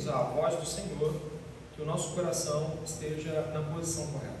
ouvirmos 0.00 0.08
a 0.08 0.22
voz 0.22 0.56
do 0.56 0.66
Senhor, 0.66 1.14
que 1.74 1.82
o 1.82 1.84
nosso 1.84 2.14
coração 2.14 2.78
esteja 2.84 3.50
na 3.52 3.62
posição 3.74 4.06
correta, 4.08 4.40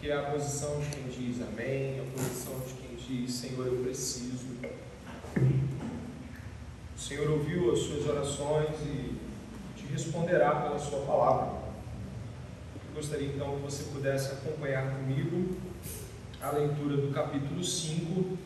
que 0.00 0.10
é 0.10 0.16
a 0.16 0.30
posição 0.30 0.80
de 0.80 0.86
quem 0.90 1.04
diz 1.08 1.42
amém, 1.42 2.00
a 2.00 2.04
posição 2.16 2.54
de 2.60 2.74
quem 2.74 2.96
diz 2.96 3.34
Senhor, 3.34 3.66
eu 3.66 3.82
preciso. 3.82 4.46
O 6.96 7.00
Senhor 7.00 7.30
ouviu 7.30 7.72
as 7.72 7.80
suas 7.80 8.06
orações 8.06 8.70
e 8.82 9.16
te 9.76 9.86
responderá 9.86 10.54
pela 10.62 10.78
sua 10.78 11.00
palavra. 11.00 11.58
Eu 12.88 12.94
gostaria 12.94 13.28
então 13.28 13.56
que 13.56 13.62
você 13.62 13.84
pudesse 13.92 14.32
acompanhar 14.32 14.96
comigo 14.96 15.56
a 16.40 16.50
leitura 16.50 16.96
do 16.96 17.12
capítulo 17.12 17.62
5, 17.62 18.38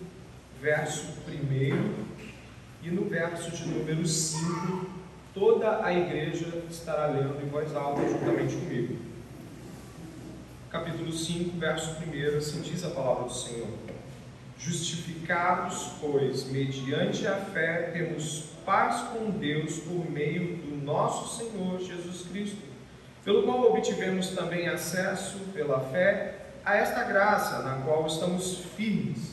verso 0.60 1.06
1 1.28 2.12
e 2.82 2.90
no 2.90 3.08
verso 3.08 3.50
de 3.50 3.68
número 3.68 4.06
5, 4.06 4.91
toda 5.34 5.84
a 5.84 5.92
igreja 5.92 6.62
estará 6.70 7.06
lendo 7.06 7.42
em 7.42 7.48
voz 7.48 7.74
alta 7.74 8.02
juntamente 8.06 8.54
comigo. 8.54 8.96
Capítulo 10.70 11.12
5, 11.12 11.58
verso 11.58 11.96
1, 12.02 12.36
assim 12.36 12.60
diz 12.60 12.84
a 12.84 12.90
palavra 12.90 13.24
do 13.24 13.34
Senhor. 13.34 13.68
Justificados, 14.58 15.92
pois, 16.00 16.44
mediante 16.50 17.26
a 17.26 17.36
fé, 17.36 17.90
temos 17.92 18.50
paz 18.64 19.00
com 19.08 19.30
Deus 19.30 19.78
por 19.80 20.10
meio 20.10 20.56
do 20.56 20.76
nosso 20.84 21.38
Senhor 21.38 21.80
Jesus 21.80 22.26
Cristo, 22.30 22.62
pelo 23.24 23.42
qual 23.42 23.72
obtivemos 23.72 24.28
também 24.28 24.68
acesso, 24.68 25.38
pela 25.52 25.80
fé, 25.80 26.38
a 26.64 26.76
esta 26.76 27.04
graça 27.04 27.62
na 27.62 27.82
qual 27.82 28.06
estamos 28.06 28.58
firmes 28.76 29.32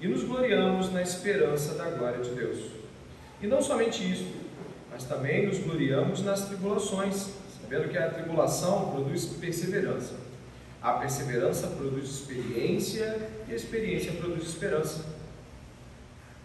e 0.00 0.08
nos 0.08 0.22
gloriamos 0.24 0.92
na 0.92 1.02
esperança 1.02 1.74
da 1.74 1.90
glória 1.90 2.22
de 2.22 2.30
Deus. 2.30 2.58
E 3.40 3.46
não 3.46 3.60
somente 3.60 4.10
isso, 4.10 4.43
mas 4.94 5.02
também 5.02 5.48
nos 5.48 5.58
gloriamos 5.58 6.22
nas 6.22 6.46
tribulações, 6.46 7.30
sabendo 7.60 7.88
que 7.88 7.98
a 7.98 8.10
tribulação 8.10 8.92
produz 8.92 9.24
perseverança. 9.24 10.14
A 10.80 10.92
perseverança 10.92 11.66
produz 11.66 12.04
experiência 12.04 13.28
e 13.48 13.52
a 13.52 13.56
experiência 13.56 14.12
produz 14.12 14.44
esperança. 14.44 15.04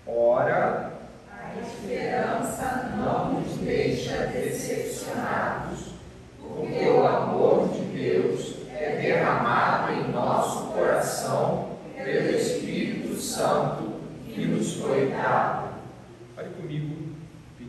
Ora, 0.07 0.93
a 1.31 1.61
esperança 1.61 2.95
não 2.97 3.39
nos 3.39 3.55
deixa 3.57 4.25
decepcionados, 4.25 5.89
porque 6.39 6.85
o 6.85 7.05
amor 7.05 7.69
de 7.69 7.81
Deus 7.81 8.55
é 8.73 8.99
derramado 8.99 9.93
em 9.93 10.11
nosso 10.11 10.71
coração 10.71 11.77
pelo 11.95 12.35
Espírito 12.35 13.15
Santo 13.15 13.99
que 14.25 14.43
nos 14.43 14.73
foi 14.73 15.11
dado. 15.11 15.69
Pare 16.35 16.49
comigo, 16.49 17.09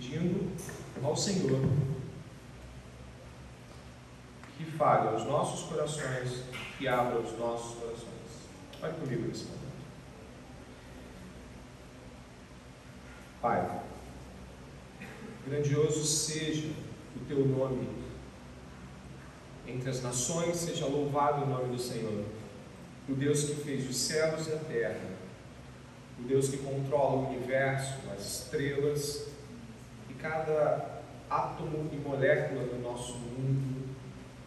pedindo 0.01 0.51
ao 1.03 1.17
Senhor 1.17 1.61
que 4.61 4.71
fale 4.73 5.09
aos 5.09 5.25
nossos 5.25 5.67
corações, 5.69 6.43
que 6.77 6.87
abra 6.87 7.19
os 7.19 7.39
nossos 7.39 7.79
corações. 7.79 8.11
Pare 8.79 8.93
comigo 8.95 9.27
nesse 9.27 9.45
momento. 9.45 9.61
Pai, 13.41 13.81
grandioso 15.47 16.05
seja 16.05 16.69
o 17.17 17.25
teu 17.27 17.47
nome 17.47 17.89
entre 19.67 19.89
as 19.89 20.03
nações, 20.03 20.57
seja 20.57 20.85
louvado 20.85 21.45
o 21.45 21.47
nome 21.47 21.75
do 21.75 21.81
Senhor, 21.81 22.25
o 23.09 23.15
Deus 23.15 23.45
que 23.45 23.55
fez 23.55 23.89
os 23.89 23.97
céus 23.97 24.47
e 24.47 24.53
a 24.53 24.59
terra, 24.59 25.09
o 26.19 26.23
Deus 26.25 26.51
que 26.51 26.59
controla 26.59 27.17
o 27.17 27.29
universo, 27.31 27.95
as 28.15 28.43
estrelas 28.43 29.29
e 30.11 30.15
cada 30.15 30.90
átomo 31.31 31.89
e 31.93 31.97
molécula 31.97 32.65
do 32.65 32.83
nosso 32.83 33.15
mundo, 33.15 33.89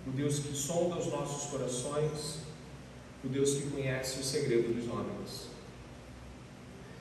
o 0.06 0.12
Deus 0.12 0.40
que 0.40 0.54
sonda 0.54 0.98
os 0.98 1.08
nossos 1.08 1.50
corações, 1.50 2.40
o 3.24 3.30
Deus 3.30 3.54
que 3.56 3.70
conhece 3.70 4.20
o 4.20 4.24
segredo 4.24 4.74
dos 4.74 4.92
homens. 4.92 5.48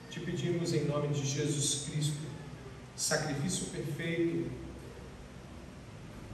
Te 0.08 0.20
pedimos 0.20 0.72
em 0.72 0.84
nome 0.84 1.08
de 1.08 1.26
Jesus 1.26 1.88
Cristo, 1.88 2.20
sacrifício 2.94 3.66
perfeito, 3.66 4.50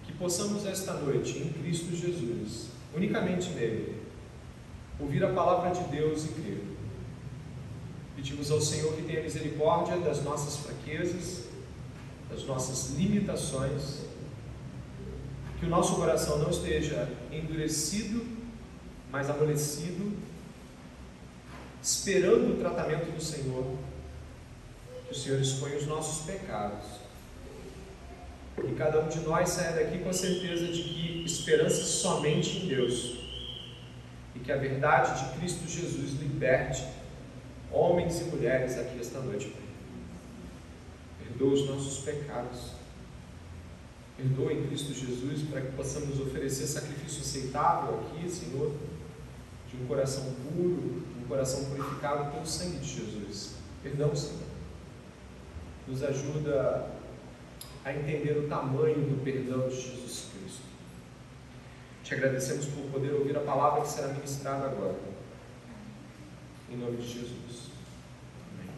que 0.05 0.13
possamos 0.13 0.67
esta 0.67 0.93
noite, 0.95 1.39
em 1.39 1.53
Cristo 1.53 1.97
Jesus, 1.97 2.67
unicamente 2.95 3.49
nele, 3.51 4.03
ouvir 5.01 5.25
a 5.25 5.33
palavra 5.33 5.71
de 5.71 5.89
Deus 5.89 6.25
e 6.25 6.29
crer. 6.29 6.65
Pedimos 8.17 8.51
ao 8.51 8.61
Senhor 8.61 8.95
que 8.95 9.03
tenha 9.03 9.23
misericórdia 9.23 9.97
das 9.99 10.23
nossas 10.23 10.57
fraquezas, 10.57 11.48
das 12.31 12.45
nossas 12.45 12.97
limitações, 12.97 14.01
que 15.59 15.67
o 15.67 15.69
nosso 15.69 15.97
coração 15.97 16.39
não 16.39 16.51
esteja 16.51 17.09
endurecido, 17.33 18.25
mas 19.11 19.29
amolecido, 19.29 20.17
esperando 21.83 22.55
o 22.55 22.61
tratamento 22.61 23.11
do 23.11 23.23
Senhor, 23.23 23.65
que 25.07 25.13
o 25.13 25.17
Senhor 25.17 25.41
exponha 25.41 25.77
os 25.77 25.87
nossos 25.87 26.25
pecados. 26.27 26.87
Que 28.57 28.75
cada 28.75 29.01
um 29.01 29.09
de 29.09 29.21
nós 29.21 29.51
saia 29.51 29.73
daqui 29.73 29.99
com 29.99 30.11
a 30.11 30.13
certeza 30.13 30.67
de 30.67 30.83
que 30.83 31.25
esperança 31.25 31.85
somente 31.85 32.59
em 32.59 32.69
Deus 32.69 33.19
e 34.35 34.41
que 34.41 34.51
a 34.51 34.57
verdade 34.57 35.25
de 35.25 35.39
Cristo 35.39 35.69
Jesus 35.69 36.21
liberte 36.21 36.85
homens 37.71 38.21
e 38.21 38.25
mulheres 38.25 38.79
aqui 38.79 38.99
esta 39.01 39.21
noite. 39.21 39.53
Perdoa 41.29 41.55
os 41.55 41.69
nossos 41.69 41.99
pecados. 42.05 42.73
Perdoa 44.17 44.53
em 44.53 44.67
Cristo 44.67 44.93
Jesus 44.93 45.43
para 45.49 45.61
que 45.61 45.73
possamos 45.73 46.21
oferecer 46.21 46.67
sacrifício 46.67 47.21
aceitável 47.21 48.01
aqui, 48.01 48.29
Senhor, 48.29 48.73
de 49.71 49.77
um 49.83 49.87
coração 49.87 50.25
puro, 50.43 51.05
de 51.15 51.25
um 51.25 51.29
coração 51.29 51.65
purificado 51.67 52.33
pelo 52.33 52.47
sangue 52.47 52.79
de 52.79 52.89
Jesus. 52.89 53.55
Perdão, 53.83 54.15
Senhor. 54.17 54.49
Nos 55.87 56.03
ajuda 56.03 56.91
a 57.85 57.93
entender 57.95 58.37
o 58.39 58.49
tamanho 58.49 58.97
do 58.97 59.23
perdão 59.23 59.69
de 59.69 59.77
Jesus 59.77 60.27
Cristo. 60.33 60.63
Te 62.03 62.15
agradecemos 62.15 62.67
por 62.67 62.91
poder 62.91 63.13
ouvir 63.13 63.37
a 63.37 63.41
palavra 63.41 63.83
que 63.83 63.89
será 63.89 64.09
ministrada 64.09 64.67
agora. 64.67 64.99
Em 66.71 66.77
nome 66.77 66.99
de 66.99 67.07
Jesus. 67.07 67.71
Amém. 68.53 68.71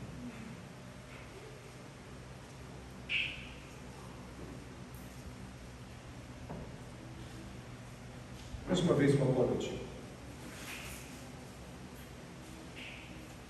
Mais 8.70 8.82
uma 8.82 8.94
vez, 8.94 9.16
uma 9.16 9.26
boa 9.26 9.48
noite. 9.48 9.72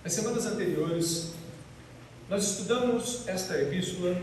Nas 0.02 0.14
semanas 0.14 0.46
anteriores, 0.46 1.34
nós 2.26 2.52
estudamos 2.52 3.28
esta 3.28 3.60
epístola 3.60 4.16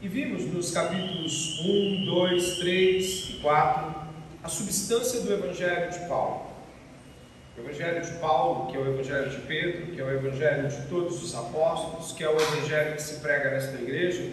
e 0.00 0.06
vimos 0.06 0.44
nos 0.44 0.70
capítulos 0.70 1.58
1, 1.58 2.04
2, 2.04 2.58
3 2.58 3.30
e 3.30 3.32
4 3.42 3.94
a 4.44 4.48
substância 4.48 5.20
do 5.22 5.32
Evangelho 5.32 5.90
de 5.90 6.08
Paulo. 6.08 6.46
O 7.56 7.60
Evangelho 7.62 8.00
de 8.00 8.18
Paulo, 8.20 8.70
que 8.70 8.76
é 8.76 8.80
o 8.80 8.86
Evangelho 8.86 9.30
de 9.30 9.40
Pedro, 9.48 9.86
que 9.96 10.00
é 10.00 10.04
o 10.04 10.10
Evangelho 10.12 10.68
de 10.68 10.88
todos 10.88 11.20
os 11.20 11.34
apóstolos, 11.34 12.12
que 12.12 12.22
é 12.22 12.28
o 12.28 12.40
Evangelho 12.40 12.94
que 12.94 13.02
se 13.02 13.18
prega 13.18 13.50
nesta 13.50 13.74
igreja, 13.82 14.30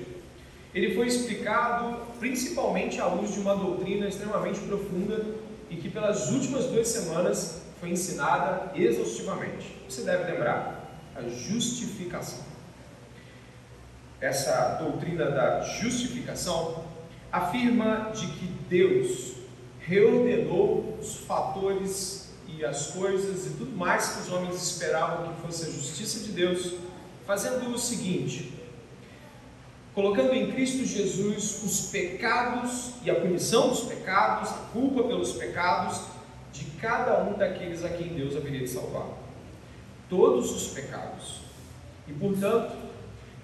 ele 0.75 0.93
foi 0.93 1.07
explicado 1.07 2.01
principalmente 2.19 3.01
à 3.01 3.07
luz 3.07 3.33
de 3.33 3.39
uma 3.39 3.55
doutrina 3.55 4.07
extremamente 4.07 4.59
profunda 4.59 5.25
e 5.75 5.81
que 5.81 5.89
pelas 5.89 6.29
últimas 6.31 6.65
duas 6.65 6.87
semanas 6.87 7.61
foi 7.79 7.89
ensinada 7.89 8.71
exaustivamente. 8.73 9.75
Você 9.89 10.03
deve 10.03 10.31
lembrar, 10.31 10.99
a 11.13 11.21
justificação. 11.23 12.39
Essa 14.21 14.77
doutrina 14.81 15.29
da 15.29 15.61
justificação 15.61 16.85
afirma 17.31 18.11
de 18.13 18.27
que 18.27 18.45
Deus 18.69 19.35
reordenou 19.79 20.97
os 21.01 21.17
fatores 21.17 22.29
e 22.47 22.63
as 22.63 22.87
coisas 22.87 23.45
e 23.45 23.49
tudo 23.51 23.75
mais 23.75 24.13
que 24.13 24.21
os 24.21 24.31
homens 24.31 24.55
esperavam 24.55 25.33
que 25.33 25.41
fosse 25.41 25.65
a 25.65 25.71
justiça 25.71 26.21
de 26.21 26.31
Deus, 26.31 26.75
fazendo 27.27 27.69
o 27.73 27.77
seguinte: 27.77 28.54
colocando 29.95 30.33
em 30.33 30.51
Cristo 30.51 30.85
Jesus 30.85 31.63
os 31.63 31.89
pecados 31.89 32.91
e 33.01 33.09
a 33.09 33.15
punição 33.15 33.69
dos 33.69 33.85
pecados, 33.85 34.49
a 34.49 34.69
culpa 34.73 35.03
pelos 35.03 35.31
pecados 35.31 36.01
de 36.51 36.65
cada 36.81 37.23
um 37.23 37.37
daqueles 37.37 37.83
a 37.83 37.89
quem 37.89 38.09
Deus 38.09 38.35
haveria 38.35 38.59
de 38.59 38.67
salvar. 38.67 39.07
Todos 40.09 40.51
os 40.51 40.73
pecados. 40.73 41.39
E 42.07 42.13
portanto, 42.13 42.75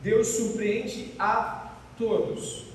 Deus 0.03 0.27
surpreende 0.27 1.13
a 1.17 1.71
todos, 1.97 2.65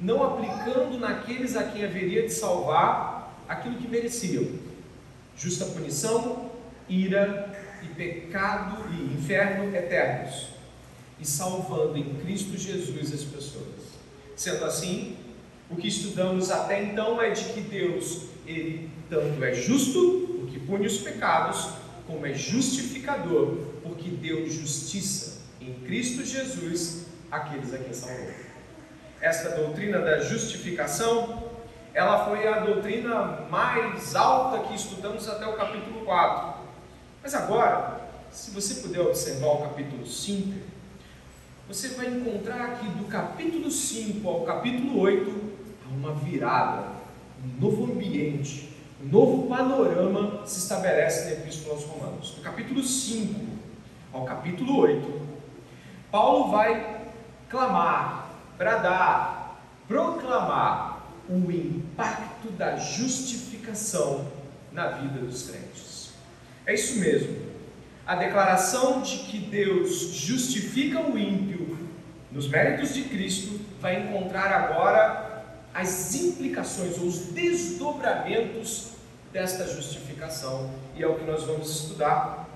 não 0.00 0.22
aplicando 0.22 0.98
naqueles 0.98 1.56
a 1.56 1.64
quem 1.64 1.84
haveria 1.84 2.22
de 2.22 2.32
salvar 2.32 3.36
aquilo 3.48 3.76
que 3.76 3.88
mereciam: 3.88 4.46
justa 5.36 5.66
punição, 5.66 6.50
ira 6.88 7.52
e 7.82 7.88
pecado 7.88 8.84
e 8.92 9.14
inferno 9.14 9.74
eternos, 9.74 10.53
e 11.20 11.26
salvando 11.26 11.96
em 11.96 12.14
Cristo 12.16 12.56
Jesus 12.56 13.12
as 13.12 13.22
pessoas. 13.22 13.84
Sendo 14.36 14.64
assim, 14.64 15.16
O 15.70 15.76
que 15.76 15.88
estudamos 15.88 16.50
até 16.50 16.82
então 16.82 17.20
é 17.20 17.30
de 17.30 17.44
que 17.44 17.60
Deus, 17.60 18.26
ele 18.46 18.90
tanto 19.08 19.42
é 19.42 19.54
justo, 19.54 20.38
porque 20.40 20.58
pune 20.60 20.86
os 20.86 20.98
pecados, 20.98 21.70
como 22.06 22.26
é 22.26 22.34
justificador, 22.34 23.56
porque 23.82 24.10
deu 24.10 24.48
justiça 24.48 25.40
em 25.60 25.72
Cristo 25.86 26.24
Jesus 26.24 27.06
àqueles 27.30 27.72
a 27.72 27.78
quem 27.78 27.94
salvou. 27.94 28.30
Esta 29.20 29.56
doutrina 29.56 30.00
da 30.00 30.20
justificação, 30.20 31.42
ela 31.94 32.26
foi 32.26 32.46
a 32.46 32.60
doutrina 32.60 33.46
mais 33.50 34.14
alta 34.14 34.68
que 34.68 34.74
estudamos 34.74 35.26
até 35.28 35.46
o 35.46 35.56
capítulo 35.56 36.04
4. 36.04 36.62
Mas 37.22 37.34
agora, 37.34 38.00
se 38.30 38.50
você 38.50 38.82
puder 38.82 39.00
observar 39.00 39.46
o 39.46 39.62
capítulo 39.62 40.06
5, 40.06 40.52
você 41.66 41.88
vai 41.88 42.06
encontrar 42.08 42.72
aqui 42.72 42.86
do 42.88 43.04
capítulo 43.04 43.70
5 43.70 44.28
ao 44.28 44.42
capítulo 44.42 45.00
8 45.00 45.54
uma 45.90 46.12
virada, 46.12 46.88
um 47.42 47.60
novo 47.60 47.84
ambiente, 47.84 48.68
um 49.02 49.08
novo 49.08 49.48
panorama 49.48 50.46
se 50.46 50.58
estabelece 50.58 51.24
na 51.24 51.32
Epístola 51.32 51.74
aos 51.74 51.84
Romanos. 51.84 52.30
Do 52.32 52.42
capítulo 52.42 52.82
5 52.82 53.40
ao 54.12 54.24
capítulo 54.24 54.76
8, 54.80 55.20
Paulo 56.10 56.50
vai 56.50 57.02
clamar, 57.48 58.30
bradar, 58.58 59.60
proclamar 59.88 61.06
o 61.28 61.50
impacto 61.50 62.50
da 62.50 62.76
justificação 62.76 64.26
na 64.72 64.88
vida 64.88 65.20
dos 65.20 65.48
crentes. 65.48 66.12
É 66.66 66.74
isso 66.74 66.98
mesmo. 66.98 67.43
A 68.06 68.14
declaração 68.16 69.00
de 69.00 69.16
que 69.18 69.38
Deus 69.38 70.12
justifica 70.12 71.00
o 71.00 71.18
ímpio 71.18 71.78
nos 72.30 72.46
méritos 72.48 72.92
de 72.92 73.04
Cristo 73.04 73.58
vai 73.80 74.02
encontrar 74.02 74.52
agora 74.52 75.42
as 75.72 76.14
implicações 76.14 76.98
ou 76.98 77.06
os 77.06 77.28
desdobramentos 77.32 78.90
desta 79.32 79.66
justificação. 79.66 80.70
E 80.94 81.02
é 81.02 81.06
o 81.06 81.14
que 81.14 81.24
nós 81.24 81.44
vamos 81.44 81.70
estudar. 81.70 82.46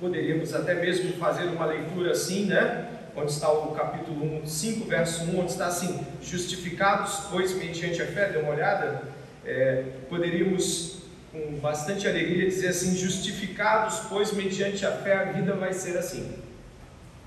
Poderíamos 0.00 0.54
até 0.54 0.74
mesmo 0.74 1.12
fazer 1.14 1.44
uma 1.44 1.66
leitura 1.66 2.12
assim, 2.12 2.46
né? 2.46 2.88
Onde 3.14 3.32
está 3.32 3.50
o 3.50 3.74
capítulo 3.74 4.42
1, 4.42 4.46
5, 4.46 4.88
verso 4.88 5.24
1, 5.24 5.40
onde 5.40 5.52
está 5.52 5.66
assim: 5.66 6.06
justificados, 6.22 7.20
pois 7.30 7.54
mediante 7.54 8.00
a 8.00 8.06
fé, 8.06 8.30
dê 8.30 8.38
uma 8.38 8.52
olhada. 8.52 9.02
É, 9.44 9.84
poderíamos 10.08 11.02
com 11.36 11.58
bastante 11.58 12.08
alegria 12.08 12.48
dizer 12.48 12.68
assim: 12.68 12.96
justificados, 12.96 14.00
pois 14.08 14.32
mediante 14.32 14.86
a 14.86 14.92
fé 14.92 15.16
a 15.16 15.32
vida 15.32 15.54
vai 15.54 15.72
ser 15.72 15.98
assim. 15.98 16.34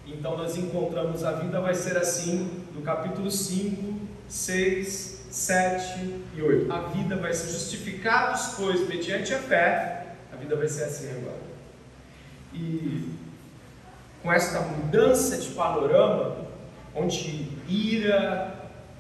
Então 0.08 0.36
nós 0.36 0.58
encontramos 0.58 1.24
a 1.24 1.34
vida 1.34 1.62
vai 1.62 1.76
ser 1.76 1.96
assim, 1.96 2.64
do 2.74 2.82
capítulo 2.82 3.30
5, 3.30 4.00
6, 4.28 5.26
7 5.30 6.24
e 6.36 6.42
8. 6.42 6.72
A 6.72 6.82
vida 6.88 7.16
vai 7.16 7.32
ser 7.34 7.52
justificada, 7.52 8.40
pois, 8.58 8.88
mediante 8.88 9.34
a 9.34 9.38
fé, 9.38 10.16
a 10.34 10.36
vida 10.36 10.56
vai 10.56 10.68
ser 10.68 10.86
assim 10.86 11.12
agora. 11.12 11.50
E 12.54 13.08
com 14.24 14.34
esta 14.34 14.62
mudança 14.62 15.38
de 15.38 15.50
panorama, 15.50 16.48
onde 16.96 17.48
ira, 17.68 18.56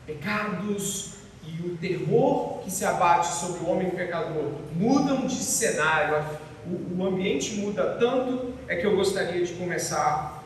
pecados 0.05 1.18
e 1.57 1.67
o 1.67 1.77
terror 1.77 2.59
que 2.59 2.71
se 2.71 2.85
abate 2.85 3.27
sobre 3.27 3.61
o 3.61 3.69
homem 3.69 3.89
pecador 3.89 4.51
mudam 4.75 5.25
de 5.25 5.35
cenário, 5.35 6.23
o, 6.65 7.01
o 7.01 7.05
ambiente 7.05 7.55
muda 7.55 7.97
tanto, 7.99 8.53
é 8.67 8.75
que 8.75 8.85
eu 8.85 8.95
gostaria 8.95 9.43
de 9.43 9.53
começar 9.53 10.43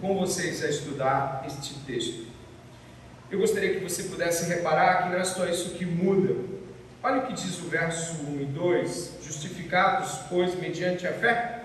com 0.00 0.16
vocês 0.16 0.64
a 0.64 0.68
estudar 0.68 1.44
este 1.46 1.74
texto. 1.80 2.26
Eu 3.30 3.38
gostaria 3.38 3.74
que 3.74 3.80
você 3.80 4.04
pudesse 4.04 4.48
reparar 4.48 5.04
que 5.04 5.08
não 5.10 5.18
é 5.18 5.24
só 5.24 5.46
isso 5.46 5.70
que 5.70 5.84
muda. 5.84 6.34
Olha 7.02 7.18
o 7.18 7.26
que 7.26 7.34
diz 7.34 7.58
o 7.58 7.68
verso 7.68 8.22
1 8.26 8.40
e 8.40 8.44
2: 8.46 9.18
Justificados, 9.22 10.20
pois, 10.28 10.58
mediante 10.58 11.06
a 11.06 11.12
fé, 11.12 11.58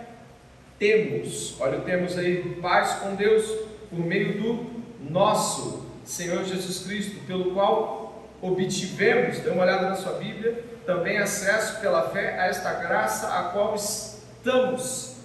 temos, 0.78 1.56
olha, 1.60 1.80
temos 1.80 2.18
aí 2.18 2.58
paz 2.62 2.96
com 2.96 3.16
Deus 3.16 3.46
por 3.90 4.00
meio 4.00 4.42
do 4.42 4.84
nosso 5.10 5.86
Senhor 6.04 6.44
Jesus 6.44 6.86
Cristo, 6.86 7.26
pelo 7.26 7.54
qual 7.54 8.03
obtivemos, 8.44 9.40
dê 9.40 9.50
uma 9.50 9.64
olhada 9.64 9.90
na 9.90 9.96
sua 9.96 10.14
Bíblia, 10.14 10.64
também 10.86 11.18
acesso 11.18 11.80
pela 11.80 12.10
fé 12.10 12.40
a 12.40 12.48
esta 12.48 12.74
graça 12.74 13.28
a 13.28 13.44
qual 13.46 13.74
estamos. 13.76 15.16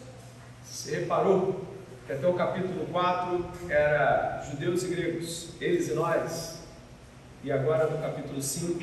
Você 0.65 1.01
reparou? 1.01 1.69
que 2.09 2.13
até 2.15 2.27
o 2.27 2.33
capítulo 2.33 2.87
4 2.87 3.47
era 3.69 4.43
judeus 4.51 4.83
e 4.83 4.87
gregos, 4.89 5.51
eles 5.61 5.89
e 5.89 5.93
nós, 5.93 6.61
e 7.45 7.53
agora 7.53 7.87
no 7.87 7.99
capítulo 7.99 8.41
5 8.41 8.83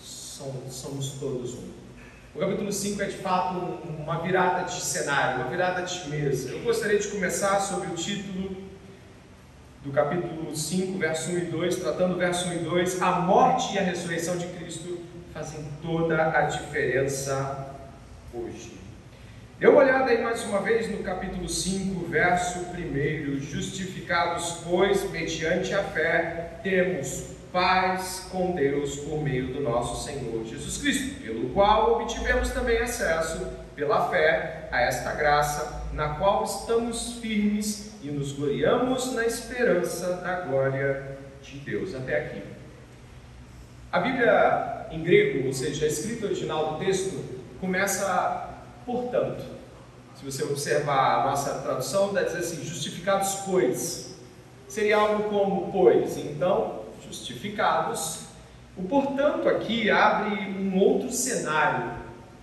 somos, 0.00 0.72
somos 0.72 1.10
todos 1.18 1.54
um. 1.54 1.68
O 2.36 2.38
capítulo 2.38 2.72
5 2.72 3.02
é 3.02 3.06
de 3.06 3.16
fato 3.16 3.58
uma 3.58 4.20
virada 4.20 4.62
de 4.66 4.80
cenário, 4.80 5.40
uma 5.40 5.50
virada 5.50 5.82
de 5.82 6.08
mesa. 6.08 6.50
Eu 6.50 6.62
gostaria 6.62 7.00
de 7.00 7.08
começar 7.08 7.58
sobre 7.58 7.88
o 7.88 7.94
título 7.96 8.56
do 9.84 9.92
capítulo 9.92 10.54
5, 10.54 10.98
verso 10.98 11.30
1 11.30 11.38
e 11.38 11.40
2, 11.42 11.76
tratando 11.76 12.14
o 12.14 12.18
verso 12.18 12.48
1 12.48 12.52
e 12.52 12.58
2, 12.58 13.02
a 13.02 13.12
morte 13.20 13.74
e 13.74 13.78
a 13.78 13.82
ressurreição 13.82 14.36
de 14.36 14.46
Cristo 14.48 14.98
fazem 15.32 15.64
toda 15.80 16.36
a 16.36 16.42
diferença 16.42 17.74
hoje. 18.34 18.78
Dê 19.58 19.66
uma 19.66 19.80
olhada 19.80 20.10
aí 20.10 20.22
mais 20.22 20.44
uma 20.44 20.60
vez 20.60 20.90
no 20.90 20.98
capítulo 21.02 21.48
5, 21.48 22.06
verso 22.06 22.60
1. 22.60 23.40
Justificados, 23.40 24.60
pois, 24.64 25.10
mediante 25.10 25.74
a 25.74 25.82
fé, 25.82 26.60
temos 26.62 27.38
paz 27.52 28.28
com 28.30 28.52
Deus 28.52 28.96
por 28.96 29.22
meio 29.22 29.52
do 29.52 29.60
nosso 29.60 30.04
Senhor 30.04 30.44
Jesus 30.44 30.78
Cristo, 30.78 31.20
pelo 31.22 31.50
qual 31.50 32.00
obtivemos 32.00 32.50
também 32.50 32.78
acesso, 32.78 33.48
pela 33.74 34.08
fé, 34.10 34.68
a 34.70 34.80
esta 34.82 35.12
graça, 35.14 35.87
na 35.98 36.10
qual 36.10 36.44
estamos 36.44 37.14
firmes 37.14 37.90
e 38.04 38.06
nos 38.06 38.30
gloriamos 38.30 39.14
na 39.14 39.26
esperança 39.26 40.14
da 40.18 40.42
glória 40.42 41.18
de 41.42 41.58
Deus. 41.58 41.92
Até 41.92 42.20
aqui. 42.20 42.42
A 43.90 43.98
Bíblia 43.98 44.86
em 44.92 45.02
grego, 45.02 45.48
ou 45.48 45.52
seja, 45.52 45.84
a 45.84 45.88
escrita 45.88 46.26
original 46.26 46.74
do 46.74 46.84
texto, 46.84 47.20
começa 47.60 48.46
Portanto, 48.86 49.44
se 50.14 50.24
você 50.24 50.44
observar 50.44 51.20
a 51.20 51.30
nossa 51.30 51.58
tradução, 51.58 52.14
dá 52.14 52.22
dizer 52.22 52.38
assim: 52.38 52.64
justificados, 52.64 53.40
pois. 53.44 54.16
Seria 54.68 54.98
algo 54.98 55.24
como 55.24 55.72
pois. 55.72 56.16
Então, 56.16 56.84
justificados. 57.04 58.28
O 58.76 58.84
portanto 58.84 59.48
aqui 59.48 59.90
abre 59.90 60.36
um 60.58 60.78
outro 60.78 61.10
cenário, 61.10 61.90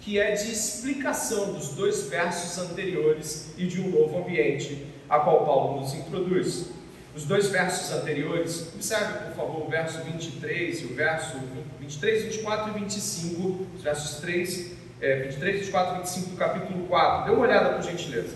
que 0.05 0.19
é 0.19 0.33
de 0.33 0.51
explicação 0.51 1.53
dos 1.53 1.69
dois 1.69 2.03
versos 2.03 2.59
anteriores 2.59 3.51
e 3.57 3.65
de 3.65 3.81
um 3.81 3.89
novo 3.89 4.19
ambiente, 4.19 4.85
a 5.09 5.17
qual 5.17 5.43
Paulo 5.43 5.81
nos 5.81 5.95
introduz. 5.95 6.67
Os 7.15 7.23
dois 7.23 7.47
versos 7.47 7.91
anteriores, 7.91 8.71
observe 8.75 9.25
por 9.25 9.35
favor 9.35 9.65
o 9.65 9.69
verso 9.69 9.99
23 10.03 10.81
e 10.81 10.85
o 10.85 10.93
verso 10.93 11.37
23, 11.79 12.25
24 12.25 12.69
e 12.69 12.79
25, 12.81 13.67
os 13.75 13.81
versos 13.81 14.19
3 14.19 14.73
é, 15.01 15.23
23, 15.23 15.55
24, 15.61 15.97
25 15.97 16.29
do 16.29 16.37
capítulo 16.37 16.85
4. 16.85 17.25
Dê 17.25 17.31
uma 17.31 17.47
olhada 17.47 17.69
por 17.73 17.81
gentileza. 17.81 18.35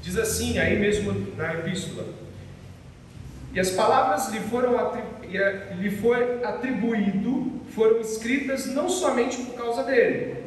Diz 0.00 0.16
assim, 0.16 0.58
aí 0.58 0.78
mesmo 0.78 1.34
na 1.36 1.52
epístola: 1.54 2.06
E 3.52 3.58
as 3.58 3.70
palavras 3.70 4.28
lhe 4.32 4.38
foram 4.40 4.76
lhe 5.78 5.90
foi 5.90 6.44
atribuído, 6.44 7.60
foram 7.74 8.00
escritas 8.00 8.66
não 8.66 8.88
somente 8.88 9.36
por 9.38 9.54
causa 9.54 9.82
dele, 9.82 10.37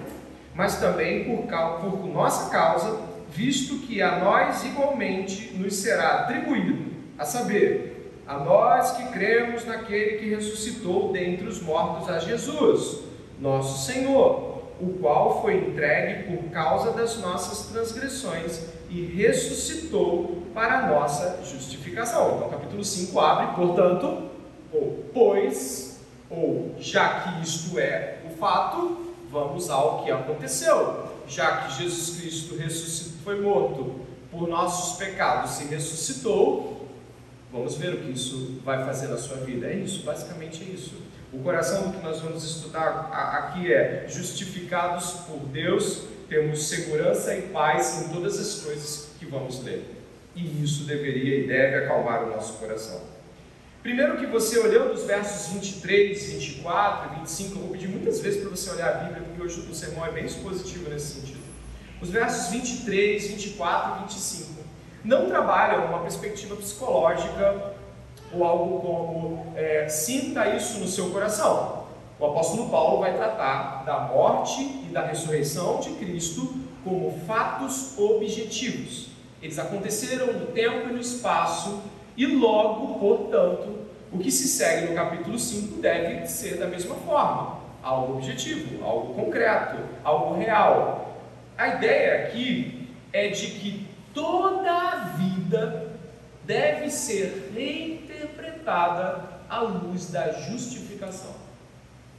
mas 0.54 0.80
também 0.80 1.24
por, 1.24 1.48
por 1.80 2.08
nossa 2.08 2.50
causa, 2.50 3.00
visto 3.30 3.80
que 3.80 4.02
a 4.02 4.20
nós 4.20 4.64
igualmente 4.66 5.54
nos 5.56 5.76
será 5.76 6.22
atribuído, 6.22 6.92
a 7.18 7.26
saber, 7.26 8.22
a 8.28 8.38
nós 8.38 8.92
que 8.92 9.08
cremos 9.10 9.66
naquele 9.66 10.18
que 10.18 10.30
ressuscitou 10.30 11.12
dentre 11.12 11.48
os 11.48 11.62
mortos 11.62 12.10
a 12.10 12.20
Jesus, 12.20 13.02
nosso 13.40 13.86
Senhor 13.86 14.52
o 14.82 14.98
qual 15.00 15.42
foi 15.42 15.58
entregue 15.58 16.36
por 16.36 16.50
causa 16.50 16.92
das 16.92 17.20
nossas 17.20 17.68
transgressões 17.68 18.66
e 18.90 19.06
ressuscitou 19.06 20.44
para 20.56 20.80
a 20.80 20.88
nossa 20.88 21.40
justificação. 21.44 22.36
Então, 22.36 22.50
capítulo 22.50 22.84
5 22.84 23.20
abre, 23.20 23.56
portanto, 23.56 24.30
ou 24.74 25.06
pois, 25.14 26.02
ou 26.30 26.76
já 26.80 27.22
que 27.22 27.44
isto 27.44 27.80
é 27.80 28.18
o 28.26 28.36
fato, 28.38 29.11
vamos 29.32 29.70
ao 29.70 30.04
que 30.04 30.12
aconteceu. 30.12 31.10
Já 31.28 31.62
que 31.62 31.84
Jesus 31.84 32.20
Cristo 32.20 32.56
foi 33.24 33.40
morto 33.42 34.02
por 34.30 34.48
nossos 34.48 34.98
pecados 34.98 35.60
e 35.62 35.66
ressuscitou, 35.66 36.88
vamos 37.52 37.76
ver 37.76 37.94
o 37.94 37.98
que 38.00 38.12
isso 38.12 38.60
vai 38.64 38.84
fazer 38.86 39.08
na 39.08 39.18
sua 39.18 39.38
vida. 39.38 39.68
É 39.68 39.76
isso, 39.76 40.04
basicamente 40.04 40.64
é 40.64 40.74
isso. 40.74 40.96
O 41.32 41.40
coração 41.40 41.90
do 41.90 41.98
que 41.98 42.04
nós 42.04 42.20
vamos 42.20 42.44
estudar 42.44 43.10
aqui 43.14 43.74
é: 43.74 44.06
justificados 44.08 45.12
por 45.28 45.40
Deus, 45.48 46.04
temos 46.28 46.68
segurança 46.68 47.36
e 47.36 47.44
paz 47.44 48.04
em 48.04 48.14
todas 48.14 48.38
as 48.38 48.62
coisas 48.62 49.10
que 49.18 49.26
vamos 49.26 49.64
ler. 49.64 49.86
E 50.36 50.64
isso 50.64 50.84
deveria 50.84 51.40
e 51.40 51.48
deve 51.48 51.86
acalmar 51.86 52.24
o 52.24 52.30
nosso 52.30 52.54
coração. 52.54 53.02
Primeiro 53.82 54.18
que 54.18 54.28
você 54.28 54.60
olhando 54.60 54.94
os 54.94 55.06
versos 55.06 55.54
23, 55.54 56.34
24 56.34 57.14
e 57.14 57.20
25, 57.20 57.56
eu 57.56 57.62
vou 57.62 57.72
pedir 57.72 57.88
muitas 57.88 58.20
vezes 58.20 58.40
para 58.40 58.52
você 58.52 58.70
olhar 58.70 58.90
a 58.90 58.94
Bíblia, 59.00 59.24
porque 59.26 59.42
hoje 59.42 59.60
o 59.72 59.74
sermão 59.74 60.06
é 60.06 60.12
bem 60.12 60.26
expositivo 60.26 60.88
nesse 60.88 61.20
sentido. 61.20 61.40
Os 62.00 62.12
versos 62.12 62.52
23, 62.52 63.28
24 63.32 63.98
e 63.98 64.04
25 64.04 64.62
não 65.04 65.28
trabalham 65.28 65.88
uma 65.88 66.00
perspectiva 66.02 66.56
psicológica 66.58 67.74
ou 68.32 68.44
algo 68.44 68.82
como 68.82 69.54
é, 69.56 69.90
sinta 69.90 70.48
isso 70.56 70.78
no 70.78 70.88
seu 70.88 71.10
coração. 71.10 71.88
O 72.20 72.26
apóstolo 72.28 72.70
Paulo 72.70 73.00
vai 73.00 73.16
tratar 73.16 73.84
da 73.84 74.02
morte 74.02 74.62
e 74.62 74.92
da 74.94 75.08
ressurreição 75.08 75.80
de 75.80 75.90
Cristo 75.94 76.54
como 76.84 77.20
fatos 77.26 77.98
objetivos. 77.98 79.08
Eles 79.42 79.58
aconteceram 79.58 80.34
no 80.34 80.46
tempo 80.48 80.90
e 80.90 80.94
no 80.94 81.00
espaço, 81.00 81.82
e 82.16 82.26
logo, 82.26 83.00
portanto, 83.00 83.80
o 84.12 84.20
que 84.20 84.32
se 84.32 84.48
segue 84.48 84.90
no 84.90 84.96
capítulo 84.96 85.40
5 85.40 85.82
deve 85.82 86.28
ser 86.28 86.58
da 86.58 86.68
mesma 86.68 86.96
forma: 86.96 87.62
algo 87.82 88.18
objetivo, 88.18 88.84
algo 88.84 89.14
concreto, 89.14 89.78
algo 90.04 90.36
real. 90.36 91.18
A 91.58 91.76
ideia 91.76 92.26
aqui 92.26 92.90
é 93.14 93.30
de 93.30 93.48
que 93.48 93.88
toda 94.14 94.72
a 94.72 94.96
vida 95.18 95.92
deve 96.44 96.90
ser 96.90 97.52
reinterpretada 97.56 99.30
à 99.50 99.62
luz 99.62 100.10
da 100.12 100.32
justificação. 100.32 101.36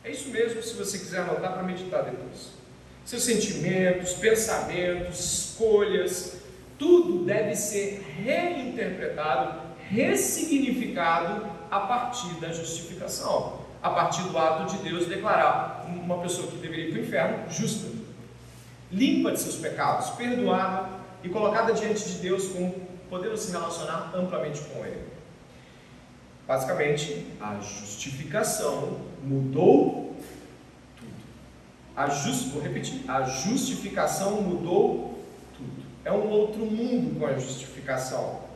É 0.04 0.10
isso 0.10 0.30
mesmo, 0.30 0.62
se 0.62 0.74
você 0.74 0.98
quiser 0.98 1.20
anotar 1.20 1.52
para 1.52 1.62
meditar 1.62 2.04
depois. 2.04 2.50
Seus 3.04 3.24
sentimentos, 3.24 4.14
pensamentos, 4.14 5.18
escolhas, 5.18 6.38
tudo 6.78 7.24
deve 7.24 7.54
ser 7.54 8.00
reinterpretado, 8.24 9.61
ressignificado 9.92 11.46
a 11.70 11.80
partir 11.80 12.32
da 12.40 12.50
justificação, 12.50 13.60
a 13.82 13.90
partir 13.90 14.22
do 14.22 14.38
ato 14.38 14.74
de 14.74 14.82
Deus 14.82 15.06
declarar 15.06 15.86
uma 15.86 16.18
pessoa 16.18 16.48
que 16.48 16.56
deveria 16.56 16.86
ir 16.86 16.92
para 16.92 17.00
o 17.00 17.04
inferno 17.04 17.50
justa, 17.50 17.88
limpa 18.90 19.32
de 19.32 19.40
seus 19.40 19.56
pecados, 19.56 20.10
perdoada 20.10 20.88
e 21.22 21.28
colocada 21.28 21.74
diante 21.74 22.04
de 22.08 22.18
Deus 22.18 22.48
com 22.48 22.72
podendo 23.10 23.36
se 23.36 23.52
relacionar 23.52 24.10
amplamente 24.14 24.60
com 24.62 24.84
Ele. 24.86 25.06
Basicamente, 26.46 27.26
a 27.38 27.56
justificação 27.60 29.00
mudou 29.22 30.16
tudo. 30.96 31.12
A 31.94 32.08
just, 32.08 32.48
vou 32.48 32.62
repetir, 32.62 33.02
a 33.08 33.22
justificação 33.24 34.40
mudou 34.40 35.22
tudo. 35.54 35.82
É 36.02 36.10
um 36.10 36.30
outro 36.30 36.64
mundo 36.64 37.20
com 37.20 37.26
a 37.26 37.34
justificação. 37.34 38.51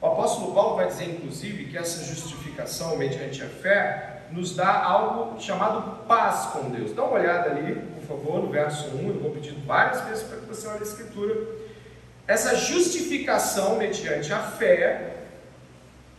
O 0.00 0.06
apóstolo 0.06 0.54
Paulo 0.54 0.76
vai 0.76 0.86
dizer, 0.86 1.10
inclusive, 1.10 1.66
que 1.66 1.76
essa 1.76 2.04
justificação 2.04 2.96
mediante 2.96 3.42
a 3.42 3.48
fé 3.48 4.22
nos 4.30 4.54
dá 4.54 4.84
algo 4.84 5.40
chamado 5.40 6.06
paz 6.06 6.50
com 6.52 6.70
Deus. 6.70 6.92
Dá 6.92 7.04
uma 7.04 7.18
olhada 7.18 7.50
ali, 7.50 7.74
por 7.94 8.02
favor, 8.04 8.42
no 8.42 8.50
verso 8.50 8.88
1. 8.88 9.08
Eu 9.08 9.20
vou 9.20 9.30
pedir 9.32 9.54
várias 9.66 10.00
vezes 10.02 10.24
para 10.24 10.38
que 10.38 10.46
você 10.46 10.68
olhe 10.68 10.80
a 10.80 10.82
escritura. 10.82 11.36
Essa 12.26 12.56
justificação 12.56 13.76
mediante 13.76 14.32
a 14.32 14.38
fé 14.38 15.16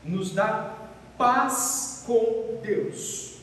nos 0.03 0.31
dá 0.33 0.73
paz 1.17 2.03
com 2.05 2.59
Deus. 2.61 3.37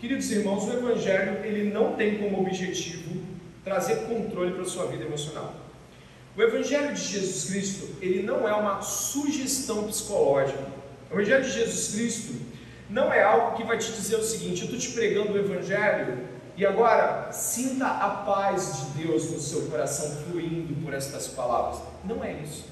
Queridos 0.00 0.30
irmãos, 0.30 0.64
o 0.64 0.72
Evangelho 0.72 1.44
ele 1.44 1.72
não 1.72 1.94
tem 1.94 2.18
como 2.18 2.40
objetivo 2.40 3.22
trazer 3.64 4.06
controle 4.06 4.52
para 4.52 4.62
a 4.62 4.66
sua 4.66 4.86
vida 4.86 5.04
emocional. 5.04 5.63
O 6.36 6.42
Evangelho 6.42 6.94
de 6.94 7.00
Jesus 7.00 7.44
Cristo 7.44 7.88
ele 8.00 8.22
não 8.22 8.48
é 8.48 8.52
uma 8.54 8.82
sugestão 8.82 9.84
psicológica. 9.84 10.66
O 11.10 11.14
Evangelho 11.14 11.44
de 11.44 11.52
Jesus 11.52 11.94
Cristo 11.94 12.34
não 12.90 13.12
é 13.12 13.22
algo 13.22 13.56
que 13.56 13.64
vai 13.64 13.78
te 13.78 13.92
dizer 13.92 14.16
o 14.16 14.24
seguinte: 14.24 14.60
eu 14.60 14.64
estou 14.64 14.78
te 14.78 14.90
pregando 14.90 15.32
o 15.32 15.38
Evangelho 15.38 16.34
e 16.56 16.64
agora, 16.64 17.32
sinta 17.32 17.86
a 17.86 18.08
paz 18.10 18.76
de 18.78 19.02
Deus 19.02 19.28
no 19.30 19.40
seu 19.40 19.62
coração 19.62 20.08
fluindo 20.24 20.74
por 20.82 20.94
estas 20.94 21.26
palavras. 21.26 21.82
Não 22.04 22.22
é 22.22 22.32
isso. 22.34 22.66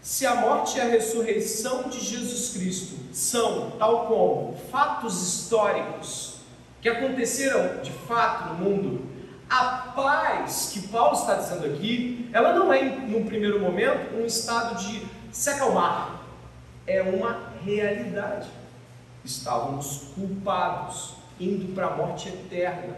Se 0.00 0.24
a 0.24 0.36
morte 0.36 0.78
e 0.78 0.80
a 0.80 0.84
ressurreição 0.84 1.88
de 1.88 1.98
Jesus 1.98 2.50
Cristo 2.50 2.96
são, 3.12 3.72
tal 3.72 4.06
como, 4.06 4.56
fatos 4.70 5.20
históricos 5.20 6.36
que 6.80 6.88
aconteceram 6.88 7.82
de 7.82 7.90
fato 7.90 8.54
no 8.54 8.64
mundo, 8.64 9.04
a 9.48 9.92
paz 9.94 10.70
que 10.72 10.88
Paulo 10.88 11.16
está 11.16 11.34
dizendo 11.34 11.66
aqui, 11.66 12.28
ela 12.32 12.52
não 12.52 12.72
é, 12.72 12.82
num 12.82 13.24
primeiro 13.24 13.60
momento, 13.60 14.16
um 14.16 14.26
estado 14.26 14.76
de 14.84 15.06
se 15.30 15.50
acalmar, 15.50 16.22
é 16.86 17.02
uma 17.02 17.52
realidade. 17.64 18.48
Estávamos 19.24 20.08
culpados, 20.14 21.14
indo 21.38 21.74
para 21.74 21.86
a 21.88 21.96
morte 21.96 22.28
eterna. 22.28 22.96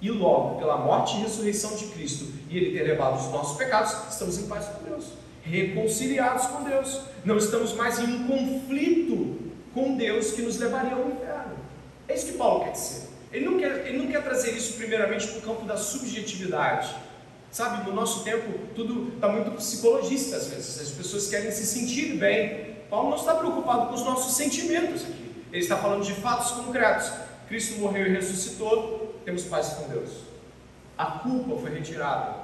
E 0.00 0.10
logo, 0.10 0.58
pela 0.58 0.78
morte 0.78 1.16
e 1.16 1.20
ressurreição 1.20 1.76
de 1.76 1.86
Cristo, 1.88 2.32
e 2.48 2.56
Ele 2.56 2.78
ter 2.78 2.84
levado 2.84 3.18
os 3.18 3.30
nossos 3.30 3.58
pecados, 3.58 3.94
estamos 4.10 4.38
em 4.38 4.46
paz 4.46 4.66
com 4.66 4.84
Deus, 4.84 5.12
reconciliados 5.42 6.46
com 6.46 6.62
Deus. 6.64 7.02
Não 7.24 7.36
estamos 7.36 7.74
mais 7.74 7.98
em 7.98 8.04
um 8.04 8.26
conflito 8.26 9.38
com 9.74 9.96
Deus 9.96 10.32
que 10.32 10.42
nos 10.42 10.58
levaria 10.58 10.94
ao 10.94 11.10
inferno. 11.10 11.56
É 12.08 12.14
isso 12.14 12.26
que 12.26 12.38
Paulo 12.38 12.64
quer 12.64 12.72
dizer. 12.72 13.09
Ele 13.32 13.44
não 13.44 13.58
quer, 13.58 13.86
ele 13.86 13.98
não 13.98 14.06
quer 14.06 14.22
trazer 14.22 14.50
isso 14.52 14.74
primeiramente 14.74 15.28
para 15.28 15.38
o 15.38 15.42
campo 15.42 15.64
da 15.64 15.76
subjetividade. 15.76 16.94
Sabe, 17.50 17.88
no 17.88 17.94
nosso 17.94 18.22
tempo, 18.22 18.46
tudo 18.74 19.12
está 19.14 19.28
muito 19.28 19.50
psicologista 19.52 20.36
às 20.36 20.48
vezes. 20.48 20.80
As 20.80 20.90
pessoas 20.90 21.28
querem 21.28 21.50
se 21.50 21.66
sentir 21.66 22.16
bem. 22.16 22.76
Paulo 22.88 23.10
não 23.10 23.16
está 23.16 23.34
preocupado 23.34 23.86
com 23.86 23.94
os 23.94 24.04
nossos 24.04 24.36
sentimentos 24.36 25.02
aqui. 25.02 25.44
Ele 25.52 25.62
está 25.62 25.76
falando 25.76 26.04
de 26.04 26.14
fatos 26.14 26.52
concretos. 26.52 27.10
Cristo 27.48 27.80
morreu 27.80 28.06
e 28.06 28.10
ressuscitou, 28.10 29.20
temos 29.24 29.42
paz 29.44 29.70
com 29.70 29.88
Deus. 29.88 30.10
A 30.96 31.06
culpa 31.06 31.60
foi 31.60 31.74
retirada. 31.74 32.36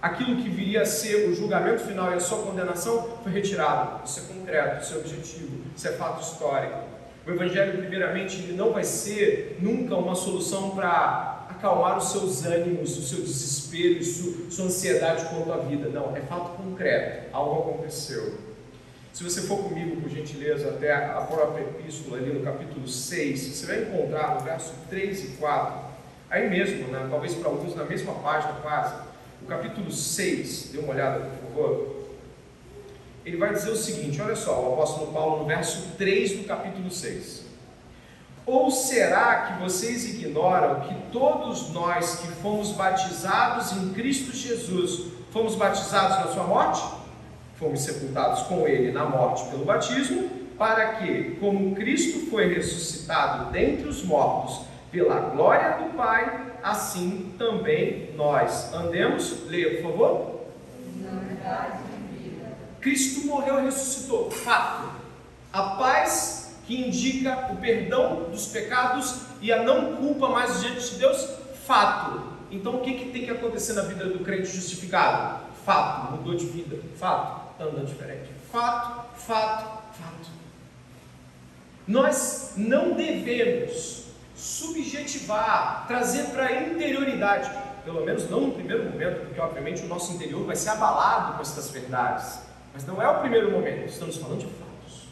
Aquilo 0.00 0.42
que 0.42 0.48
viria 0.48 0.82
a 0.82 0.86
ser 0.86 1.28
o 1.28 1.34
julgamento 1.34 1.84
final 1.84 2.12
e 2.12 2.14
a 2.14 2.20
sua 2.20 2.42
condenação 2.42 3.18
foi 3.22 3.32
retirado. 3.32 4.04
Isso 4.04 4.20
é 4.20 4.22
concreto, 4.34 4.84
isso 4.84 4.94
é 4.94 4.98
objetivo, 4.98 5.60
isso 5.76 5.88
é 5.88 5.92
fato 5.92 6.22
histórico. 6.22 6.91
O 7.26 7.30
Evangelho, 7.30 7.78
primeiramente, 7.78 8.38
ele 8.42 8.54
não 8.54 8.72
vai 8.72 8.82
ser 8.82 9.58
nunca 9.60 9.94
uma 9.94 10.14
solução 10.14 10.70
para 10.70 11.46
acalmar 11.50 11.98
os 11.98 12.10
seus 12.10 12.44
ânimos, 12.44 12.98
o 12.98 13.02
seu 13.02 13.20
desespero, 13.20 14.02
sua 14.50 14.64
ansiedade 14.64 15.26
quanto 15.26 15.52
à 15.52 15.58
vida. 15.58 15.88
Não, 15.88 16.16
é 16.16 16.20
fato 16.20 16.56
concreto. 16.56 17.28
Algo 17.32 17.70
aconteceu. 17.70 18.34
Se 19.12 19.22
você 19.22 19.42
for 19.42 19.58
comigo, 19.58 20.00
por 20.00 20.08
gentileza, 20.08 20.70
até 20.70 20.92
a 20.92 21.20
própria 21.20 21.62
epístola, 21.62 22.16
ali 22.16 22.32
no 22.32 22.40
capítulo 22.40 22.88
6, 22.88 23.40
você 23.40 23.66
vai 23.66 23.82
encontrar 23.82 24.34
no 24.34 24.40
verso 24.40 24.72
3 24.88 25.24
e 25.24 25.26
4, 25.36 25.84
aí 26.30 26.48
mesmo, 26.48 26.88
né, 26.88 27.06
talvez 27.10 27.34
para 27.34 27.50
alguns 27.50 27.76
na 27.76 27.84
mesma 27.84 28.14
página 28.14 28.54
quase, 28.62 28.94
o 29.42 29.46
capítulo 29.46 29.92
6, 29.92 30.70
dê 30.72 30.78
uma 30.78 30.94
olhada, 30.94 31.20
por 31.20 31.48
favor. 31.48 32.01
Ele 33.24 33.36
vai 33.36 33.52
dizer 33.52 33.70
o 33.70 33.76
seguinte: 33.76 34.20
olha 34.20 34.36
só, 34.36 34.60
o 34.60 34.72
apóstolo 34.74 35.12
Paulo 35.12 35.40
no 35.40 35.44
verso 35.46 35.92
3 35.96 36.38
do 36.38 36.44
capítulo 36.44 36.90
6. 36.90 37.42
Ou 38.44 38.70
será 38.70 39.42
que 39.42 39.62
vocês 39.62 40.04
ignoram 40.04 40.80
que 40.80 40.94
todos 41.12 41.70
nós 41.70 42.16
que 42.16 42.28
fomos 42.42 42.72
batizados 42.72 43.72
em 43.72 43.92
Cristo 43.92 44.36
Jesus 44.36 45.12
fomos 45.30 45.54
batizados 45.54 46.26
na 46.26 46.32
sua 46.32 46.44
morte? 46.44 47.02
fomos 47.62 47.80
sepultados 47.80 48.42
com 48.42 48.66
ele 48.66 48.90
na 48.90 49.04
morte 49.04 49.48
pelo 49.48 49.64
batismo, 49.64 50.28
para 50.58 50.94
que, 50.94 51.36
como 51.38 51.74
Cristo 51.76 52.28
foi 52.28 52.52
ressuscitado 52.52 53.52
dentre 53.52 53.88
os 53.88 54.02
mortos 54.02 54.62
pela 54.90 55.20
glória 55.30 55.78
do 55.78 55.96
Pai, 55.96 56.52
assim 56.62 57.32
também 57.38 58.10
nós 58.16 58.74
andemos. 58.74 59.46
Leia, 59.48 59.80
por 59.80 59.92
favor. 59.92 60.40
Cristo 62.82 63.26
morreu 63.26 63.60
e 63.60 63.64
ressuscitou. 63.64 64.30
Fato. 64.30 64.90
A 65.50 65.62
paz 65.76 66.56
que 66.66 66.88
indica 66.88 67.50
o 67.52 67.56
perdão 67.56 68.24
dos 68.30 68.46
pecados 68.48 69.22
e 69.40 69.50
a 69.50 69.62
não 69.62 69.96
culpa 69.96 70.28
mais 70.28 70.60
diante 70.60 70.90
de 70.90 70.96
Deus. 70.96 71.26
Fato. 71.64 72.20
Então 72.50 72.76
o 72.76 72.80
que, 72.80 72.92
que 72.92 73.10
tem 73.10 73.24
que 73.24 73.30
acontecer 73.30 73.72
na 73.72 73.82
vida 73.82 74.04
do 74.04 74.18
crente 74.18 74.46
justificado? 74.48 75.40
Fato. 75.64 76.12
Mudou 76.12 76.34
de 76.34 76.44
vida. 76.44 76.76
Fato 76.98 77.42
está 77.52 77.64
andando 77.64 77.86
diferente. 77.86 78.30
Fato, 78.50 79.16
fato, 79.16 79.82
fato. 79.94 80.30
Nós 81.86 82.52
não 82.56 82.92
devemos 82.92 84.04
subjetivar, 84.34 85.84
trazer 85.86 86.26
para 86.30 86.46
a 86.46 86.62
interioridade, 86.62 87.50
pelo 87.84 88.04
menos 88.04 88.28
não 88.28 88.48
no 88.48 88.52
primeiro 88.52 88.90
momento, 88.90 89.20
porque 89.26 89.40
obviamente 89.40 89.82
o 89.82 89.86
nosso 89.86 90.12
interior 90.12 90.44
vai 90.44 90.56
ser 90.56 90.70
abalado 90.70 91.34
com 91.34 91.42
essas 91.42 91.70
verdades, 91.70 92.40
mas 92.72 92.86
não 92.86 93.00
é 93.00 93.08
o 93.08 93.20
primeiro 93.20 93.50
momento, 93.50 93.88
estamos 93.88 94.16
falando 94.16 94.40
de 94.40 94.46
fatos. 94.46 95.08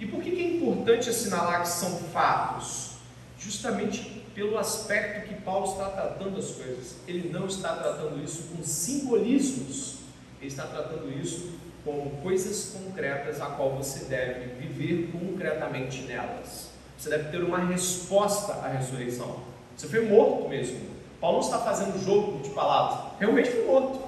E 0.00 0.06
por 0.06 0.22
que 0.22 0.30
é 0.30 0.56
importante 0.56 1.10
assinalar 1.10 1.62
que 1.62 1.68
são 1.68 1.98
fatos? 2.12 2.94
Justamente 3.38 4.24
pelo 4.34 4.58
aspecto 4.58 5.28
que 5.28 5.34
Paulo 5.42 5.72
está 5.72 5.88
tratando 5.90 6.38
as 6.38 6.50
coisas. 6.50 6.96
Ele 7.06 7.28
não 7.28 7.46
está 7.46 7.74
tratando 7.76 8.22
isso 8.24 8.44
com 8.48 8.62
simbolismos 8.62 10.04
ele 10.44 10.50
está 10.50 10.66
tratando 10.66 11.10
isso 11.18 11.54
como 11.86 12.10
coisas 12.22 12.76
concretas 12.76 13.40
a 13.40 13.46
qual 13.46 13.70
você 13.70 14.04
deve 14.04 14.54
viver 14.60 15.10
concretamente 15.10 16.02
nelas. 16.02 16.70
Você 16.98 17.08
deve 17.08 17.30
ter 17.30 17.42
uma 17.42 17.58
resposta 17.58 18.52
à 18.52 18.68
ressurreição. 18.68 19.40
Você 19.74 19.88
foi 19.88 20.06
morto 20.06 20.46
mesmo. 20.46 20.80
Paulo 21.18 21.38
não 21.38 21.44
está 21.44 21.58
fazendo 21.60 21.98
jogo 22.04 22.42
de 22.42 22.50
palavras. 22.50 23.18
Realmente 23.18 23.50
foi 23.50 23.64
morto. 23.64 24.00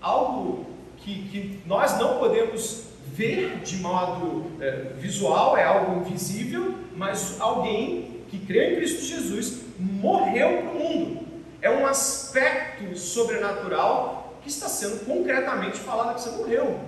Algo 0.00 0.66
que, 1.00 1.28
que 1.28 1.60
nós 1.66 1.98
não 1.98 2.18
podemos 2.18 2.84
ver 3.06 3.60
de 3.60 3.76
modo 3.76 4.52
é, 4.60 4.92
visual, 4.98 5.56
é 5.56 5.64
algo 5.64 6.00
invisível, 6.00 6.74
mas 6.96 7.40
alguém 7.40 8.22
que 8.28 8.38
crê 8.38 8.72
em 8.72 8.76
Cristo 8.76 9.02
Jesus 9.02 9.62
morreu 9.78 10.62
para 10.62 10.70
o 10.70 10.78
mundo. 10.78 11.26
É 11.60 11.70
um 11.70 11.86
aspecto 11.86 12.96
sobrenatural 12.96 14.38
que 14.42 14.48
está 14.48 14.68
sendo 14.68 15.04
concretamente 15.04 15.78
falado 15.78 16.14
que 16.14 16.22
você 16.22 16.30
morreu. 16.30 16.80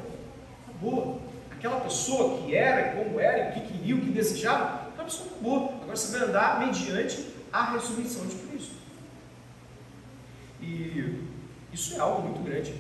Acabou. 0.69 1.21
Aquela 1.51 1.81
pessoa 1.81 2.39
que 2.39 2.55
era, 2.55 2.97
como 2.97 3.21
era, 3.21 3.51
o 3.51 3.53
que 3.53 3.73
queria, 3.73 3.95
o 3.95 4.01
que 4.01 4.11
desejava, 4.11 4.89
aquela 4.89 5.05
pessoa 5.05 5.29
acabou. 5.31 5.75
Agora 5.83 5.97
você 5.97 6.19
vai 6.19 6.29
andar 6.29 6.61
mediante 6.61 7.27
a 7.53 7.73
ressurreição 7.73 8.27
de 8.27 8.35
Cristo. 8.37 8.75
E 10.61 11.23
isso 11.73 11.95
é 11.95 11.99
algo 11.99 12.23
muito 12.23 12.43
grande. 12.43 12.75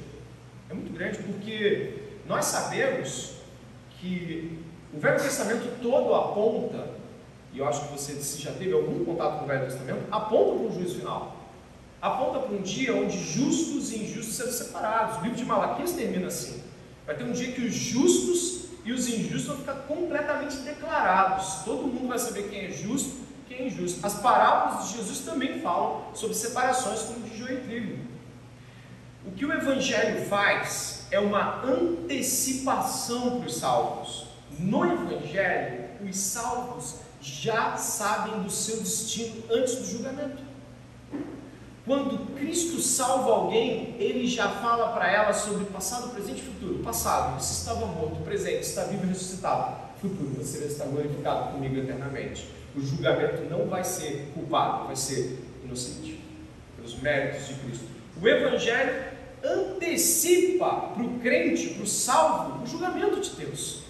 É 0.72 0.74
muito 0.74 0.90
grande 0.94 1.18
porque 1.18 1.98
nós 2.26 2.46
sabemos 2.46 3.32
que 4.00 4.58
o 4.90 4.98
Velho 4.98 5.20
Testamento 5.20 5.82
todo 5.82 6.14
aponta, 6.14 6.88
e 7.52 7.58
eu 7.58 7.68
acho 7.68 7.86
que 7.86 7.92
você 7.92 8.18
já 8.40 8.52
teve 8.52 8.72
algum 8.72 9.04
contato 9.04 9.38
com 9.38 9.44
o 9.44 9.48
Velho 9.48 9.66
Testamento, 9.66 10.06
aponta 10.10 10.54
para 10.54 10.66
um 10.66 10.72
juízo 10.72 10.94
final. 11.00 11.36
Aponta 12.00 12.38
para 12.38 12.56
um 12.56 12.62
dia 12.62 12.96
onde 12.96 13.18
justos 13.18 13.92
e 13.92 13.98
injustos 13.98 14.34
serão 14.34 14.50
separados. 14.50 15.18
O 15.18 15.20
livro 15.20 15.36
de 15.36 15.44
Malaquias 15.44 15.92
termina 15.92 16.28
assim. 16.28 16.62
Vai 17.04 17.16
ter 17.16 17.24
um 17.24 17.32
dia 17.32 17.52
que 17.52 17.60
os 17.60 17.74
justos 17.74 18.70
e 18.82 18.92
os 18.92 19.06
injustos 19.06 19.44
vão 19.44 19.56
ficar 19.58 19.74
completamente 19.74 20.56
declarados. 20.56 21.64
Todo 21.66 21.86
mundo 21.86 22.08
vai 22.08 22.18
saber 22.18 22.48
quem 22.48 22.64
é 22.64 22.70
justo 22.70 23.10
e 23.42 23.48
quem 23.48 23.58
é 23.58 23.66
injusto. 23.66 24.04
As 24.04 24.14
parábolas 24.14 24.88
de 24.88 24.96
Jesus 24.96 25.18
também 25.18 25.60
falam 25.60 26.02
sobre 26.14 26.34
separações 26.34 27.02
como 27.02 27.20
de 27.28 27.36
joio 27.36 27.58
e 27.58 27.60
trigo. 27.60 28.11
O 29.24 29.30
que 29.30 29.46
o 29.46 29.52
Evangelho 29.52 30.26
faz 30.26 31.06
é 31.10 31.20
uma 31.20 31.64
antecipação 31.64 33.38
para 33.38 33.46
os 33.46 33.56
salvos. 33.56 34.26
No 34.58 34.84
Evangelho, 34.84 35.84
os 36.04 36.16
salvos 36.16 36.96
já 37.20 37.76
sabem 37.76 38.42
do 38.42 38.50
seu 38.50 38.78
destino 38.78 39.44
antes 39.50 39.76
do 39.76 39.84
julgamento. 39.84 40.42
Quando 41.84 42.34
Cristo 42.36 42.80
salva 42.80 43.30
alguém, 43.30 43.96
ele 43.98 44.26
já 44.26 44.48
fala 44.48 44.92
para 44.92 45.10
ela 45.10 45.32
sobre 45.32 45.64
passado, 45.66 46.10
presente 46.10 46.40
e 46.40 46.44
futuro. 46.44 46.78
Passado, 46.82 47.40
você 47.40 47.52
estava 47.54 47.86
morto, 47.86 48.22
presente, 48.22 48.62
está 48.62 48.84
vivo 48.84 49.04
e 49.04 49.08
ressuscitado. 49.08 49.76
Futuro, 50.00 50.34
você 50.36 50.64
estar 50.64 50.84
glorificado 50.86 51.52
comigo 51.52 51.76
eternamente. 51.76 52.48
O 52.74 52.80
julgamento 52.80 53.42
não 53.50 53.66
vai 53.66 53.84
ser 53.84 54.30
culpado, 54.32 54.86
vai 54.86 54.96
ser 54.96 55.44
inocente, 55.64 56.20
pelos 56.76 56.98
méritos 57.00 57.48
de 57.48 57.54
Cristo. 57.54 57.84
O 58.20 58.28
Evangelho 58.28 59.11
antecipa 59.44 60.92
para 60.94 61.02
o 61.02 61.18
crente, 61.20 61.74
para 61.74 61.82
o 61.82 61.86
salvo, 61.86 62.62
o 62.62 62.66
julgamento 62.66 63.20
de 63.20 63.30
Deus. 63.30 63.82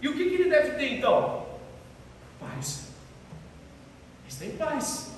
E 0.00 0.08
o 0.08 0.14
que, 0.14 0.28
que 0.28 0.34
ele 0.34 0.50
deve 0.50 0.72
ter 0.72 0.98
então? 0.98 1.46
Paz. 2.38 2.88
Está 4.28 4.44
em 4.44 4.56
paz. 4.56 5.10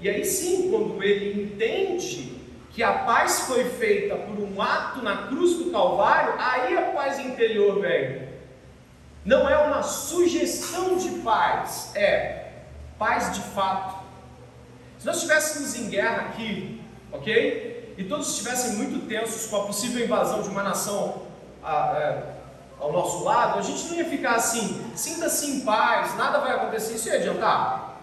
E 0.00 0.08
aí 0.08 0.24
sim, 0.24 0.70
quando 0.70 1.02
ele 1.02 1.42
entende 1.42 2.38
que 2.70 2.82
a 2.82 2.92
paz 2.92 3.40
foi 3.40 3.64
feita 3.64 4.16
por 4.16 4.38
um 4.38 4.60
ato 4.62 5.02
na 5.02 5.28
cruz 5.28 5.54
do 5.54 5.70
Calvário, 5.70 6.34
aí 6.38 6.76
a 6.76 6.92
paz 6.92 7.18
interior 7.18 7.80
vem. 7.80 8.28
Não 9.24 9.48
é 9.48 9.58
uma 9.58 9.82
sugestão 9.82 10.96
de 10.96 11.10
paz, 11.20 11.92
é 11.94 12.52
paz 12.98 13.34
de 13.34 13.40
fato. 13.50 14.04
Se 14.98 15.06
nós 15.06 15.16
estivéssemos 15.16 15.76
em 15.76 15.90
guerra 15.90 16.28
aqui, 16.28 16.80
ok? 17.12 17.77
E 17.98 18.04
todos 18.04 18.28
estivessem 18.28 18.74
muito 18.74 19.08
tensos 19.08 19.50
com 19.50 19.56
a 19.56 19.64
possível 19.64 20.04
invasão 20.04 20.40
de 20.40 20.48
uma 20.48 20.62
nação 20.62 21.22
a, 21.64 21.96
é, 21.98 22.22
ao 22.78 22.92
nosso 22.92 23.24
lado, 23.24 23.58
a 23.58 23.62
gente 23.62 23.88
não 23.88 23.94
ia 23.96 24.04
ficar 24.04 24.36
assim, 24.36 24.92
sinta-se 24.94 25.50
em 25.50 25.60
paz, 25.62 26.16
nada 26.16 26.38
vai 26.38 26.52
acontecer, 26.52 26.94
isso 26.94 27.08
ia 27.08 27.16
adiantar? 27.16 27.98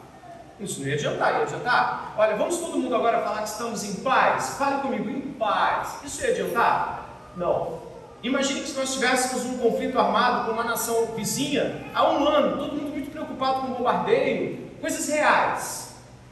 Isso 0.60 0.81
não 0.81 0.88
ia 0.89 0.95
adiantar, 0.95 1.36
ia 1.36 1.41
adiantar. 1.43 2.13
Olha, 2.17 2.36
vamos 2.36 2.58
todo 2.58 2.77
mundo 2.77 2.93
agora 2.93 3.21
falar 3.21 3.43
que 3.43 3.47
estamos 3.47 3.86
em 3.86 3.95
paz? 4.03 4.55
Fale 4.58 4.81
comigo, 4.81 5.10
em 5.10 5.21
paz. 5.31 5.95
Isso 6.03 6.21
ia 6.23 6.31
adiantar? 6.31 7.10
Não. 7.38 7.79
Imagine 8.21 8.62
que 8.62 8.67
se 8.67 8.77
nós 8.77 8.93
tivéssemos 8.93 9.45
um 9.45 9.58
conflito 9.60 9.97
armado 9.97 10.45
com 10.45 10.51
uma 10.51 10.65
nação 10.65 11.05
vizinha 11.15 11.86
há 11.93 12.10
um 12.12 12.27
ano, 12.27 12.58
todo 12.58 12.73
mundo 12.73 12.91
muito 12.91 13.12
preocupado 13.12 13.62
com 13.62 13.73
bombardeio, 13.75 14.71
coisas 14.81 15.08
reais. 15.08 15.84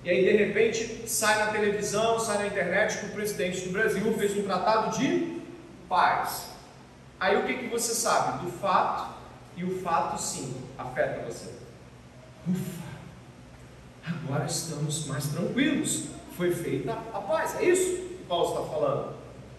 E 0.03 0.09
aí, 0.09 0.23
de 0.23 0.31
repente, 0.31 1.07
sai 1.07 1.45
na 1.45 1.51
televisão, 1.51 2.19
sai 2.19 2.39
na 2.39 2.47
internet 2.47 2.97
que 2.99 3.05
o 3.05 3.11
presidente 3.11 3.61
do 3.61 3.71
Brasil 3.71 4.13
fez 4.17 4.37
um 4.37 4.43
tratado 4.43 4.97
de 4.97 5.41
paz. 5.87 6.47
Aí 7.19 7.37
o 7.37 7.45
que, 7.45 7.53
que 7.53 7.67
você 7.67 7.93
sabe? 7.93 8.45
Do 8.45 8.51
fato, 8.51 9.13
e 9.55 9.63
o 9.63 9.79
fato 9.81 10.21
sim 10.21 10.55
afeta 10.77 11.21
você. 11.25 11.51
Ufa! 12.49 12.93
agora 14.05 14.45
estamos 14.45 15.05
mais 15.07 15.27
tranquilos. 15.27 16.05
Foi 16.35 16.51
feita 16.51 16.93
a 17.13 17.19
paz. 17.19 17.55
É 17.59 17.65
isso 17.65 17.97
que 17.97 18.25
Paulo 18.27 18.49
está 18.49 18.73
falando. 18.73 19.15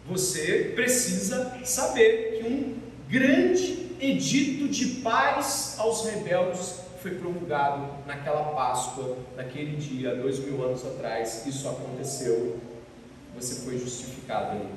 Você 0.08 0.72
precisa 0.74 1.58
saber 1.64 2.38
que 2.38 2.48
um 2.48 2.76
grande 3.08 3.96
edito 4.00 4.68
de 4.68 5.00
paz 5.00 5.76
aos 5.78 6.04
rebeldes 6.04 6.80
foi 7.04 7.16
promulgado 7.16 7.86
naquela 8.06 8.54
Páscoa, 8.54 9.18
naquele 9.36 9.76
dia, 9.76 10.16
dois 10.16 10.38
mil 10.38 10.64
anos 10.64 10.86
atrás. 10.86 11.44
Isso 11.46 11.68
aconteceu. 11.68 12.58
Você 13.34 13.56
foi 13.56 13.78
justificado 13.78 14.52
ali. 14.52 14.68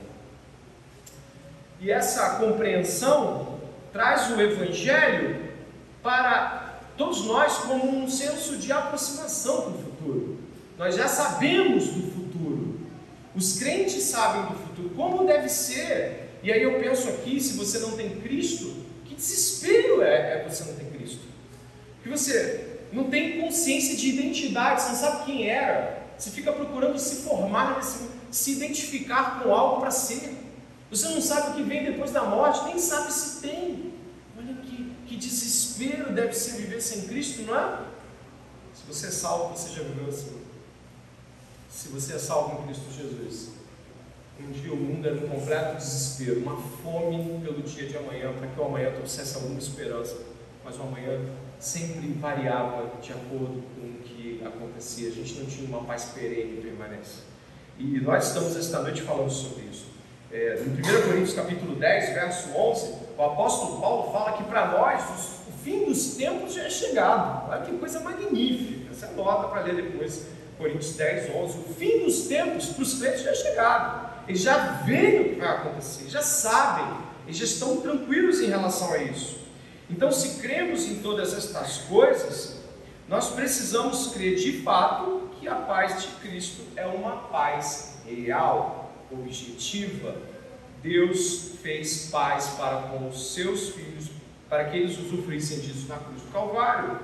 E 1.80 1.90
essa 1.90 2.32
compreensão 2.32 3.60
traz 3.94 4.30
o 4.32 4.42
Evangelho 4.42 5.54
para 6.04 6.82
todos 6.98 7.24
nós 7.24 7.60
como 7.60 7.98
um 7.98 8.10
senso 8.10 8.58
de 8.58 8.74
aproximação 8.74 9.62
com 9.62 9.70
o 9.70 9.84
futuro. 9.84 10.38
Nós 10.78 10.96
já 10.96 11.08
sabemos 11.08 11.88
do 11.88 12.12
futuro. 12.12 12.80
Os 13.34 13.58
crentes 13.58 14.04
sabem 14.04 14.42
do 14.48 14.56
futuro, 14.56 14.90
como 14.98 15.26
deve 15.26 15.48
ser. 15.48 16.40
E 16.44 16.52
aí 16.52 16.62
eu 16.62 16.78
penso 16.78 17.08
aqui, 17.08 17.40
se 17.40 17.56
você 17.56 17.80
não 17.80 17.92
tem 17.92 18.20
Cristo, 18.20 18.84
que 19.06 19.16
desespero 19.16 20.02
é, 20.02 20.40
é 20.40 20.46
você 20.46 20.66
não 20.66 20.76
ter 20.76 20.87
Que 22.08 22.18
você 22.18 22.80
não 22.94 23.10
tem 23.10 23.42
consciência 23.42 23.98
de 23.98 24.08
identidade, 24.08 24.82
você 24.82 24.90
não 24.90 24.96
sabe 24.96 25.26
quem 25.26 25.50
era. 25.50 26.08
Você 26.18 26.32
fica 26.32 26.54
procurando 26.54 26.98
se 26.98 27.18
formar, 27.18 27.84
se, 27.84 28.08
se 28.32 28.52
identificar 28.54 29.44
com 29.44 29.54
algo 29.54 29.82
para 29.82 29.92
ser. 29.92 30.34
Você 30.90 31.10
não 31.10 31.22
sabe 31.22 31.52
o 31.52 31.54
que 31.56 31.64
vem 31.64 31.84
depois 31.84 32.12
da 32.12 32.24
morte, 32.24 32.64
nem 32.64 32.80
sabe 32.80 33.12
se 33.12 33.42
tem. 33.42 33.94
Olha 34.38 34.54
que, 34.56 34.94
que 35.06 35.18
desespero 35.18 36.14
deve 36.14 36.32
ser 36.32 36.62
viver 36.62 36.82
sem 36.82 37.02
Cristo, 37.02 37.42
não 37.42 37.60
é? 37.60 37.84
Se 38.74 38.84
você 38.88 39.08
é 39.08 39.12
salvo, 39.12 39.58
você 39.58 39.76
já 39.76 39.84
viveu 39.84 40.08
assim. 40.08 40.38
Se 41.70 41.90
você 41.90 42.14
é 42.14 42.20
salvo 42.20 42.62
em 42.62 42.68
Cristo 42.68 42.86
Jesus. 42.90 43.50
Um 44.40 44.52
dia 44.52 44.72
o 44.72 44.78
mundo 44.78 45.06
era 45.06 45.16
um 45.18 45.28
completo 45.28 45.78
desespero, 45.78 46.40
uma 46.40 46.56
fome 46.56 47.42
pelo 47.44 47.62
dia 47.64 47.88
de 47.88 47.98
amanhã, 47.98 48.32
para 48.32 48.48
que 48.48 48.60
o 48.60 48.64
amanhã 48.64 48.92
trouxesse 48.92 49.36
alguma 49.36 49.60
esperança. 49.60 50.16
Mas 50.64 50.78
o 50.78 50.84
amanhã 50.84 51.20
sempre 51.60 52.08
variava 52.20 52.92
de 53.02 53.12
acordo 53.12 53.64
com 53.76 53.82
o 53.82 54.02
que 54.04 54.42
acontecia. 54.46 55.10
A 55.10 55.12
gente 55.12 55.40
não 55.40 55.46
tinha 55.46 55.68
uma 55.68 55.84
paz 55.84 56.06
perene 56.14 56.58
e 56.58 56.62
permanece. 56.62 57.22
E 57.80 58.00
nós 58.00 58.28
estamos 58.28 58.56
esta 58.56 58.82
noite 58.82 59.02
falando 59.02 59.30
sobre 59.30 59.66
isso. 59.66 59.88
É, 60.32 60.62
em 60.62 60.70
1 60.70 61.08
Coríntios 61.08 61.34
capítulo 61.34 61.76
10, 61.76 62.14
verso 62.14 62.50
11, 62.50 62.94
o 63.18 63.24
apóstolo 63.24 63.80
Paulo 63.80 64.12
fala 64.12 64.34
que 64.34 64.44
para 64.44 64.68
nós 64.72 65.04
os 65.16 65.38
fim 65.68 65.84
dos 65.84 66.16
tempos 66.16 66.54
já 66.54 66.64
é 66.64 66.70
chegado. 66.70 67.50
Olha 67.50 67.62
que 67.62 67.78
coisa 67.78 68.00
magnífica. 68.00 68.94
Você 68.94 69.06
anota 69.06 69.50
para 69.50 69.64
ler 69.64 69.76
depois, 69.76 70.28
Coríntios 70.58 70.96
10, 70.96 71.36
11. 71.36 71.58
O 71.60 71.74
fim 71.74 72.04
dos 72.06 72.28
tempos 72.28 72.68
para 72.68 72.84
os 72.84 73.00
crentes 73.00 73.22
já 73.22 73.32
é 73.32 73.36
chegado. 73.36 74.08
Eles 74.28 74.42
já 74.42 74.58
veem 74.86 75.22
o 75.22 75.30
que 75.30 75.40
vai 75.40 75.50
acontecer, 75.50 76.10
já 76.10 76.22
sabem, 76.22 76.86
eles 77.26 77.38
já 77.38 77.46
estão 77.46 77.78
tranquilos 77.78 78.42
em 78.42 78.48
relação 78.48 78.92
a 78.92 78.98
isso. 78.98 79.37
Então, 79.90 80.12
se 80.12 80.42
cremos 80.42 80.86
em 80.86 80.96
todas 81.02 81.34
estas 81.34 81.80
coisas, 81.80 82.58
nós 83.08 83.30
precisamos 83.32 84.08
crer 84.08 84.36
de 84.36 84.62
fato 84.62 85.30
que 85.40 85.48
a 85.48 85.56
paz 85.56 86.02
de 86.02 86.08
Cristo 86.28 86.62
é 86.76 86.86
uma 86.86 87.18
paz 87.30 88.00
real, 88.06 88.92
objetiva. 89.10 90.16
Deus 90.84 91.54
fez 91.62 92.10
paz 92.12 92.56
para 92.58 92.78
com 92.84 93.08
os 93.08 93.34
seus 93.34 93.70
filhos 93.70 94.10
para 94.50 94.66
que 94.66 94.78
eles 94.78 94.98
usufruíssem 94.98 95.60
disso 95.60 95.88
na 95.88 95.98
cruz 95.98 96.22
do 96.22 96.32
Calvário. 96.32 97.00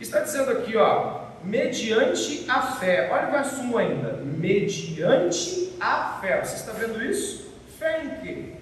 Está 0.00 0.20
dizendo 0.20 0.50
aqui, 0.52 0.76
ó, 0.76 1.22
mediante 1.42 2.44
a 2.48 2.62
fé. 2.62 3.10
Olha 3.12 3.28
o 3.28 3.32
verso 3.32 3.60
1 3.60 3.78
ainda. 3.78 4.12
Mediante 4.24 5.72
a 5.80 6.18
fé. 6.20 6.44
Você 6.44 6.56
está 6.56 6.72
vendo 6.72 7.02
isso? 7.02 7.48
Fé 7.78 8.04
em 8.04 8.24
quê? 8.24 8.52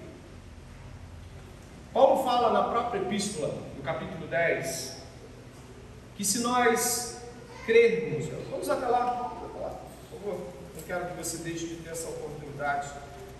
Fala 2.27 2.51
na 2.51 2.67
própria 2.67 2.99
epístola, 2.99 3.53
no 3.77 3.81
capítulo 3.81 4.27
10, 4.27 4.97
que 6.17 6.25
se 6.25 6.39
nós 6.39 7.21
crermos, 7.65 8.27
vamos 8.51 8.69
até 8.69 8.85
lá, 8.85 9.31
por 9.39 10.19
favor, 10.19 10.53
não 10.75 10.83
quero 10.83 11.05
que 11.05 11.13
você 11.15 11.37
deixe 11.37 11.67
de 11.67 11.75
ter 11.77 11.91
essa 11.91 12.09
oportunidade 12.09 12.89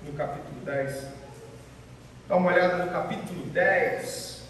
no 0.03 0.13
capítulo 0.13 0.61
10. 0.63 1.03
Dá 2.29 2.37
uma 2.37 2.49
olhada 2.49 2.85
no 2.85 2.89
capítulo 2.89 3.45
10. 3.47 4.43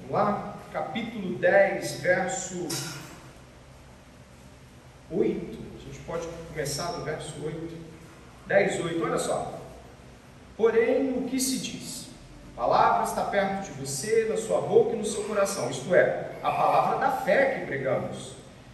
Vamos 0.00 0.12
lá? 0.12 0.56
Capítulo 0.72 1.38
10, 1.38 1.92
verso 2.00 2.66
8. 5.12 5.58
A 5.76 5.78
gente 5.78 5.98
pode 6.00 6.26
começar 6.48 6.90
do 6.90 7.04
verso 7.04 7.34
8. 7.44 7.89
10, 8.50 8.84
8. 8.84 9.04
Olha 9.04 9.18
só. 9.18 9.60
Porém, 10.56 11.12
o 11.16 11.28
que 11.28 11.38
se 11.38 11.58
diz? 11.58 12.06
A 12.56 12.62
palavra 12.62 13.04
está 13.04 13.22
perto 13.22 13.66
de 13.66 13.80
você, 13.80 14.26
na 14.28 14.36
sua 14.36 14.60
boca 14.60 14.92
e 14.92 14.98
no 14.98 15.04
seu 15.04 15.22
coração. 15.22 15.70
Isto 15.70 15.94
é, 15.94 16.32
a 16.42 16.50
palavra 16.50 16.98
da 16.98 17.12
fé 17.12 17.60
que 17.60 17.66
pregamos. 17.66 18.32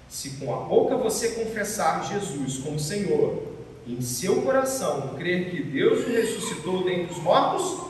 Se 0.08 0.30
com 0.38 0.54
a 0.54 0.64
boca 0.64 0.96
você 0.96 1.32
confessar 1.32 2.06
Jesus 2.06 2.58
como 2.58 2.80
Senhor, 2.80 3.54
e 3.84 3.94
em 3.94 4.00
seu 4.00 4.40
coração 4.42 5.14
crer 5.14 5.50
que 5.50 5.62
Deus 5.62 6.06
o 6.06 6.10
ressuscitou 6.10 6.82
dentre 6.82 7.12
os 7.12 7.22
mortos, 7.22 7.86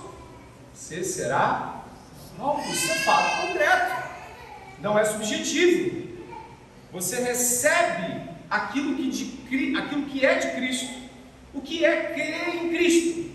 você 0.75 1.05
será 1.05 1.85
salvo. 2.37 2.69
Isso 2.69 2.91
é 2.91 2.95
fato 2.97 3.47
concreto, 3.47 4.03
não 4.81 4.99
é 4.99 5.05
subjetivo. 5.05 6.05
Você 6.93 7.23
recebe 7.23 8.29
aquilo 8.51 8.97
que, 8.97 9.09
de, 9.09 9.77
aquilo 9.77 10.03
que 10.07 10.27
é 10.27 10.35
de 10.35 10.51
Cristo. 10.51 11.06
O 11.57 11.63
que 11.63 11.87
é 11.87 12.13
crer 12.13 12.55
em 12.55 12.69
Cristo? 12.69 13.31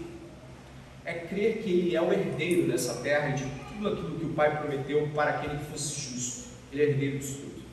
É 1.04 1.14
crer 1.14 1.58
que 1.64 1.72
Ele 1.72 1.96
é 1.96 2.02
o 2.02 2.14
herdeiro 2.14 2.72
dessa 2.72 3.02
terra 3.02 3.30
e 3.30 3.34
de 3.34 3.46
tudo 3.74 3.88
aquilo 3.90 4.20
que 4.20 4.26
o 4.26 4.34
Pai 4.34 4.60
prometeu 4.60 5.10
para 5.16 5.32
aquele 5.32 5.58
que 5.58 5.66
fosse 5.66 6.00
justo. 6.00 6.50
Ele 6.72 6.84
é 6.84 6.86
herdeiro 6.86 7.18
disso 7.18 7.40
tudo. 7.42 7.64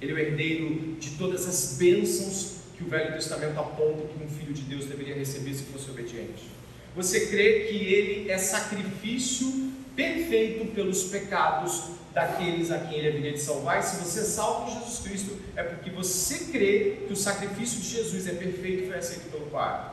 Ele 0.00 0.12
é 0.12 0.14
o 0.14 0.18
herdeiro 0.18 0.96
de 1.00 1.10
todas 1.18 1.48
as 1.48 1.76
bênçãos 1.78 2.58
que 2.76 2.84
o 2.84 2.86
Velho 2.86 3.12
Testamento 3.12 3.58
aponta 3.58 4.06
que 4.06 4.24
um 4.24 4.28
filho 4.28 4.54
de 4.54 4.62
Deus 4.62 4.86
deveria 4.86 5.16
receber 5.16 5.52
se 5.52 5.64
fosse 5.64 5.90
obediente. 5.90 6.44
Você 6.94 7.26
crê 7.26 7.64
que 7.64 7.76
ele 7.76 8.30
é 8.30 8.38
sacrifício 8.38 9.72
perfeito 9.94 10.72
pelos 10.74 11.04
pecados 11.04 11.90
daqueles 12.12 12.70
a 12.70 12.78
quem 12.78 12.98
ele 12.98 13.08
haveria 13.08 13.32
de 13.32 13.40
salvar, 13.40 13.80
e 13.80 13.82
se 13.82 13.96
você 13.96 14.20
é 14.20 14.66
em 14.66 14.74
Jesus 14.74 14.98
Cristo, 15.00 15.38
é 15.56 15.62
porque 15.62 15.90
você 15.90 16.46
crê 16.52 17.04
que 17.06 17.12
o 17.12 17.16
sacrifício 17.16 17.80
de 17.80 17.88
Jesus 17.88 18.26
é 18.28 18.32
perfeito 18.32 18.84
e 18.84 18.86
foi 18.86 18.98
aceito 18.98 19.30
pelo 19.30 19.46
Pai. 19.46 19.92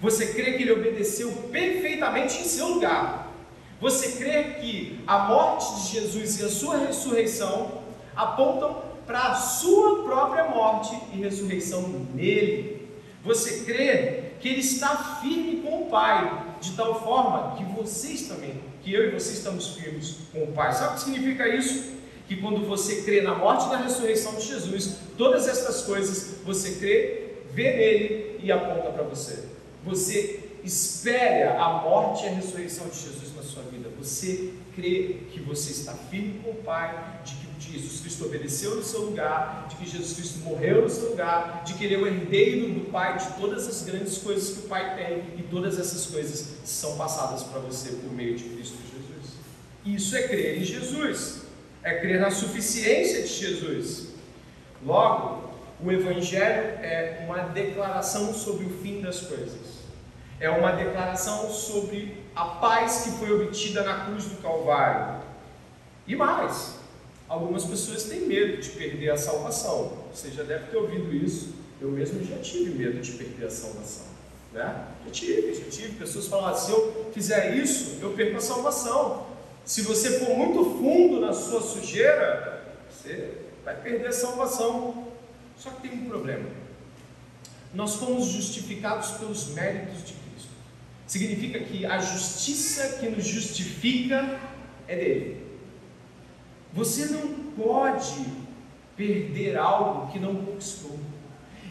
Você 0.00 0.34
crê 0.34 0.54
que 0.54 0.64
ele 0.64 0.72
obedeceu 0.72 1.30
perfeitamente 1.50 2.40
em 2.40 2.44
seu 2.44 2.68
lugar. 2.68 3.32
Você 3.80 4.12
crê 4.12 4.60
que 4.60 5.00
a 5.06 5.20
morte 5.20 5.82
de 5.82 5.92
Jesus 5.92 6.40
e 6.40 6.44
a 6.44 6.48
sua 6.48 6.78
ressurreição 6.78 7.82
apontam 8.14 8.82
para 9.06 9.32
a 9.32 9.34
sua 9.34 10.02
própria 10.04 10.48
morte 10.48 10.96
e 11.12 11.18
ressurreição 11.18 11.82
nele. 12.14 12.88
Você 13.22 13.64
crê 13.64 14.32
que 14.40 14.48
ele 14.48 14.60
está 14.60 15.20
firme 15.22 15.62
com 15.62 15.82
o 15.82 15.86
Pai, 15.86 16.56
de 16.60 16.72
tal 16.72 17.02
forma 17.02 17.56
que 17.56 17.64
vocês 17.64 18.22
também, 18.22 18.60
que 18.84 18.92
eu 18.92 19.08
e 19.08 19.10
você 19.10 19.32
estamos 19.32 19.68
firmes 19.68 20.16
com 20.30 20.44
o 20.44 20.52
Pai. 20.52 20.72
Sabe 20.74 20.92
o 20.92 20.94
que 20.94 21.04
significa 21.04 21.48
isso? 21.48 21.94
Que 22.28 22.36
quando 22.36 22.66
você 22.66 23.02
crê 23.02 23.22
na 23.22 23.34
morte 23.34 23.64
e 23.66 23.68
na 23.70 23.78
ressurreição 23.78 24.34
de 24.34 24.46
Jesus, 24.46 24.96
todas 25.16 25.48
essas 25.48 25.82
coisas 25.82 26.36
você 26.44 26.72
crê, 26.72 27.36
vê 27.50 27.72
nele 27.72 28.40
e 28.42 28.52
aponta 28.52 28.90
para 28.90 29.02
você. 29.02 29.44
Você 29.84 30.40
espera 30.62 31.58
a 31.58 31.82
morte 31.82 32.24
e 32.24 32.28
a 32.28 32.32
ressurreição 32.32 32.88
de 32.88 33.00
Jesus 33.00 33.34
na 33.34 33.42
sua 33.42 33.62
vida. 33.64 33.88
Você 33.98 34.52
crê 34.74 35.18
que 35.30 35.40
você 35.40 35.70
está 35.70 35.92
firme 35.92 36.40
com 36.44 36.50
o 36.50 36.54
Pai, 36.56 37.20
de 37.24 37.34
que 37.36 37.43
Jesus 37.74 38.00
Cristo 38.00 38.24
obedeceu 38.26 38.76
no 38.76 38.82
seu 38.82 39.02
lugar, 39.02 39.66
de 39.68 39.76
que 39.76 39.86
Jesus 39.86 40.14
Cristo 40.14 40.38
morreu 40.38 40.82
no 40.82 40.90
seu 40.90 41.10
lugar, 41.10 41.62
de 41.64 41.74
que 41.74 41.84
Ele 41.84 41.94
é 41.94 41.98
o 41.98 42.06
herdeiro 42.06 42.72
do 42.72 42.90
Pai, 42.90 43.18
de 43.18 43.26
todas 43.40 43.66
as 43.66 43.82
grandes 43.82 44.18
coisas 44.18 44.56
que 44.56 44.66
o 44.66 44.68
Pai 44.68 44.96
tem, 44.96 45.38
e 45.38 45.42
todas 45.50 45.78
essas 45.78 46.06
coisas 46.06 46.54
são 46.64 46.96
passadas 46.96 47.42
para 47.42 47.60
você 47.60 47.90
por 47.90 48.12
meio 48.12 48.36
de 48.36 48.44
Cristo 48.44 48.76
Jesus. 48.76 49.34
Isso 49.84 50.16
é 50.16 50.28
crer 50.28 50.58
em 50.58 50.64
Jesus, 50.64 51.42
é 51.82 51.98
crer 51.98 52.20
na 52.20 52.30
suficiência 52.30 53.22
de 53.22 53.28
Jesus. 53.28 54.14
Logo, 54.84 55.52
o 55.82 55.90
Evangelho 55.90 56.78
é 56.82 57.24
uma 57.26 57.38
declaração 57.48 58.32
sobre 58.32 58.66
o 58.66 58.70
fim 58.70 59.00
das 59.00 59.20
coisas, 59.20 59.84
é 60.40 60.48
uma 60.48 60.72
declaração 60.72 61.50
sobre 61.50 62.22
a 62.34 62.44
paz 62.44 63.02
que 63.02 63.10
foi 63.12 63.30
obtida 63.32 63.82
na 63.82 64.06
cruz 64.06 64.24
do 64.24 64.42
Calvário. 64.42 65.22
E 66.06 66.14
mais, 66.14 66.74
Algumas 67.28 67.64
pessoas 67.64 68.04
têm 68.04 68.20
medo 68.20 68.60
de 68.60 68.70
perder 68.70 69.10
a 69.10 69.16
salvação. 69.16 70.04
Você 70.12 70.30
já 70.30 70.42
deve 70.42 70.70
ter 70.70 70.76
ouvido 70.76 71.14
isso. 71.14 71.54
Eu 71.80 71.90
mesmo 71.90 72.24
já 72.24 72.38
tive 72.38 72.70
medo 72.70 73.00
de 73.00 73.12
perder 73.12 73.46
a 73.46 73.50
salvação. 73.50 74.06
Né? 74.52 74.86
Já 75.06 75.10
tive, 75.10 75.54
já 75.54 75.70
tive. 75.70 75.98
Pessoas 75.98 76.28
falam 76.28 76.48
assim: 76.48 76.66
se 76.66 76.72
eu 76.72 77.10
fizer 77.12 77.56
isso, 77.56 77.98
eu 78.00 78.12
perco 78.12 78.36
a 78.36 78.40
salvação. 78.40 79.26
Se 79.64 79.82
você 79.82 80.20
for 80.20 80.36
muito 80.36 80.62
fundo 80.78 81.20
na 81.20 81.32
sua 81.32 81.62
sujeira, 81.62 82.62
você 82.90 83.38
vai 83.64 83.80
perder 83.80 84.08
a 84.08 84.12
salvação. 84.12 85.08
Só 85.56 85.70
que 85.70 85.88
tem 85.88 85.98
um 85.98 86.08
problema. 86.08 86.48
Nós 87.72 87.96
fomos 87.96 88.26
justificados 88.26 89.12
pelos 89.12 89.48
méritos 89.48 89.98
de 90.04 90.12
Cristo. 90.12 90.50
Significa 91.06 91.58
que 91.60 91.84
a 91.86 91.98
justiça 91.98 92.98
que 93.00 93.08
nos 93.08 93.26
justifica 93.26 94.38
é 94.86 94.96
dele. 94.96 95.43
Você 96.74 97.06
não 97.06 97.28
pode 97.56 98.26
perder 98.96 99.56
algo 99.56 100.10
que 100.12 100.18
não 100.18 100.34
conquistou. 100.34 100.98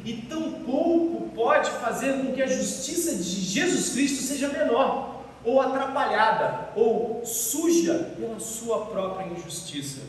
E 0.05 0.13
tampouco 0.13 1.29
pode 1.35 1.69
fazer 1.71 2.13
com 2.21 2.33
que 2.33 2.41
a 2.41 2.47
justiça 2.47 3.15
de 3.15 3.23
Jesus 3.23 3.89
Cristo 3.89 4.23
seja 4.23 4.47
menor, 4.49 5.23
ou 5.43 5.61
atrapalhada, 5.61 6.69
ou 6.75 7.25
suja 7.25 8.13
pela 8.17 8.39
sua 8.39 8.85
própria 8.85 9.27
injustiça. 9.27 10.01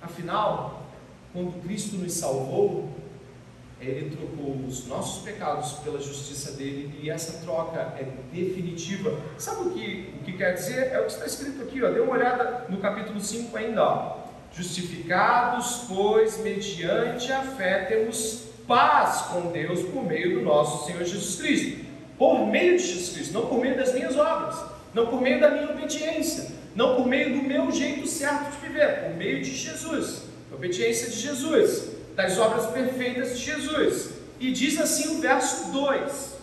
Afinal, 0.00 0.82
quando 1.32 1.62
Cristo 1.62 1.96
nos 1.96 2.12
salvou, 2.12 2.88
ele 3.90 4.16
trocou 4.16 4.56
os 4.66 4.86
nossos 4.86 5.22
pecados 5.22 5.72
pela 5.84 6.00
justiça 6.00 6.52
dele 6.52 6.98
e 7.02 7.10
essa 7.10 7.44
troca 7.44 7.94
é 7.98 8.06
definitiva. 8.32 9.18
Sabe 9.38 9.68
o 9.68 9.70
que, 9.72 10.14
o 10.20 10.24
que 10.24 10.32
quer 10.32 10.54
dizer? 10.54 10.88
É 10.92 11.00
o 11.00 11.06
que 11.06 11.12
está 11.12 11.26
escrito 11.26 11.62
aqui, 11.62 11.82
ó. 11.82 11.90
dê 11.90 12.00
uma 12.00 12.14
olhada 12.14 12.66
no 12.68 12.78
capítulo 12.78 13.20
5 13.20 13.56
ainda. 13.56 13.82
Ó. 13.82 14.16
Justificados, 14.52 15.84
pois, 15.88 16.38
mediante 16.38 17.32
a 17.32 17.42
fé, 17.42 17.84
temos 17.86 18.44
paz 18.66 19.22
com 19.22 19.50
Deus 19.50 19.82
por 19.82 20.04
meio 20.04 20.38
do 20.38 20.44
nosso 20.44 20.86
Senhor 20.86 21.04
Jesus 21.04 21.36
Cristo. 21.36 21.84
Por 22.16 22.46
meio 22.46 22.76
de 22.78 22.86
Jesus 22.86 23.14
Cristo, 23.14 23.34
não 23.34 23.46
por 23.46 23.60
meio 23.60 23.76
das 23.76 23.92
minhas 23.92 24.16
obras, 24.16 24.56
não 24.94 25.08
por 25.08 25.20
meio 25.20 25.40
da 25.40 25.50
minha 25.50 25.70
obediência, 25.70 26.52
não 26.76 26.94
por 26.94 27.06
meio 27.06 27.40
do 27.40 27.42
meu 27.42 27.70
jeito 27.72 28.06
certo 28.06 28.52
de 28.52 28.68
viver, 28.68 29.02
por 29.02 29.16
meio 29.16 29.42
de 29.42 29.52
Jesus, 29.52 30.22
obediência 30.52 31.10
de 31.10 31.18
Jesus 31.18 31.93
das 32.14 32.38
obras 32.38 32.66
perfeitas 32.66 33.38
de 33.38 33.44
Jesus. 33.44 34.10
E 34.40 34.52
diz 34.52 34.80
assim 34.80 35.16
o 35.16 35.20
verso 35.20 35.72
2: 35.72 36.36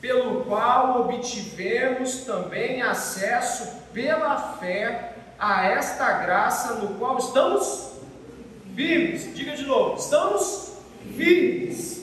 Pelo 0.00 0.44
qual 0.44 1.02
obtivemos 1.02 2.24
também 2.24 2.82
acesso 2.82 3.80
pela 3.92 4.54
fé 4.58 5.14
a 5.38 5.64
esta 5.66 6.20
graça 6.22 6.74
no 6.74 6.94
qual 6.94 7.18
estamos 7.18 7.90
firmes. 8.74 9.34
Diga 9.34 9.56
de 9.56 9.64
novo: 9.64 9.98
estamos 9.98 10.72
firmes. 11.16 12.00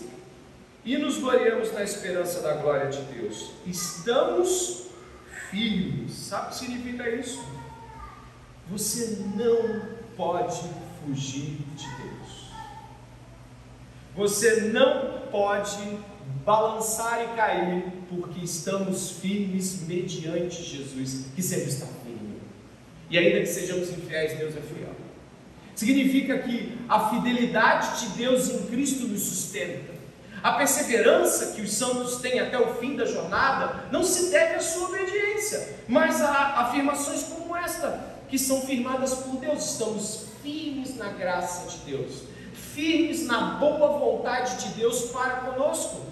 E 0.83 0.97
nos 0.97 1.17
gloriamos 1.17 1.73
na 1.73 1.83
esperança 1.83 2.39
da 2.39 2.53
glória 2.53 2.89
de 2.89 3.01
Deus. 3.13 3.51
Estamos 3.65 4.85
firmes. 5.51 6.13
Sabe 6.13 6.47
o 6.47 6.49
que 6.49 6.55
significa 6.55 7.09
isso? 7.09 7.43
Você 8.69 9.21
não 9.35 9.81
pode 10.15 10.61
fugir 11.03 11.57
de 11.75 11.87
Deus. 11.97 12.16
Você 14.17 14.61
não 14.61 15.19
pode 15.31 15.77
balançar 16.43 17.23
e 17.23 17.35
cair, 17.35 17.83
porque 18.09 18.43
estamos 18.43 19.11
firmes 19.11 19.85
mediante 19.87 20.63
Jesus, 20.63 21.27
que 21.35 21.43
sempre 21.43 21.69
está 21.69 21.85
firme. 22.03 22.41
E 23.11 23.17
ainda 23.17 23.41
que 23.41 23.45
sejamos 23.45 23.89
infiéis, 23.91 24.35
Deus 24.39 24.57
é 24.57 24.61
fiel. 24.61 24.89
Significa 25.75 26.39
que 26.39 26.79
a 26.89 27.11
fidelidade 27.11 27.99
de 27.99 28.17
Deus 28.17 28.49
em 28.49 28.65
Cristo 28.65 29.07
nos 29.07 29.21
sustenta. 29.21 29.93
A 30.41 30.53
perseverança 30.53 31.53
que 31.53 31.61
os 31.61 31.71
santos 31.73 32.15
têm 32.15 32.39
até 32.39 32.59
o 32.59 32.73
fim 32.75 32.95
da 32.95 33.05
jornada 33.05 33.85
não 33.91 34.03
se 34.03 34.31
deve 34.31 34.55
à 34.55 34.59
sua 34.59 34.89
obediência, 34.89 35.75
mas 35.87 36.23
a 36.23 36.61
afirmações 36.61 37.21
como 37.21 37.55
esta, 37.55 38.17
que 38.27 38.39
são 38.39 38.61
firmadas 38.61 39.13
por 39.13 39.39
Deus. 39.39 39.73
Estamos 39.73 40.25
firmes 40.41 40.97
na 40.97 41.09
graça 41.09 41.69
de 41.69 41.91
Deus 41.91 42.36
firmes 42.77 43.25
na 43.25 43.55
boa 43.55 43.97
vontade 43.97 44.63
de 44.63 44.75
Deus 44.75 45.09
para 45.09 45.37
conosco. 45.37 46.05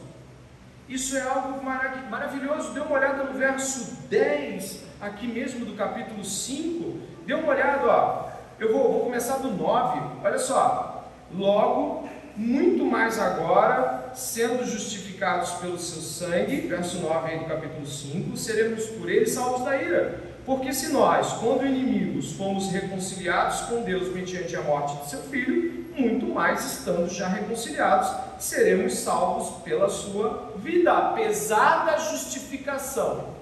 Isso 0.89 1.15
é 1.15 1.21
algo 1.21 1.63
maravilhoso. 1.63 2.71
Dê 2.71 2.80
uma 2.80 2.93
olhada 2.93 3.23
no 3.23 3.38
verso 3.38 3.95
10, 4.10 4.84
aqui 4.99 5.28
mesmo 5.28 5.63
do 5.63 5.73
capítulo 5.73 6.25
5. 6.25 6.99
Dê 7.23 7.36
uma 7.36 7.49
olhada, 7.49 7.86
ó. 7.86 8.30
Eu 8.60 8.73
vou, 8.73 8.91
vou 8.91 9.01
começar 9.01 9.38
do 9.38 9.51
9. 9.51 10.01
Olha 10.23 10.39
só. 10.39 11.12
Logo, 11.32 12.10
muito 12.36 12.84
mais 12.84 13.19
agora, 13.19 14.12
sendo 14.15 14.65
justificados 14.65 15.51
pelo 15.54 15.78
seu 15.78 16.01
sangue, 16.01 16.62
verso 16.62 16.97
9 16.97 17.30
aí 17.30 17.39
do 17.39 17.45
capítulo 17.45 17.86
5, 17.86 18.36
seremos 18.38 18.86
por 18.88 19.08
ele 19.08 19.28
salvos 19.28 19.63
da 19.63 19.80
ira. 19.80 20.19
Porque 20.45 20.73
se 20.73 20.91
nós, 20.91 21.34
quando 21.34 21.65
inimigos, 21.65 22.34
fomos 22.34 22.71
reconciliados 22.71 23.62
com 23.62 23.84
Deus 23.84 24.12
mediante 24.13 24.56
a 24.56 24.62
morte 24.62 24.95
de 25.04 25.10
seu 25.10 25.21
filho, 25.23 25.85
muito 25.97 26.27
mais 26.27 26.65
estando 26.65 27.10
já 27.10 27.27
reconciliados, 27.27 28.10
seremos 28.39 28.95
salvos 28.95 29.63
pela 29.63 29.89
sua 29.89 30.53
vida, 30.58 30.91
apesar 30.91 31.86
da 31.86 31.97
justificação 31.97 33.36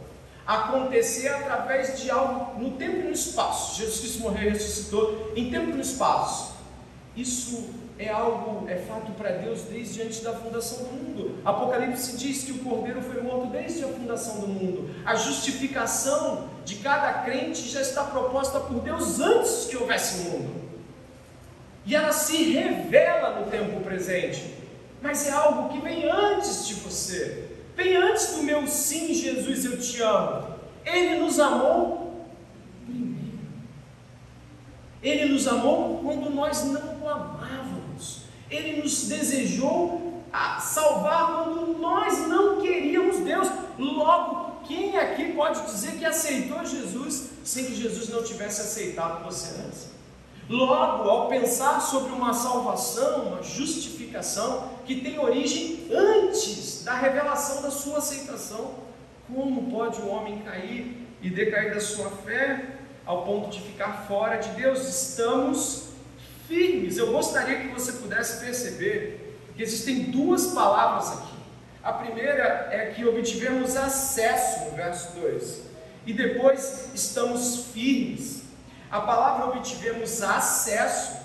acontecer 0.45 1.29
através 1.29 2.01
de 2.01 2.11
algo 2.11 2.59
no 2.59 2.71
tempo 2.71 2.97
e 2.97 3.03
no 3.03 3.11
espaço. 3.11 3.79
Jesus 3.79 3.99
Cristo 3.99 4.19
morreu 4.19 4.49
e 4.49 4.49
ressuscitou 4.49 5.31
em 5.35 5.49
tempo 5.49 5.69
e 5.69 5.73
no 5.73 5.81
espaço. 5.81 6.53
Isso 7.15 7.69
é 7.97 8.09
algo, 8.09 8.67
é 8.67 8.75
fato 8.77 9.11
para 9.11 9.31
Deus 9.31 9.61
desde 9.61 10.01
antes 10.01 10.21
da 10.21 10.33
fundação 10.33 10.79
do 10.79 10.93
mundo. 10.93 11.35
Apocalipse 11.45 12.17
diz 12.17 12.43
que 12.43 12.51
o 12.51 12.59
Cordeiro 12.59 13.01
foi 13.01 13.21
morto 13.21 13.47
desde 13.51 13.83
a 13.83 13.87
fundação 13.87 14.39
do 14.41 14.47
mundo. 14.47 14.89
A 15.05 15.15
justificação 15.15 16.49
de 16.65 16.75
cada 16.77 17.13
crente 17.23 17.69
já 17.69 17.81
está 17.81 18.03
proposta 18.03 18.59
por 18.59 18.79
Deus 18.81 19.19
antes 19.19 19.65
que 19.65 19.77
houvesse 19.77 20.29
mundo. 20.29 20.72
E 21.85 21.95
ela 21.95 22.11
se 22.11 22.51
revela 22.51 23.39
no 23.39 23.51
tempo 23.51 23.81
presente. 23.81 24.53
Mas 25.01 25.27
é 25.27 25.31
algo 25.31 25.69
que 25.73 25.79
vem 25.79 26.09
antes 26.09 26.67
de 26.67 26.75
você. 26.75 27.49
Vem 27.75 27.95
antes 27.97 28.35
do 28.35 28.43
meu 28.43 28.65
sim, 28.67 29.13
Jesus, 29.13 29.65
eu 29.65 29.79
te 29.79 30.01
amo. 30.01 30.55
Ele 30.85 31.17
nos 31.17 31.39
amou 31.39 32.27
primeiro. 32.85 33.39
Ele 35.01 35.33
nos 35.33 35.47
amou 35.47 35.99
quando 36.03 36.29
nós 36.29 36.63
não 36.65 37.01
o 37.01 37.09
amávamos. 37.09 38.21
Ele 38.49 38.81
nos 38.81 39.07
desejou 39.07 40.23
salvar 40.61 41.43
quando 41.43 41.77
nós 41.79 42.27
não 42.27 42.61
queríamos 42.61 43.19
Deus. 43.19 43.47
Logo, 43.77 44.61
quem 44.63 44.97
aqui 44.97 45.33
pode 45.33 45.61
dizer 45.65 45.97
que 45.97 46.05
aceitou 46.05 46.65
Jesus 46.65 47.29
sem 47.43 47.65
que 47.65 47.75
Jesus 47.75 48.09
não 48.09 48.23
tivesse 48.23 48.61
aceitado 48.61 49.23
você 49.23 49.61
antes? 49.61 49.93
Logo, 50.49 51.09
ao 51.09 51.29
pensar 51.29 51.79
sobre 51.79 52.11
uma 52.11 52.33
salvação, 52.33 53.27
uma 53.27 53.43
justificação 53.43 54.69
que 54.85 54.99
tem 54.99 55.17
origem 55.17 55.87
antes 55.91 56.83
da 56.83 56.93
revelação 56.93 57.61
da 57.61 57.71
sua 57.71 57.99
aceitação, 57.99 58.75
como 59.33 59.71
pode 59.71 60.01
o 60.01 60.09
homem 60.09 60.39
cair 60.39 61.07
e 61.21 61.29
decair 61.29 61.73
da 61.73 61.79
sua 61.79 62.09
fé 62.09 62.77
ao 63.05 63.23
ponto 63.23 63.49
de 63.49 63.61
ficar 63.61 64.05
fora 64.05 64.37
de 64.37 64.49
Deus? 64.49 64.87
Estamos 64.87 65.89
firmes. 66.47 66.97
Eu 66.97 67.11
gostaria 67.11 67.61
que 67.61 67.67
você 67.67 67.93
pudesse 67.93 68.43
perceber 68.43 69.37
que 69.55 69.63
existem 69.63 70.11
duas 70.11 70.47
palavras 70.47 71.09
aqui. 71.13 71.33
A 71.81 71.93
primeira 71.93 72.69
é 72.71 72.93
que 72.95 73.05
obtivemos 73.05 73.75
acesso, 73.75 74.65
no 74.65 74.71
verso 74.71 75.19
2, 75.19 75.61
e 76.05 76.13
depois 76.13 76.89
estamos 76.93 77.67
firmes. 77.73 78.42
A 78.93 79.01
palavra 79.01 79.47
obtivemos 79.47 80.21
acesso 80.21 81.17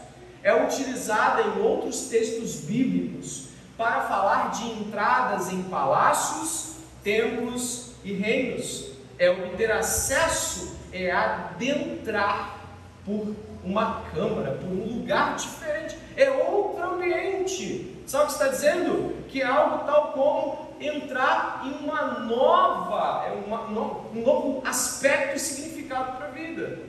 é 0.42 0.54
utilizada 0.54 1.42
em 1.42 1.61
outros 1.61 2.09
textos 2.09 2.62
bíblicos 2.62 3.48
para 3.76 4.04
falar 4.04 4.52
de 4.52 4.64
entradas 4.70 5.52
em 5.52 5.64
palácios, 5.64 6.76
templos 7.04 7.90
e 8.02 8.14
reinos. 8.14 8.92
É 9.18 9.28
obter 9.28 9.70
acesso, 9.70 10.78
é 10.94 11.11
adentrar 11.11 12.59
por 13.04 13.37
uma 13.62 14.00
câmara, 14.14 14.52
por 14.52 14.68
um 14.70 15.00
lugar 15.00 15.37
diferente, 15.37 15.98
é 16.16 16.31
outro 16.31 16.94
ambiente. 16.94 18.02
Sabe 18.07 18.24
o 18.24 18.26
que 18.28 18.33
está 18.33 18.48
dizendo? 18.48 19.26
Que 19.28 19.42
é 19.42 19.46
algo 19.46 19.85
tal 19.85 20.12
como 20.12 20.68
entrar 20.81 21.61
em 21.66 21.85
uma 21.85 22.20
nova, 22.20 23.26
é 23.26 23.33
uma, 23.46 23.64
um 23.66 24.22
novo 24.24 24.66
aspecto 24.66 25.37
e 25.37 25.38
significado 25.38 26.16
para 26.16 26.28
a 26.28 26.31
vida 26.31 26.88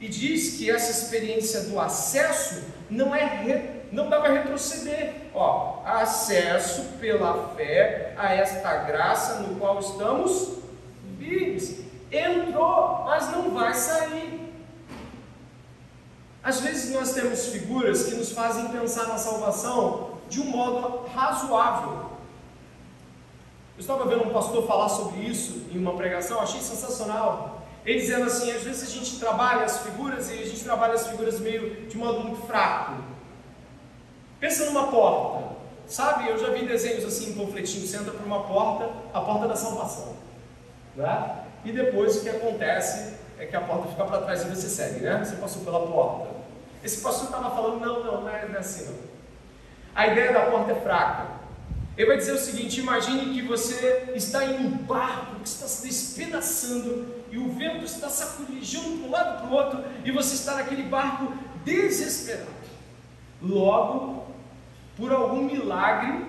e 0.00 0.08
diz 0.08 0.56
que 0.56 0.70
essa 0.70 0.90
experiência 0.90 1.62
do 1.64 1.78
acesso 1.78 2.62
não 2.88 3.14
é 3.14 3.80
não 3.92 4.08
dá 4.08 4.20
para 4.20 4.32
retroceder. 4.32 5.14
Ó, 5.34 5.82
acesso 5.84 6.82
pela 7.00 7.48
fé 7.56 8.14
a 8.16 8.34
esta 8.34 8.84
graça 8.84 9.40
no 9.40 9.56
qual 9.56 9.78
estamos 9.78 10.58
vivos. 11.18 11.80
Entrou, 12.10 13.04
mas 13.04 13.30
não 13.30 13.50
vai 13.50 13.74
sair. 13.74 14.40
Às 16.42 16.60
vezes 16.60 16.92
nós 16.92 17.12
temos 17.12 17.46
figuras 17.46 18.04
que 18.04 18.14
nos 18.14 18.32
fazem 18.32 18.68
pensar 18.68 19.08
na 19.08 19.18
salvação 19.18 20.18
de 20.28 20.40
um 20.40 20.46
modo 20.46 21.06
razoável. 21.08 22.10
Eu 23.76 23.80
estava 23.80 24.04
vendo 24.06 24.28
um 24.28 24.32
pastor 24.32 24.66
falar 24.66 24.88
sobre 24.88 25.20
isso 25.20 25.66
em 25.70 25.78
uma 25.78 25.96
pregação, 25.96 26.40
achei 26.40 26.60
sensacional. 26.60 27.59
Ele 27.84 28.00
dizendo 28.00 28.26
assim, 28.26 28.50
às 28.52 28.62
vezes 28.62 28.88
a 28.88 28.90
gente 28.90 29.18
trabalha 29.18 29.64
as 29.64 29.78
figuras 29.78 30.30
e 30.30 30.34
a 30.34 30.44
gente 30.44 30.62
trabalha 30.62 30.94
as 30.94 31.06
figuras 31.06 31.40
meio 31.40 31.86
de 31.86 31.96
modo 31.96 32.20
muito 32.20 32.46
fraco. 32.46 33.02
Pensa 34.38 34.66
numa 34.66 34.88
porta. 34.88 35.50
Sabe, 35.86 36.28
eu 36.28 36.38
já 36.38 36.50
vi 36.50 36.66
desenhos 36.66 37.04
assim 37.04 37.30
em 37.30 37.34
panfletinho, 37.34 37.86
você 37.86 37.96
entra 37.96 38.12
por 38.12 38.24
uma 38.24 38.44
porta, 38.44 38.90
a 39.12 39.20
porta 39.20 39.48
da 39.48 39.56
salvação. 39.56 40.14
Né? 40.94 41.44
E 41.64 41.72
depois 41.72 42.16
o 42.16 42.22
que 42.22 42.28
acontece 42.28 43.14
é 43.38 43.46
que 43.46 43.56
a 43.56 43.60
porta 43.60 43.88
fica 43.88 44.04
para 44.04 44.22
trás 44.22 44.42
e 44.42 44.48
você 44.48 44.68
segue, 44.68 45.00
né? 45.00 45.24
Você 45.24 45.36
passou 45.36 45.62
pela 45.64 45.80
porta. 45.86 46.28
Esse 46.84 47.00
pastor 47.00 47.26
estava 47.26 47.50
falando, 47.50 47.80
não, 47.80 48.04
não, 48.04 48.20
não 48.22 48.28
é, 48.28 48.46
não 48.46 48.54
é 48.54 48.58
assim 48.58 48.84
não. 48.84 48.94
A 49.94 50.06
ideia 50.06 50.32
da 50.32 50.42
porta 50.42 50.72
é 50.72 50.74
fraca. 50.76 51.26
Ele 51.96 52.06
vai 52.06 52.16
dizer 52.16 52.32
o 52.32 52.38
seguinte: 52.38 52.80
imagine 52.80 53.34
que 53.34 53.46
você 53.46 54.12
está 54.14 54.44
em 54.44 54.66
um 54.66 54.70
barco 54.70 55.40
que 55.40 55.48
está 55.48 55.66
se 55.66 55.86
despedaçando 55.86 57.19
e 57.30 57.38
o 57.38 57.52
vento 57.52 57.84
está 57.84 58.08
sacudindo 58.08 58.98
para 58.98 59.06
um 59.06 59.10
lado 59.10 59.40
para 59.40 59.48
o 59.48 59.52
outro, 59.52 59.84
e 60.04 60.10
você 60.10 60.34
está 60.34 60.56
naquele 60.56 60.82
barco 60.84 61.32
desesperado. 61.64 62.50
Logo, 63.40 64.26
por 64.96 65.12
algum 65.12 65.44
milagre, 65.44 66.26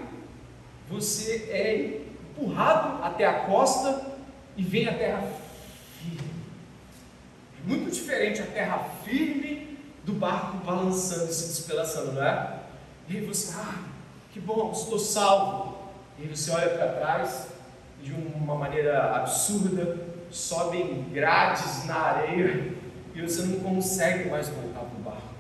você 0.89 1.49
é 1.51 2.01
empurrado 2.31 3.03
até 3.03 3.25
a 3.25 3.45
costa 3.45 4.13
e 4.55 4.63
vem 4.63 4.87
à 4.87 4.93
terra 4.93 5.27
firme. 5.99 6.31
É 7.59 7.67
muito 7.67 7.91
diferente 7.91 8.41
a 8.41 8.45
terra 8.45 8.79
firme 9.03 9.77
do 10.03 10.13
barco 10.13 10.57
balançando 10.57 11.31
se 11.31 11.47
despedaçando, 11.47 12.13
não 12.13 12.23
é? 12.23 12.59
E 13.07 13.17
aí 13.17 13.25
você, 13.25 13.53
ah, 13.57 13.83
que 14.31 14.39
bom, 14.39 14.71
estou 14.71 14.97
salvo. 14.97 15.77
E 16.17 16.23
aí 16.23 16.35
você 16.35 16.51
olha 16.51 16.69
para 16.69 16.93
trás 16.93 17.47
de 18.01 18.13
uma 18.13 18.55
maneira 18.55 19.15
absurda, 19.15 20.10
sobem 20.31 21.03
grades 21.11 21.85
na 21.85 21.95
areia 21.95 22.73
e 23.13 23.21
você 23.21 23.43
não 23.43 23.59
consegue 23.59 24.29
mais 24.29 24.47
voltar 24.49 24.79
para 24.79 24.99
o 24.99 25.03
barco. 25.03 25.31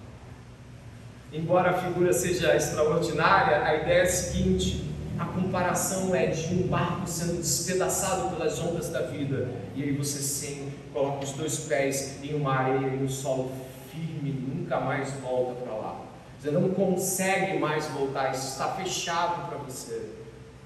Embora 1.33 1.71
a 1.71 1.73
figura 1.73 2.11
seja 2.11 2.55
extraordinária, 2.55 3.63
a 3.63 3.75
ideia 3.75 3.99
é 3.99 4.03
a 4.03 4.09
seguinte: 4.09 4.91
a 5.17 5.25
comparação 5.25 6.13
é 6.13 6.27
de 6.27 6.53
um 6.53 6.67
barco 6.67 7.07
sendo 7.07 7.37
despedaçado 7.37 8.35
pelas 8.35 8.59
ondas 8.59 8.89
da 8.89 9.03
vida, 9.03 9.49
e 9.75 9.83
aí 9.83 9.95
você 9.95 10.19
sim 10.19 10.73
coloca 10.91 11.23
os 11.23 11.31
dois 11.31 11.59
pés 11.59 12.21
em 12.21 12.35
uma 12.35 12.53
areia 12.53 12.87
e 12.87 13.03
um 13.03 13.07
solo 13.07 13.51
firme, 13.91 14.31
nunca 14.31 14.79
mais 14.79 15.11
volta 15.21 15.53
para 15.61 15.73
lá. 15.73 16.01
Você 16.39 16.51
não 16.51 16.69
consegue 16.71 17.59
mais 17.59 17.85
voltar, 17.87 18.31
isso 18.31 18.47
está 18.47 18.69
fechado 18.69 19.47
para 19.47 19.57
você. 19.59 20.09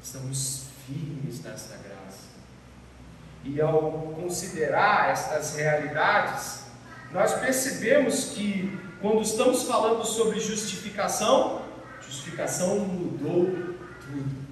Estamos 0.01 0.67
firmes 0.87 1.43
nesta 1.43 1.75
graça. 1.77 1.94
E 3.45 3.61
ao 3.61 3.91
considerar 4.19 5.11
estas 5.11 5.55
realidades, 5.55 6.63
nós 7.11 7.33
percebemos 7.35 8.31
que 8.31 8.77
quando 8.99 9.21
estamos 9.21 9.63
falando 9.63 10.03
sobre 10.03 10.39
justificação, 10.39 11.61
justificação 12.01 12.79
mudou 12.79 13.45
tudo. 14.01 14.45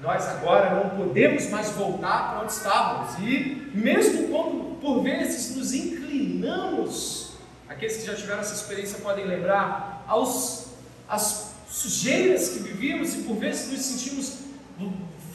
Nós 0.00 0.28
agora 0.28 0.74
não 0.74 0.90
podemos 0.90 1.50
mais 1.50 1.70
voltar 1.70 2.30
para 2.30 2.42
onde 2.42 2.52
estávamos. 2.52 3.18
E 3.18 3.70
mesmo 3.74 4.28
quando 4.28 4.78
por 4.80 5.02
vezes 5.02 5.56
nos 5.56 5.72
inclinamos, 5.72 7.32
aqueles 7.68 7.96
que 7.96 8.06
já 8.06 8.14
tiveram 8.14 8.40
essa 8.40 8.54
experiência 8.54 9.00
podem 9.00 9.26
lembrar, 9.26 10.04
aos 10.06 10.68
as 11.08 11.52
sujeiras 11.68 12.50
que 12.50 12.60
vivíamos 12.60 13.14
e 13.14 13.18
por 13.22 13.36
vezes 13.36 13.72
nos 13.72 13.84
sentimos 13.84 14.38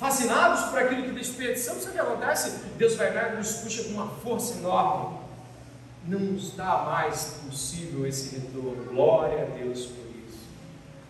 fascinados 0.02 0.62
por 0.72 0.80
aquilo 0.80 1.04
que 1.04 1.12
desperdiçamos, 1.12 1.84
sabe 1.84 2.00
o 2.00 2.02
que 2.02 2.12
acontece? 2.12 2.64
Deus 2.76 2.96
vai 2.96 3.14
lá 3.14 3.30
e 3.30 3.36
nos 3.36 3.52
puxa 3.58 3.84
com 3.84 3.92
uma 3.92 4.08
força 4.08 4.58
enorme. 4.58 5.20
Não 6.08 6.20
nos 6.20 6.56
dá 6.56 6.78
mais 6.78 7.38
possível 7.46 8.08
esse 8.08 8.36
retorno. 8.36 8.84
Glória 8.86 9.44
a 9.44 9.46
Deus 9.56 9.86
por 9.86 10.08
isso. 10.28 10.40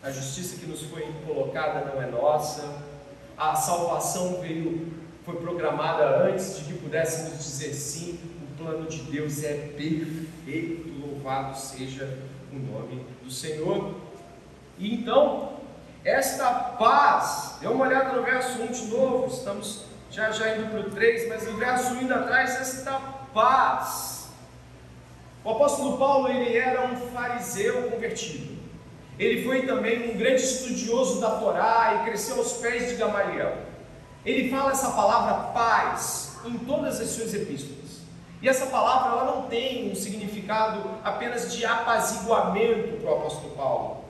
A 0.03 0.11
justiça 0.11 0.57
que 0.57 0.65
nos 0.65 0.81
foi 0.81 1.09
colocada 1.25 1.85
não 1.85 2.01
é 2.01 2.07
nossa, 2.07 2.83
a 3.37 3.55
salvação 3.55 4.41
veio, 4.41 4.91
foi 5.23 5.37
programada 5.37 6.25
antes 6.25 6.57
de 6.57 6.65
que 6.65 6.73
pudéssemos 6.73 7.37
dizer 7.37 7.73
sim, 7.73 8.19
o 8.41 8.57
plano 8.61 8.89
de 8.89 9.03
Deus 9.03 9.41
é 9.45 9.53
perfeito, 9.53 10.99
louvado 10.99 11.57
seja 11.57 12.19
o 12.51 12.59
nome 12.59 13.05
do 13.23 13.31
Senhor. 13.31 13.95
E 14.77 14.95
então, 14.95 15.60
esta 16.03 16.49
paz, 16.79 17.57
dê 17.61 17.67
uma 17.67 17.85
olhada 17.85 18.13
no 18.13 18.23
verso 18.23 18.61
1 18.61 18.67
de 18.67 18.85
novo, 18.87 19.27
estamos 19.27 19.85
já 20.09 20.31
já 20.31 20.57
indo 20.57 20.69
para 20.69 20.81
o 20.81 20.91
3, 20.91 21.29
mas 21.29 21.47
o 21.47 21.53
verso 21.57 21.93
1 21.93 21.99
ainda 21.99 22.23
traz 22.23 22.59
esta 22.59 22.99
paz. 23.33 24.29
O 25.43 25.51
apóstolo 25.51 25.97
Paulo 25.97 26.27
ele 26.27 26.57
era 26.57 26.85
um 26.85 26.95
fariseu 27.11 27.89
convertido. 27.89 28.59
Ele 29.17 29.43
foi 29.43 29.65
também 29.65 30.11
um 30.11 30.17
grande 30.17 30.41
estudioso 30.41 31.21
da 31.21 31.31
Torá 31.31 31.99
e 32.01 32.05
cresceu 32.05 32.37
aos 32.37 32.53
pés 32.53 32.89
de 32.89 32.95
Gamaliel. 32.95 33.57
Ele 34.25 34.49
fala 34.49 34.71
essa 34.71 34.91
palavra 34.91 35.51
paz 35.51 36.39
em 36.45 36.57
todas 36.59 36.99
as 36.99 37.09
suas 37.09 37.33
epístolas. 37.33 38.01
E 38.41 38.49
essa 38.49 38.65
palavra 38.67 39.11
ela 39.11 39.35
não 39.35 39.43
tem 39.43 39.91
um 39.91 39.95
significado 39.95 40.99
apenas 41.03 41.53
de 41.53 41.63
apaziguamento 41.63 42.97
para 42.97 43.11
o 43.11 43.17
apóstolo 43.17 43.55
Paulo. 43.55 44.00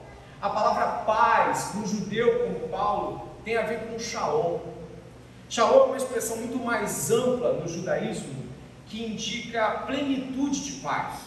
A 0.42 0.50
palavra 0.50 1.04
paz, 1.04 1.70
um 1.76 1.86
judeu 1.86 2.40
como 2.40 2.68
Paulo, 2.68 3.28
tem 3.44 3.56
a 3.56 3.62
ver 3.62 3.86
com 3.86 3.96
shalom. 3.96 4.58
Shalom 5.48 5.82
é 5.82 5.84
uma 5.84 5.96
expressão 5.96 6.38
muito 6.38 6.58
mais 6.58 7.12
ampla 7.12 7.52
no 7.52 7.68
judaísmo 7.68 8.42
que 8.86 9.06
indica 9.06 9.84
plenitude 9.86 10.64
de 10.64 10.72
paz, 10.80 11.20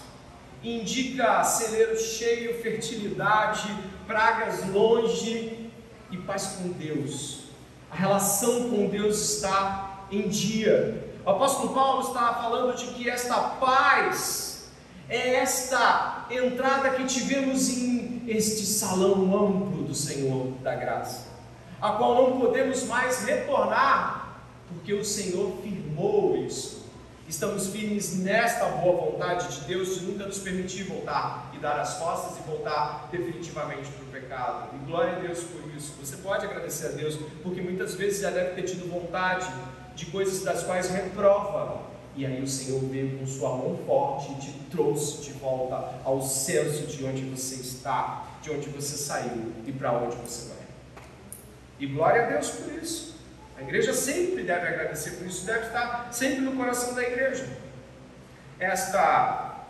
indica 0.62 1.45
celeiro 1.45 1.97
cheio, 1.97 2.62
fertilidade, 2.62 3.73
pragas 4.06 4.67
longe 4.67 5.71
e 6.12 6.17
paz 6.17 6.58
com 6.58 6.73
Deus. 6.73 7.45
A 7.89 7.95
relação 7.95 8.69
com 8.69 8.89
Deus 8.89 9.38
está 9.38 10.08
em 10.12 10.28
dia. 10.28 11.10
O 11.25 11.30
apóstolo 11.30 11.73
Paulo 11.73 12.06
está 12.06 12.34
falando 12.34 12.75
de 12.75 12.88
que 12.88 13.10
esta 13.10 13.36
paz 13.36 14.67
é 15.08 15.36
esta 15.36 16.25
entrada 16.30 16.89
que 16.89 17.06
tivemos 17.06 17.69
em 17.69 18.05
este 18.27 18.65
salão 18.65 19.23
amplo 19.35 19.83
do 19.83 19.95
Senhor 19.95 20.51
da 20.63 20.75
graça 20.75 21.35
a 21.85 21.91
qual 21.91 22.15
não 22.15 22.39
podemos 22.39 22.83
mais 22.85 23.23
retornar, 23.25 24.39
porque 24.67 24.93
o 24.93 25.05
Senhor 25.05 25.57
firmou 25.61 26.35
isso. 26.38 26.85
Estamos 27.27 27.67
firmes 27.67 28.17
nesta 28.19 28.65
boa 28.65 29.11
vontade 29.11 29.55
de 29.55 29.65
Deus 29.65 29.99
de 29.99 30.05
nunca 30.05 30.25
nos 30.25 30.39
permitir 30.39 30.83
voltar 30.83 31.51
e 31.53 31.59
dar 31.59 31.79
as 31.79 31.97
costas 31.97 32.38
e 32.38 32.49
voltar 32.49 33.09
definitivamente 33.11 33.89
para 33.89 34.03
o 34.03 34.21
pecado. 34.21 34.69
E 34.75 34.85
glória 34.85 35.17
a 35.17 35.19
Deus 35.19 35.43
por 35.43 35.75
isso. 35.75 35.93
Você 35.99 36.17
pode 36.17 36.45
agradecer 36.45 36.88
a 36.88 36.89
Deus, 36.89 37.17
porque 37.41 37.61
muitas 37.61 37.95
vezes 37.95 38.21
já 38.21 38.29
deve 38.29 38.55
ter 38.55 38.63
tido 38.63 38.89
vontade 38.89 39.47
de 39.95 40.05
coisas 40.07 40.43
das 40.43 40.63
quais 40.63 40.89
reprova. 40.89 41.94
E 42.15 42.25
aí 42.25 42.41
o 42.41 42.47
Senhor 42.47 42.80
veio 42.86 43.19
com 43.19 43.28
sua 43.28 43.49
mão 43.49 43.78
forte 43.86 44.32
e 44.32 44.36
te 44.36 44.51
trouxe 44.71 45.21
de 45.21 45.34
volta 45.34 45.99
ao 46.04 46.21
senso 46.21 46.88
de 46.88 47.04
onde 47.04 47.23
você 47.23 47.56
está, 47.56 48.25
de 48.41 48.51
onde 48.51 48.69
você 48.69 48.95
saiu 48.95 49.51
e 49.65 49.71
para 49.71 49.91
onde 49.91 50.15
você 50.15 50.49
vai. 50.49 50.65
E 51.78 51.88
glória 51.88 52.25
a 52.25 52.30
Deus 52.30 52.49
por 52.51 52.73
isso. 52.73 53.15
A 53.58 53.62
igreja 53.62 53.93
sempre 53.93 54.43
deve 54.43 54.67
agradecer 54.67 55.12
por 55.12 55.28
isso, 55.28 55.45
deve 55.45 55.67
estar 55.67 56.10
sempre 56.12 56.39
no 56.39 56.56
coração 56.56 56.93
da 56.93 57.04
igreja. 57.04 57.47
Esta 58.60 59.65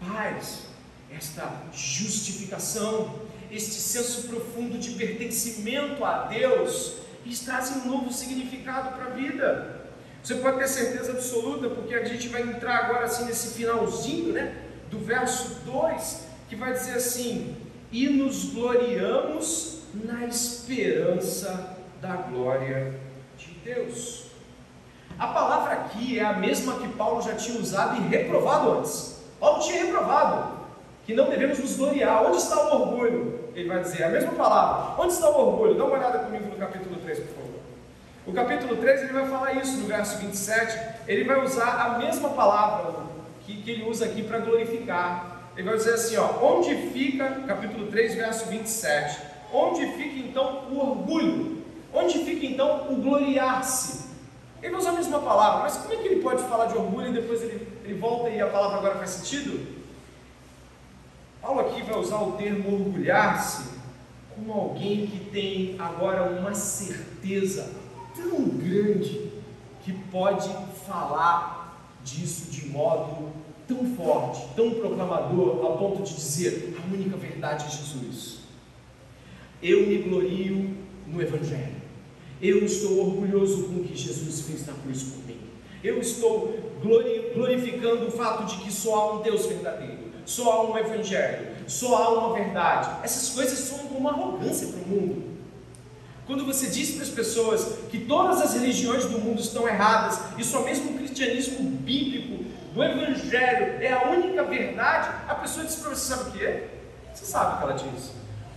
paz, 0.00 0.62
esta 1.12 1.62
justificação, 1.72 3.20
este 3.50 3.74
senso 3.74 4.28
profundo 4.28 4.78
de 4.78 4.90
pertencimento 4.92 6.04
a 6.04 6.24
Deus, 6.24 6.96
eles 7.24 7.40
trazem 7.40 7.82
um 7.82 7.88
novo 7.88 8.12
significado 8.12 8.96
para 8.96 9.06
a 9.06 9.10
vida. 9.10 9.75
Você 10.26 10.34
pode 10.34 10.58
ter 10.58 10.66
certeza 10.66 11.12
absoluta, 11.12 11.68
porque 11.68 11.94
a 11.94 12.04
gente 12.04 12.26
vai 12.26 12.42
entrar 12.42 12.86
agora 12.86 13.04
assim 13.04 13.26
nesse 13.26 13.54
finalzinho, 13.54 14.32
né, 14.32 14.56
do 14.90 14.98
verso 14.98 15.60
2, 15.64 16.26
que 16.48 16.56
vai 16.56 16.72
dizer 16.72 16.94
assim: 16.94 17.56
"E 17.92 18.08
nos 18.08 18.46
gloriamos 18.46 19.82
na 19.94 20.26
esperança 20.26 21.76
da 22.02 22.16
glória 22.16 22.98
de 23.38 23.52
Deus. 23.64 24.24
A 25.16 25.28
palavra 25.28 25.74
aqui 25.74 26.18
é 26.18 26.24
a 26.24 26.32
mesma 26.32 26.80
que 26.80 26.88
Paulo 26.88 27.22
já 27.22 27.36
tinha 27.36 27.60
usado 27.60 28.02
e 28.02 28.08
reprovado 28.08 28.80
antes. 28.80 29.20
Paulo 29.38 29.62
tinha 29.62 29.84
reprovado 29.84 30.56
que 31.04 31.14
não 31.14 31.30
devemos 31.30 31.60
nos 31.60 31.76
gloriar. 31.76 32.24
Onde 32.24 32.38
está 32.38 32.66
o 32.66 32.80
orgulho? 32.80 33.48
Ele 33.54 33.68
vai 33.68 33.80
dizer 33.80 34.02
a 34.02 34.08
mesma 34.08 34.32
palavra. 34.32 35.00
Onde 35.00 35.12
está 35.12 35.30
o 35.30 35.52
orgulho? 35.52 35.76
Dá 35.76 35.84
uma 35.84 35.96
olhada 35.96 36.18
comigo 36.18 36.46
no 36.46 36.56
capítulo 36.56 36.96
3, 36.96 37.20
por 37.20 37.28
favor. 37.28 37.45
O 38.26 38.32
capítulo 38.32 38.76
3 38.76 39.02
ele 39.02 39.12
vai 39.12 39.28
falar 39.28 39.52
isso 39.54 39.76
no 39.76 39.86
verso 39.86 40.18
27. 40.18 40.78
Ele 41.06 41.22
vai 41.22 41.44
usar 41.44 41.86
a 41.86 41.98
mesma 41.98 42.30
palavra 42.30 43.06
que, 43.42 43.62
que 43.62 43.70
ele 43.70 43.88
usa 43.88 44.06
aqui 44.06 44.24
para 44.24 44.40
glorificar. 44.40 45.50
Ele 45.56 45.68
vai 45.68 45.76
dizer 45.76 45.94
assim: 45.94 46.16
ó, 46.16 46.26
onde 46.42 46.74
fica, 46.90 47.42
capítulo 47.46 47.86
3, 47.86 48.16
verso 48.16 48.46
27 48.46 49.36
Onde 49.52 49.86
fica 49.92 50.18
então 50.18 50.64
o 50.70 50.78
orgulho? 50.78 51.64
Onde 51.94 52.18
fica 52.24 52.44
então 52.44 52.92
o 52.92 52.96
gloriar-se? 52.96 54.06
Ele 54.60 54.74
usa 54.74 54.90
a 54.90 54.92
mesma 54.92 55.20
palavra, 55.20 55.60
mas 55.60 55.76
como 55.76 55.94
é 55.94 55.96
que 55.96 56.08
ele 56.08 56.20
pode 56.20 56.42
falar 56.48 56.66
de 56.66 56.76
orgulho 56.76 57.08
e 57.08 57.12
depois 57.12 57.40
ele, 57.42 57.68
ele 57.84 57.94
volta 57.94 58.28
e 58.28 58.40
a 58.40 58.48
palavra 58.48 58.78
agora 58.78 58.96
faz 58.96 59.10
sentido? 59.10 59.76
Paulo 61.40 61.60
aqui 61.60 61.80
vai 61.82 61.96
usar 61.96 62.18
o 62.22 62.32
termo 62.32 62.74
orgulhar-se 62.74 63.76
como 64.34 64.52
alguém 64.52 65.06
que 65.06 65.30
tem 65.30 65.76
agora 65.78 66.24
uma 66.24 66.52
certeza 66.54 67.85
tão 68.16 68.48
grande 68.48 69.30
que 69.84 69.92
pode 70.10 70.48
falar 70.86 71.96
disso 72.04 72.50
de 72.50 72.68
modo 72.68 73.32
tão 73.66 73.84
forte, 73.96 74.46
tão 74.54 74.70
proclamador, 74.70 75.64
ao 75.64 75.76
ponto 75.76 76.02
de 76.02 76.14
dizer 76.14 76.76
a 76.78 76.94
única 76.94 77.16
verdade 77.16 77.66
é 77.66 77.70
Jesus. 77.70 78.38
Eu 79.62 79.86
me 79.86 79.98
glorio 79.98 80.76
no 81.06 81.20
Evangelho. 81.20 81.76
Eu 82.40 82.64
estou 82.64 83.00
orgulhoso 83.00 83.64
com 83.64 83.80
o 83.80 83.84
que 83.84 83.96
Jesus 83.96 84.42
fez 84.42 84.66
na 84.66 84.74
cruz 84.74 85.02
por 85.02 85.24
mim. 85.26 85.40
Eu 85.82 85.98
estou 86.00 86.54
glorificando 87.34 88.06
o 88.06 88.10
fato 88.10 88.44
de 88.44 88.62
que 88.62 88.72
só 88.72 88.94
há 88.94 89.14
um 89.14 89.22
Deus 89.22 89.46
verdadeiro, 89.46 90.10
só 90.24 90.52
há 90.52 90.70
um 90.70 90.78
Evangelho, 90.78 91.48
só 91.66 91.96
há 91.96 92.08
uma 92.10 92.34
verdade. 92.34 93.04
Essas 93.04 93.34
coisas 93.34 93.58
são 93.58 93.78
uma 93.88 94.10
arrogância 94.10 94.68
para 94.68 94.80
o 94.80 94.88
mundo. 94.88 95.35
Quando 96.26 96.44
você 96.44 96.66
diz 96.66 96.90
para 96.90 97.04
as 97.04 97.08
pessoas 97.08 97.78
que 97.88 98.00
todas 98.00 98.42
as 98.42 98.54
religiões 98.54 99.04
do 99.04 99.20
mundo 99.20 99.40
estão 99.40 99.68
erradas 99.68 100.18
e 100.36 100.44
mesmo 100.64 100.90
o 100.90 100.98
cristianismo 100.98 101.70
bíblico 101.70 102.44
do 102.74 102.82
Evangelho 102.82 103.80
é 103.80 103.92
a 103.92 104.08
única 104.10 104.42
verdade, 104.42 105.08
a 105.28 105.36
pessoa 105.36 105.64
diz 105.64 105.76
para 105.76 105.90
você: 105.90 106.14
sabe 106.14 106.28
o 106.28 106.32
que? 106.32 106.62
Você 107.14 107.24
sabe 107.24 107.54
o 107.54 107.58
que 107.58 107.62
ela 107.62 107.72
diz. 107.74 108.10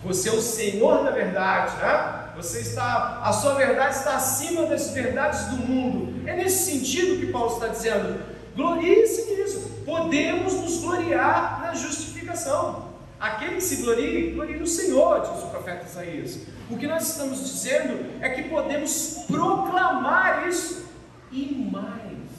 Você 0.04 0.30
é 0.30 0.32
o 0.32 0.42
Senhor 0.42 1.04
da 1.04 1.12
verdade, 1.12 1.78
né? 1.78 2.30
Você 2.36 2.62
está, 2.62 3.22
a 3.24 3.32
sua 3.34 3.54
verdade 3.54 3.96
está 3.96 4.16
acima 4.16 4.66
das 4.66 4.90
verdades 4.90 5.46
do 5.48 5.58
mundo. 5.58 6.28
É 6.28 6.36
nesse 6.36 6.72
sentido 6.72 7.20
que 7.20 7.32
Paulo 7.32 7.54
está 7.54 7.68
dizendo: 7.68 8.20
glorie-se 8.56 9.26
nisso. 9.26 9.84
Podemos 9.86 10.54
nos 10.54 10.80
gloriar 10.80 11.62
na 11.62 11.76
justificação. 11.76 12.89
Aquele 13.20 13.56
que 13.56 13.62
se 13.62 13.78
glorie, 13.78 14.32
glorie 14.32 14.58
no 14.58 14.68
Senhor, 14.68 15.22
diz 15.22 15.44
o 15.44 15.48
profeta 15.48 15.86
Isaías. 15.86 16.40
O 16.70 16.78
que 16.78 16.88
nós 16.88 17.10
estamos 17.10 17.40
dizendo 17.40 18.22
é 18.22 18.30
que 18.30 18.44
podemos 18.44 19.26
proclamar 19.28 20.48
isso 20.48 20.86
e 21.32 21.70
mais. 21.72 22.30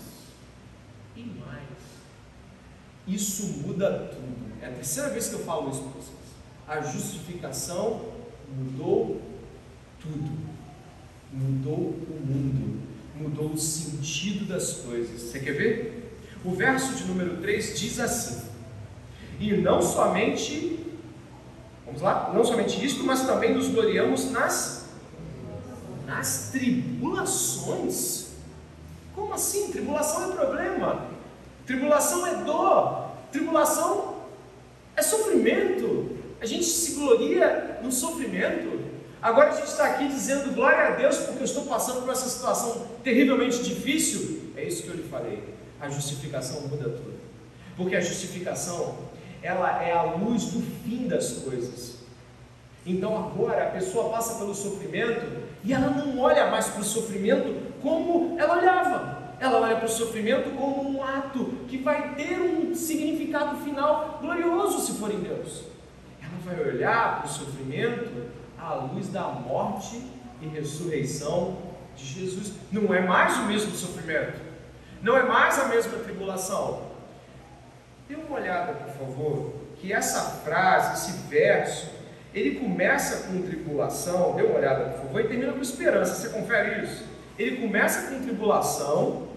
E 1.14 1.24
mais. 1.24 1.68
Isso 3.06 3.46
muda 3.66 4.10
tudo. 4.12 4.50
É 4.62 4.66
a 4.66 4.72
terceira 4.72 5.10
vez 5.10 5.28
que 5.28 5.34
eu 5.34 5.40
falo 5.40 5.70
isso 5.70 5.82
para 5.82 6.00
vocês 6.00 6.20
a 6.70 6.80
justificação 6.82 8.12
mudou 8.48 9.20
tudo. 10.00 10.50
Mudou 11.32 11.74
o 11.74 12.20
mundo, 12.24 12.80
mudou 13.16 13.52
o 13.52 13.58
sentido 13.58 14.46
das 14.46 14.74
coisas. 14.74 15.20
Você 15.20 15.40
quer 15.40 15.52
ver? 15.52 16.16
O 16.44 16.52
verso 16.52 16.94
de 16.94 17.04
número 17.04 17.38
3 17.38 17.78
diz 17.78 17.98
assim: 17.98 18.48
E 19.40 19.56
não 19.56 19.80
somente, 19.80 20.78
vamos 21.86 22.02
lá, 22.02 22.30
não 22.34 22.44
somente 22.44 22.84
isto, 22.84 23.02
mas 23.02 23.26
também 23.26 23.54
nos 23.54 23.68
gloriamos 23.68 24.30
nas, 24.30 24.90
nas 26.06 26.50
tribulações. 26.52 28.32
Como 29.14 29.32
assim? 29.32 29.72
Tribulação 29.72 30.30
é 30.30 30.36
problema, 30.36 31.06
tribulação 31.66 32.26
é 32.26 32.44
dor, 32.44 33.12
tribulação 33.32 34.16
é 34.94 35.02
sofrimento, 35.02 36.16
a 36.40 36.46
gente 36.46 36.64
se 36.64 36.92
gloria 36.92 37.78
no 37.82 37.90
sofrimento. 37.90 38.80
Agora 39.22 39.50
a 39.50 39.54
gente 39.54 39.68
está 39.68 39.86
aqui 39.86 40.08
dizendo 40.08 40.54
glória 40.54 40.88
a 40.88 40.90
Deus 40.90 41.16
porque 41.18 41.40
eu 41.40 41.44
estou 41.44 41.64
passando 41.64 42.02
por 42.02 42.10
essa 42.10 42.28
situação 42.28 42.86
terrivelmente 43.04 43.62
difícil. 43.62 44.52
É 44.56 44.64
isso 44.64 44.82
que 44.82 44.88
eu 44.88 44.96
lhe 44.96 45.02
falei. 45.02 45.42
A 45.78 45.88
justificação 45.88 46.62
muda 46.62 46.84
tudo. 46.84 47.20
Porque 47.76 47.96
a 47.96 48.00
justificação, 48.00 48.98
ela 49.42 49.82
é 49.82 49.92
a 49.92 50.02
luz 50.02 50.46
do 50.46 50.60
fim 50.60 51.08
das 51.08 51.32
coisas. 51.38 52.00
Então 52.84 53.16
agora 53.16 53.64
a 53.64 53.70
pessoa 53.70 54.10
passa 54.10 54.38
pelo 54.38 54.54
sofrimento 54.54 55.50
E 55.62 55.72
ela 55.72 55.90
não 55.90 56.18
olha 56.18 56.50
mais 56.50 56.68
para 56.68 56.80
o 56.80 56.84
sofrimento 56.84 57.70
como 57.82 58.38
ela 58.38 58.58
olhava. 58.58 59.20
Ela 59.38 59.60
olha 59.60 59.76
para 59.76 59.86
o 59.86 59.90
sofrimento 59.90 60.50
como 60.56 60.90
um 60.90 61.02
ato 61.02 61.44
que 61.68 61.78
vai 61.78 62.14
ter 62.14 62.38
um 62.40 62.74
significado 62.74 63.56
final 63.58 64.18
glorioso 64.20 64.80
se 64.80 64.98
for 64.98 65.10
em 65.10 65.20
Deus. 65.20 65.64
Ela 66.20 66.38
vai 66.44 66.68
olhar 66.68 67.18
para 67.18 67.26
o 67.26 67.32
sofrimento 67.32 68.30
à 68.58 68.74
luz 68.74 69.08
da 69.08 69.24
morte 69.24 70.02
e 70.42 70.46
ressurreição 70.48 71.58
de 71.96 72.04
Jesus. 72.04 72.52
Não 72.70 72.94
é 72.94 73.00
mais 73.00 73.38
o 73.38 73.44
mesmo 73.44 73.72
sofrimento, 73.72 74.40
não 75.02 75.16
é 75.16 75.22
mais 75.22 75.58
a 75.58 75.68
mesma 75.68 75.98
tribulação. 75.98 76.89
Dê 78.10 78.16
uma 78.16 78.40
olhada, 78.40 78.72
por 78.72 78.92
favor, 78.92 79.52
que 79.76 79.92
essa 79.92 80.20
frase, 80.42 80.94
esse 80.94 81.28
verso, 81.28 81.88
ele 82.34 82.58
começa 82.58 83.28
com 83.28 83.40
tribulação, 83.40 84.34
dê 84.34 84.42
uma 84.42 84.58
olhada, 84.58 84.86
por 84.86 85.02
favor, 85.02 85.20
e 85.20 85.28
termina 85.28 85.52
com 85.52 85.60
esperança. 85.60 86.16
Você 86.16 86.30
confere 86.30 86.82
isso? 86.82 87.04
Ele 87.38 87.58
começa 87.58 88.10
com 88.10 88.20
tribulação 88.20 89.28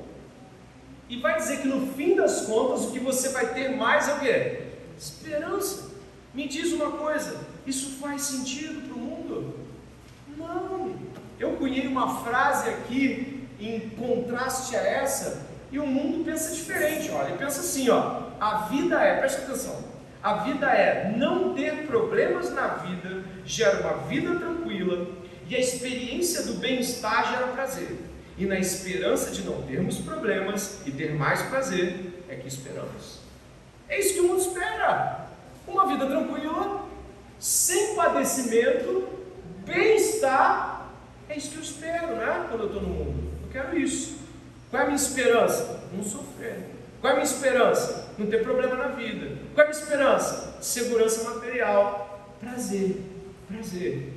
e 1.08 1.18
vai 1.18 1.36
dizer 1.36 1.60
que 1.60 1.68
no 1.68 1.94
fim 1.94 2.16
das 2.16 2.48
contas 2.48 2.86
o 2.86 2.92
que 2.92 2.98
você 2.98 3.30
vai 3.30 3.54
ter 3.54 3.76
mais 3.76 4.10
é 4.10 4.14
o 4.14 4.20
quê? 4.20 4.62
Esperança. 4.98 5.92
Me 6.34 6.48
diz 6.48 6.74
uma 6.74 6.94
coisa, 6.94 7.42
isso 7.68 8.00
faz 8.00 8.24
sentido 8.24 8.88
para 8.88 8.96
o 8.96 9.00
mundo? 9.00 9.54
Não. 10.36 10.96
Eu 11.40 11.58
cunhei 11.58 11.86
uma 11.86 12.24
frase 12.24 12.72
aqui 12.72 13.48
em 13.60 13.82
contraste 13.92 14.76
a 14.76 14.82
essa 14.82 15.46
e 15.72 15.78
o 15.78 15.86
mundo 15.86 16.26
pensa 16.26 16.56
diferente. 16.56 17.12
Olha, 17.12 17.28
ele 17.28 17.38
pensa 17.38 17.60
assim, 17.60 17.88
ó, 17.90 18.23
a 18.44 18.58
vida 18.66 19.00
é, 19.00 19.20
preste 19.20 19.44
atenção, 19.44 19.86
a 20.22 20.34
vida 20.34 20.68
é 20.68 21.14
não 21.16 21.54
ter 21.54 21.88
problemas 21.88 22.52
na 22.52 22.68
vida, 22.68 23.24
gera 23.46 23.80
uma 23.80 24.06
vida 24.06 24.36
tranquila 24.36 25.08
e 25.48 25.56
a 25.56 25.60
experiência 25.60 26.44
do 26.44 26.56
bem-estar 26.56 27.32
gera 27.32 27.48
prazer. 27.48 27.98
E 28.38 28.46
na 28.46 28.60
esperança 28.60 29.32
de 29.32 29.44
não 29.44 29.62
termos 29.62 30.00
problemas 30.00 30.82
e 30.86 30.92
ter 30.92 31.14
mais 31.14 31.42
prazer 31.44 32.22
é 32.28 32.36
que 32.36 32.46
esperamos. 32.50 33.20
É 33.88 33.98
isso 33.98 34.14
que 34.16 34.20
o 34.20 34.28
mundo 34.28 34.42
espera. 34.42 35.28
Uma 35.66 35.88
vida 35.88 36.06
tranquila, 36.06 36.86
sem 37.40 37.96
padecimento, 37.96 39.08
bem-estar. 39.66 40.90
É 41.30 41.38
isso 41.38 41.52
que 41.52 41.56
eu 41.56 41.64
espero, 41.64 42.08
né? 42.18 42.48
Quando 42.50 42.64
eu 42.64 42.68
estou 42.68 42.82
no 42.82 42.90
mundo. 42.90 43.32
Eu 43.44 43.50
quero 43.50 43.80
isso. 43.80 44.18
Qual 44.70 44.82
é 44.82 44.84
a 44.84 44.88
minha 44.88 44.98
esperança? 44.98 45.88
Não 45.94 46.04
sofrer. 46.04 46.60
Qual 47.00 47.12
é 47.12 47.14
a 47.14 47.20
minha 47.20 47.32
esperança? 47.32 48.03
Não 48.18 48.28
ter 48.28 48.44
problema 48.44 48.76
na 48.76 48.88
vida. 48.90 49.38
Qual 49.54 49.66
é 49.66 49.70
a 49.70 49.72
esperança? 49.72 50.58
Segurança 50.62 51.30
material. 51.30 52.36
Prazer. 52.40 53.02
Prazer. 53.48 54.14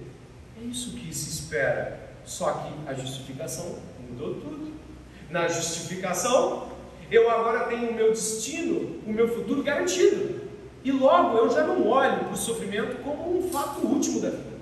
É 0.61 0.65
isso 0.65 0.97
que 0.97 1.15
se 1.15 1.31
espera. 1.31 2.01
Só 2.25 2.51
que 2.53 2.91
a 2.91 2.95
justificação 2.95 3.79
mudou 4.09 4.35
tudo. 4.35 4.73
Na 5.31 5.49
justificação, 5.49 6.69
eu 7.11 7.31
agora 7.31 7.67
tenho 7.67 7.91
o 7.91 7.95
meu 7.95 8.11
destino, 8.11 9.01
o 9.07 9.13
meu 9.13 9.29
futuro 9.29 9.63
garantido. 9.63 10.41
E 10.83 10.93
logo 10.93 11.37
eu 11.37 11.51
já 11.51 11.65
não 11.65 11.87
olho 11.87 12.25
para 12.25 12.33
o 12.33 12.37
sofrimento 12.37 13.03
como 13.03 13.39
um 13.39 13.51
fato 13.51 13.85
último 13.87 14.21
da 14.21 14.31
vida. 14.31 14.57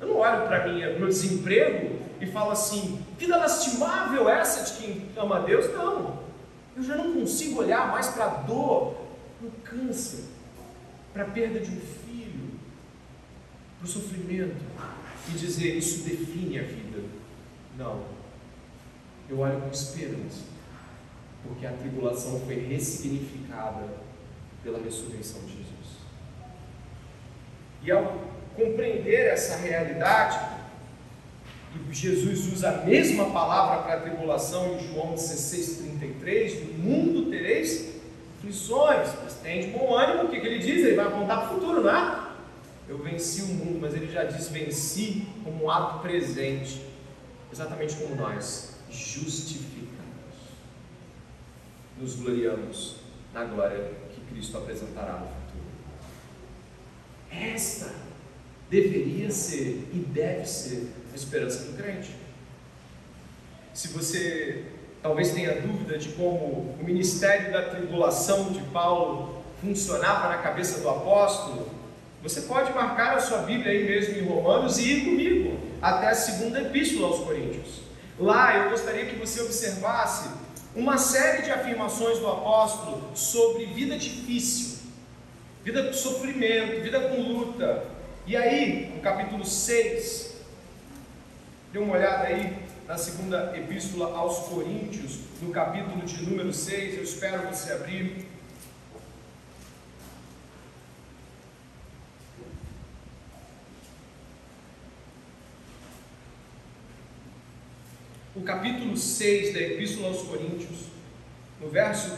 Eu 0.00 0.08
não 0.08 0.16
olho 0.16 0.46
para 0.46 0.68
o 0.68 0.98
meu 0.98 1.08
desemprego 1.08 1.98
e 2.20 2.26
falo 2.26 2.50
assim, 2.50 3.00
vida 3.16 3.36
lastimável 3.36 4.28
essa 4.28 4.64
de 4.64 4.80
quem 4.80 5.06
ama 5.16 5.36
a 5.36 5.40
Deus. 5.40 5.72
Não. 5.72 6.18
Eu 6.78 6.84
já 6.84 6.94
não 6.96 7.12
consigo 7.12 7.58
olhar 7.58 7.90
mais 7.90 8.06
para 8.06 8.24
a 8.24 8.28
dor, 8.28 8.94
para 9.40 9.48
o 9.48 9.50
câncer, 9.64 10.26
para 11.12 11.24
a 11.24 11.26
perda 11.26 11.58
de 11.58 11.72
um 11.72 11.80
filho, 11.80 12.50
para 13.78 13.84
o 13.84 13.88
sofrimento 13.88 14.64
e 15.28 15.32
dizer 15.32 15.76
isso 15.76 16.08
define 16.08 16.60
a 16.60 16.62
vida. 16.62 17.02
Não. 17.76 18.04
Eu 19.28 19.40
olho 19.40 19.60
com 19.60 19.70
esperança, 19.70 20.44
porque 21.42 21.66
a 21.66 21.72
tribulação 21.72 22.40
foi 22.42 22.60
ressignificada 22.60 23.98
pela 24.62 24.78
ressurreição 24.78 25.40
de 25.40 25.56
Jesus. 25.56 25.98
E 27.82 27.90
ao 27.90 28.04
compreender 28.54 29.32
essa 29.32 29.56
realidade, 29.56 30.38
Jesus 31.92 32.52
usa 32.52 32.70
a 32.70 32.84
mesma 32.84 33.30
palavra 33.30 33.82
para 33.82 33.94
a 33.94 34.00
tribulação 34.00 34.74
em 34.74 34.92
João 34.92 35.14
16,33, 35.14 36.64
no 36.64 36.78
mundo 36.78 37.30
tereis 37.30 37.98
aflições, 38.38 39.08
mas 39.22 39.34
tem 39.34 39.60
de 39.60 39.66
bom 39.68 39.94
ânimo, 39.94 40.24
o 40.24 40.28
que, 40.28 40.40
que 40.40 40.46
ele 40.46 40.58
diz? 40.58 40.84
Ele 40.84 40.96
vai 40.96 41.06
apontar 41.06 41.40
para 41.40 41.50
o 41.50 41.54
futuro, 41.54 41.82
não 41.82 41.90
é? 41.90 42.28
Eu 42.88 42.98
venci 42.98 43.42
o 43.42 43.48
mundo, 43.48 43.78
mas 43.80 43.94
ele 43.94 44.10
já 44.10 44.24
diz 44.24 44.48
venci 44.48 45.26
como 45.44 45.64
um 45.64 45.70
ato 45.70 46.00
presente, 46.00 46.80
exatamente 47.52 47.94
como 47.96 48.14
nós, 48.16 48.78
justificados. 48.90 49.98
Nos 51.98 52.14
gloriamos 52.14 52.96
na 53.34 53.44
glória 53.44 53.92
que 54.14 54.20
Cristo 54.32 54.56
apresentará 54.56 55.14
no 55.14 55.26
futuro. 55.26 55.68
Esta 57.30 57.92
deveria 58.70 59.30
ser 59.30 59.88
e 59.92 59.98
deve 59.98 60.46
ser 60.46 60.88
a 61.12 61.16
esperança 61.16 61.64
do 61.64 61.76
crente. 61.76 62.14
Se 63.72 63.88
você 63.88 64.64
talvez 65.02 65.30
tenha 65.30 65.60
dúvida 65.60 65.96
de 65.96 66.10
como 66.10 66.76
o 66.78 66.78
ministério 66.82 67.52
da 67.52 67.62
tribulação 67.62 68.52
de 68.52 68.60
Paulo 68.64 69.42
funcionava 69.60 70.28
na 70.28 70.38
cabeça 70.38 70.80
do 70.80 70.88
apóstolo, 70.88 71.68
você 72.22 72.42
pode 72.42 72.72
marcar 72.72 73.16
a 73.16 73.20
sua 73.20 73.38
Bíblia 73.38 73.72
aí 73.72 73.84
mesmo 73.84 74.18
em 74.18 74.26
Romanos 74.26 74.78
e 74.78 74.92
ir 74.92 75.04
comigo 75.04 75.58
até 75.80 76.08
a 76.08 76.14
segunda 76.14 76.60
epístola 76.60 77.08
aos 77.08 77.20
Coríntios. 77.20 77.80
Lá 78.18 78.56
eu 78.56 78.70
gostaria 78.70 79.06
que 79.06 79.16
você 79.16 79.40
observasse 79.40 80.28
uma 80.74 80.98
série 80.98 81.42
de 81.42 81.50
afirmações 81.50 82.18
do 82.18 82.26
apóstolo 82.26 83.10
sobre 83.14 83.66
vida 83.66 83.96
difícil, 83.96 84.78
vida 85.64 85.84
com 85.84 85.92
sofrimento, 85.92 86.82
vida 86.82 87.00
com 87.00 87.20
luta. 87.20 87.97
E 88.28 88.36
aí, 88.36 88.92
no 88.94 89.00
capítulo 89.00 89.42
6, 89.42 90.34
dê 91.72 91.78
uma 91.78 91.94
olhada 91.94 92.24
aí 92.24 92.58
na 92.86 92.98
segunda 92.98 93.56
epístola 93.56 94.14
aos 94.14 94.50
Coríntios, 94.50 95.20
no 95.40 95.50
capítulo 95.50 96.04
de 96.04 96.28
número 96.28 96.52
6, 96.52 96.98
eu 96.98 97.04
espero 97.04 97.48
você 97.48 97.72
abrir. 97.72 98.28
o 108.36 108.42
capítulo 108.42 108.94
6 108.94 109.54
da 109.54 109.60
Epístola 109.60 110.08
aos 110.08 110.22
Coríntios, 110.24 110.80
no 111.58 111.70
verso 111.70 112.16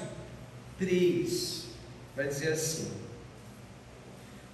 3, 0.77 1.67
vai 2.17 2.27
dizer 2.27 2.53
assim: 2.53 3.00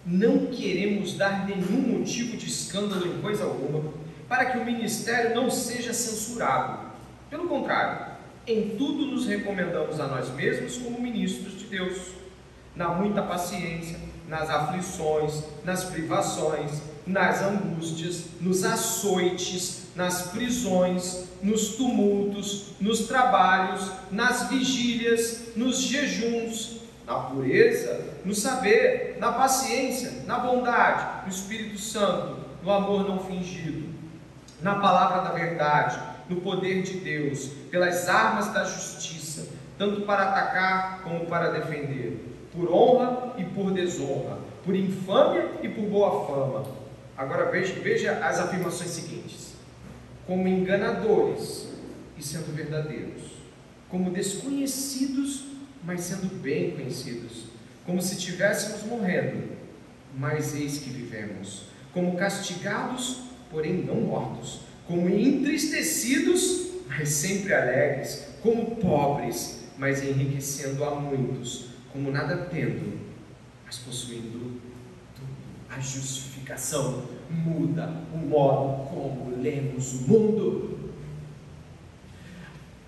Não 0.09 0.47
queremos 0.47 1.15
dar 1.15 1.45
nenhum 1.49 1.99
motivo 1.99 2.37
de 2.37 2.47
escândalo 2.47 3.07
em 3.09 3.21
coisa 3.21 3.43
alguma, 3.43 3.93
para 4.29 4.45
que 4.45 4.59
o 4.59 4.65
ministério 4.65 5.35
não 5.35 5.51
seja 5.51 5.93
censurado. 5.93 6.93
Pelo 7.29 7.49
contrário, 7.49 8.15
em 8.47 8.77
tudo 8.77 9.07
nos 9.07 9.27
recomendamos 9.27 9.99
a 9.99 10.07
nós 10.07 10.33
mesmos 10.33 10.77
como 10.77 11.01
ministros 11.01 11.59
de 11.59 11.65
Deus, 11.65 12.13
na 12.77 12.91
muita 12.91 13.21
paciência, 13.21 13.99
nas 14.29 14.49
aflições, 14.49 15.43
nas 15.65 15.83
privações, 15.85 16.83
nas 17.05 17.43
angústias, 17.43 18.27
nos 18.41 18.63
açoites, 18.63 19.89
nas 19.97 20.29
prisões, 20.29 21.25
nos 21.43 21.77
tumultos, 21.77 22.75
nos 22.81 23.09
trabalhos, 23.09 23.91
nas 24.13 24.49
vigílias, 24.49 25.57
nos 25.57 25.81
jejuns, 25.81 26.76
na 27.07 27.15
pureza, 27.15 28.05
no 28.25 28.35
saber, 28.35 29.17
na 29.21 29.33
paciência, 29.33 30.25
na 30.27 30.39
bondade, 30.39 31.25
no 31.25 31.31
Espírito 31.31 31.79
Santo, 31.79 32.39
no 32.63 32.71
amor 32.71 33.09
não 33.09 33.21
fingido, 33.21 33.89
na 34.61 34.75
palavra 34.77 35.23
da 35.23 35.31
verdade, 35.31 35.99
no 36.29 36.41
poder 36.41 36.83
de 36.83 36.99
Deus, 36.99 37.49
pelas 37.71 38.09
armas 38.09 38.53
da 38.53 38.65
justiça, 38.65 39.49
tanto 39.79 40.03
para 40.03 40.31
atacar 40.31 41.03
como 41.03 41.27
para 41.27 41.51
defender, 41.51 42.35
por 42.53 42.73
honra 42.73 43.35
e 43.39 43.45
por 43.45 43.71
desonra, 43.71 44.39
por 44.65 44.75
infâmia 44.75 45.49
e 45.63 45.69
por 45.69 45.85
boa 45.85 46.27
fama. 46.27 46.65
Agora 47.17 47.51
veja, 47.51 47.75
veja 47.81 48.13
as 48.25 48.41
afirmações 48.41 48.91
seguintes: 48.91 49.55
como 50.27 50.49
enganadores 50.49 51.69
e 52.19 52.23
sendo 52.23 52.55
verdadeiros, 52.55 53.23
como 53.89 54.11
desconhecidos, 54.11 55.45
mas 55.87 56.01
sendo 56.01 56.43
bem 56.43 56.73
conhecidos, 56.73 57.45
como 57.87 58.03
se 58.03 58.17
estivéssemos 58.17 58.83
morrendo, 58.83 59.57
mas 60.19 60.57
eis 60.57 60.79
que 60.79 60.91
vivemos, 60.91 61.67
como 61.93 62.17
castigados, 62.17 63.21
porém 63.51 63.85
não 63.85 64.01
mortos, 64.01 64.63
como 64.89 65.09
entristecidos, 65.09 66.73
mas 66.89 67.09
sempre 67.11 67.55
alegres, 67.55 68.27
como 68.43 68.75
pobres, 68.77 69.61
mas 69.79 70.03
enriquecendo 70.03 70.85
a 70.85 70.97
muitos, 70.97 71.67
como 71.93 72.11
nada 72.11 72.49
tendo, 72.51 72.99
mas 73.65 73.79
possuindo 73.79 74.61
tudo. 75.15 75.29
A 75.71 75.79
justificação 75.79 77.05
muda 77.31 78.03
o 78.13 78.19
modo 78.19 78.89
como 78.89 79.37
lemos 79.41 79.93
o 79.95 80.09
mundo. 80.09 80.76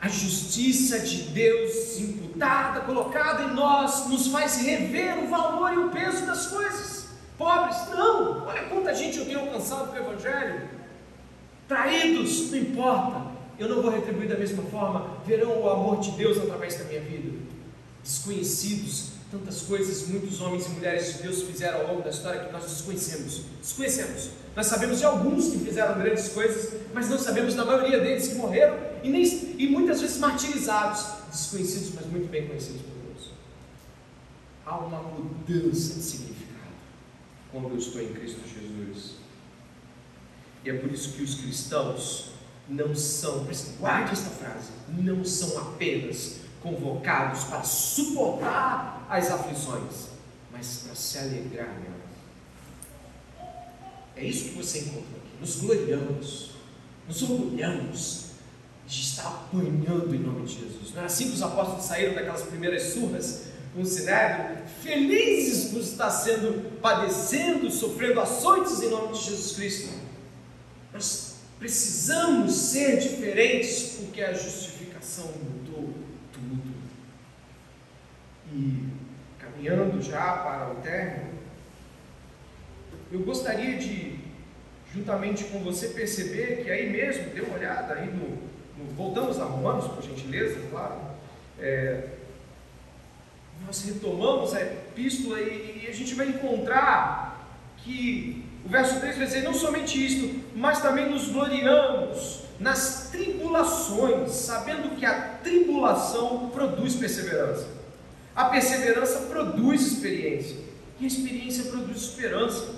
A 0.01 0.09
justiça 0.09 1.01
de 1.01 1.23
Deus 1.25 1.99
imputada, 1.99 2.81
colocada 2.81 3.43
em 3.45 3.55
nós, 3.55 4.07
nos 4.09 4.29
faz 4.29 4.59
rever 4.59 5.25
o 5.25 5.29
valor 5.29 5.73
e 5.73 5.79
o 5.79 5.91
peso 5.91 6.25
das 6.25 6.47
coisas. 6.47 7.09
Pobres, 7.37 7.77
não! 7.91 8.47
Olha 8.47 8.63
quanta 8.65 8.95
gente 8.95 9.19
eu 9.19 9.25
tenho 9.25 9.41
alcançado 9.41 9.89
com 9.89 9.95
o 9.95 9.99
Evangelho. 9.99 10.69
Traídos, 11.67 12.51
não 12.51 12.59
importa, 12.59 13.27
eu 13.59 13.69
não 13.69 13.83
vou 13.83 13.91
retribuir 13.91 14.29
da 14.29 14.39
mesma 14.39 14.63
forma. 14.65 15.19
Verão 15.27 15.63
o 15.63 15.69
amor 15.69 16.01
de 16.01 16.13
Deus 16.13 16.39
através 16.39 16.79
da 16.79 16.85
minha 16.85 17.01
vida. 17.01 17.37
Desconhecidos, 18.03 19.11
tantas 19.31 19.63
coisas 19.63 20.09
muitos 20.09 20.41
homens 20.41 20.67
e 20.67 20.71
mulheres 20.71 21.15
de 21.15 21.23
Deus 21.23 21.43
fizeram 21.43 21.81
ao 21.81 21.87
longo 21.89 22.03
da 22.03 22.11
história 22.11 22.45
que 22.45 22.53
nós 22.53 22.65
desconhecemos. 22.65 23.43
Desconhecemos. 23.61 24.31
Nós 24.57 24.67
sabemos 24.67 24.99
de 24.99 25.05
alguns 25.05 25.51
que 25.51 25.59
fizeram 25.59 25.99
grandes 25.99 26.29
coisas, 26.31 26.81
mas 26.95 27.09
não 27.09 27.19
sabemos 27.19 27.55
da 27.55 27.65
maioria 27.65 28.01
deles 28.01 28.29
que 28.29 28.35
morreram 28.35 28.79
e, 29.03 29.11
nem, 29.11 29.25
e 29.59 29.69
muitas 29.69 30.01
vezes 30.01 30.19
martirizados, 30.19 31.05
desconhecidos, 31.31 31.93
mas 31.95 32.07
muito 32.07 32.29
bem 32.29 32.47
conhecidos 32.47 32.81
por 32.83 33.13
Deus. 33.13 33.31
Há 34.65 34.79
uma 34.79 35.03
mudança 35.03 35.95
de 35.95 36.03
significado 36.03 36.49
quando 37.53 37.69
eu 37.69 37.79
estou 37.79 38.03
em 38.03 38.13
Cristo 38.13 38.41
Jesus. 38.47 39.17
E 40.65 40.71
é 40.71 40.75
por 40.75 40.91
isso 40.91 41.13
que 41.13 41.23
os 41.23 41.35
cristãos 41.37 42.31
não 42.69 42.95
são, 42.95 43.47
guarde 43.79 44.13
esta 44.13 44.31
frase, 44.31 44.71
não 44.89 45.25
são 45.25 45.57
apenas 45.59 46.48
convocados 46.63 47.45
para 47.45 47.63
suportar 47.63 49.07
as 49.09 49.31
aflições, 49.31 50.09
mas 50.53 50.83
para 50.85 50.95
se 50.95 51.19
alegrar 51.19 51.69
nelas. 51.81 51.99
É 54.17 54.25
isso 54.25 54.51
que 54.51 54.57
você 54.57 54.81
encontra 54.81 55.17
aqui. 55.17 55.41
Nos 55.41 55.57
gloriamos, 55.57 56.51
nos 57.07 57.23
orgulhamos 57.23 58.29
de 58.87 59.01
estar 59.03 59.29
apanhando 59.29 60.15
em 60.15 60.19
nome 60.19 60.47
de 60.47 60.55
Jesus. 60.55 60.95
Não 60.95 61.03
é 61.03 61.07
assim 61.07 61.29
que 61.29 61.35
os 61.35 61.43
apóstolos 61.43 61.85
saíram 61.85 62.15
daquelas 62.15 62.43
primeiras 62.43 62.83
surras 62.95 63.49
com 63.75 63.83
o 63.83 63.87
Sinédrio, 63.87 64.65
felizes 64.83 65.71
por 65.71 65.81
estar 65.81 66.11
sendo 66.11 66.81
padecendo, 66.81 67.71
sofrendo 67.71 68.21
açoites 68.21 68.81
em 68.81 68.91
nome 68.91 69.13
de 69.13 69.25
Jesus 69.25 69.53
Cristo. 69.53 69.91
Nós 70.93 71.35
precisamos 71.59 72.55
ser 72.55 72.99
diferentes 72.99 73.97
porque 73.99 74.23
a 74.23 74.33
justificação 74.33 75.27
mudou 75.27 75.93
tudo. 76.33 76.75
E 78.59 78.89
caminhando 79.39 80.03
já 80.03 80.33
para 80.33 80.73
o 80.73 80.83
término, 80.83 81.39
eu 83.13 83.21
gostaria 83.21 83.79
de, 83.79 84.19
juntamente 84.93 85.45
com 85.45 85.61
você, 85.61 85.89
perceber 85.89 86.65
que 86.65 86.71
aí 86.71 86.91
mesmo, 86.91 87.31
dê 87.31 87.41
uma 87.41 87.57
olhada 87.57 87.95
aí 87.95 88.07
no, 88.07 88.37
no 88.77 88.91
voltamos 88.97 89.39
a 89.41 89.45
Romanos, 89.45 89.87
por 89.87 90.03
gentileza, 90.03 90.59
claro. 90.71 90.97
É, 91.61 92.09
nós 93.65 93.85
retomamos 93.85 94.55
a 94.55 94.61
epístola 94.61 95.41
e, 95.41 95.85
e 95.85 95.89
a 95.89 95.95
gente 95.95 96.15
vai 96.15 96.29
encontrar 96.29 97.49
que 97.79 98.45
o 98.65 98.69
verso 98.69 98.99
3 98.99 99.17
vai 99.17 99.27
dizer: 99.27 99.43
não 99.43 99.55
somente 99.55 100.05
isto, 100.05 100.45
mas 100.57 100.83
também 100.83 101.09
nos 101.09 101.29
gloriamos 101.29 102.43
nas 102.59 103.09
tribulações, 103.11 104.33
sabendo 104.33 104.97
que 104.97 105.07
a 105.07 105.21
tribulação 105.45 106.51
produz 106.51 106.97
perseverança. 106.97 107.78
A 108.39 108.45
perseverança 108.45 109.23
produz 109.23 109.83
experiência, 109.83 110.59
e 111.01 111.05
a 111.05 111.09
experiência 111.09 111.73
produz 111.73 112.03
esperança. 112.03 112.69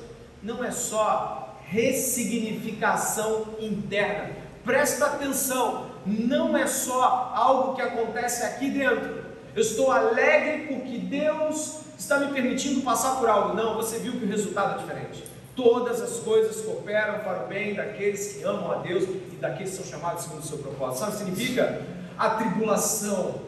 Não 0.42 0.64
é 0.64 0.70
só 0.70 1.61
ressignificação 1.66 3.46
interna. 3.61 4.30
Presta 4.64 5.04
atenção, 5.04 5.90
não 6.06 6.56
é 6.56 6.66
só 6.66 7.34
algo 7.34 7.74
que 7.74 7.82
acontece 7.82 8.42
aqui 8.42 8.70
dentro. 8.70 9.22
Eu 9.54 9.61
estou 9.61 9.92
alegre 9.92 10.66
porque 10.68 10.96
Deus 10.96 11.80
está 11.98 12.18
me 12.20 12.32
permitindo 12.32 12.80
passar 12.80 13.16
por 13.16 13.28
algo. 13.28 13.54
Não, 13.54 13.74
você 13.74 13.98
viu 13.98 14.12
que 14.12 14.24
o 14.24 14.28
resultado 14.28 14.76
é 14.76 14.82
diferente. 14.82 15.24
Todas 15.54 16.00
as 16.00 16.20
coisas 16.20 16.64
cooperam 16.64 17.18
para 17.18 17.44
o 17.44 17.48
bem 17.48 17.74
daqueles 17.74 18.32
que 18.32 18.42
amam 18.44 18.72
a 18.72 18.76
Deus 18.76 19.04
e 19.04 19.36
daqueles 19.38 19.72
que 19.72 19.76
são 19.76 19.84
chamados 19.84 20.24
segundo 20.24 20.40
o 20.40 20.46
seu 20.46 20.56
propósito. 20.56 21.00
Sabe 21.00 21.11
o 21.11 21.18
que 21.18 21.24
significa? 21.24 21.82
A 22.16 22.30
tribulação 22.30 23.42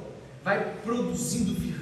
vai 0.45 0.75
produzindo 0.85 1.55
virtude 1.55 1.82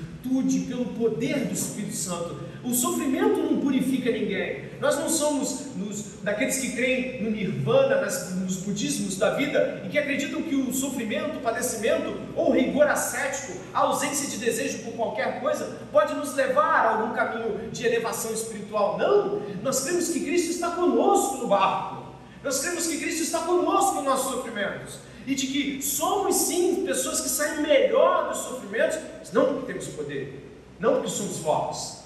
pelo 0.71 0.85
poder 0.87 1.47
do 1.47 1.53
Espírito 1.53 1.97
Santo. 1.97 2.37
O 2.63 2.75
sofrimento 2.75 3.37
não 3.39 3.61
purifica 3.61 4.11
ninguém. 4.11 4.71
Nós 4.81 4.99
não 4.99 5.09
somos 5.09 5.75
nos, 5.77 6.23
daqueles 6.23 6.59
que 6.59 6.73
creem 6.73 7.23
no 7.23 7.31
nirvana, 7.31 8.01
nas, 8.01 8.35
nos 8.37 8.57
budismos 8.59 9.17
da 9.17 9.35
vida 9.35 9.83
e 9.85 9.89
que 9.89 9.99
acreditam 9.99 10.43
que 10.43 10.55
o 10.55 10.73
sofrimento, 10.73 11.39
o 11.39 11.41
padecimento 11.41 12.15
ou 12.37 12.53
rigor 12.53 12.87
ascético, 12.87 13.59
a 13.75 13.81
ausência 13.81 14.29
de 14.29 14.39
desejo 14.39 14.85
por 14.85 14.93
qualquer 14.93 15.41
coisa, 15.41 15.79
pode 15.91 16.15
nos 16.15 16.35
levar 16.35 16.87
a 16.87 16.91
algum 16.97 17.15
caminho 17.15 17.71
de 17.71 17.87
elevação 17.87 18.33
espiritual. 18.33 18.99
Não! 18.99 19.43
Nós 19.63 19.81
cremos 19.83 20.09
que 20.09 20.21
Cristo 20.21 20.51
está 20.51 20.71
conosco 20.71 21.39
no 21.39 21.49
barco. 21.49 22.01
Nós 22.43 22.61
cremos 22.61 22.87
que 22.87 22.99
Cristo 22.99 23.23
está 23.23 23.41
conosco 23.41 23.97
nos 23.97 24.05
nossos 24.05 24.33
sofrimentos. 24.33 25.10
E 25.27 25.35
de 25.35 25.47
que 25.47 25.83
somos 25.83 26.35
sim 26.35 26.85
pessoas 26.85 27.21
que 27.21 27.29
saem 27.29 27.63
melhor 27.63 28.29
dos 28.29 28.39
sofrimentos, 28.39 28.99
mas 29.19 29.33
não 29.33 29.55
porque 29.55 29.73
temos 29.73 29.87
poder, 29.89 30.51
não 30.79 30.95
porque 30.95 31.11
somos 31.11 31.39
fortes, 31.39 32.01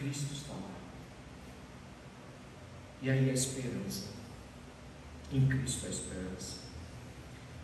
Cristo 0.00 0.32
está 0.32 0.54
lá. 0.54 0.74
E 3.02 3.10
aí 3.10 3.28
a 3.28 3.34
esperança. 3.34 4.08
Em 5.30 5.46
Cristo 5.46 5.86
a 5.86 5.90
esperança. 5.90 6.60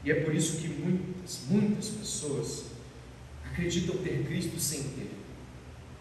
E 0.05 0.11
é 0.11 0.22
por 0.22 0.34
isso 0.34 0.59
que 0.59 0.68
muitas, 0.68 1.47
muitas 1.49 1.88
pessoas 1.88 2.66
acreditam 3.44 3.97
ter 3.99 4.24
Cristo 4.26 4.61
sem 4.61 4.82
ter. 4.90 5.11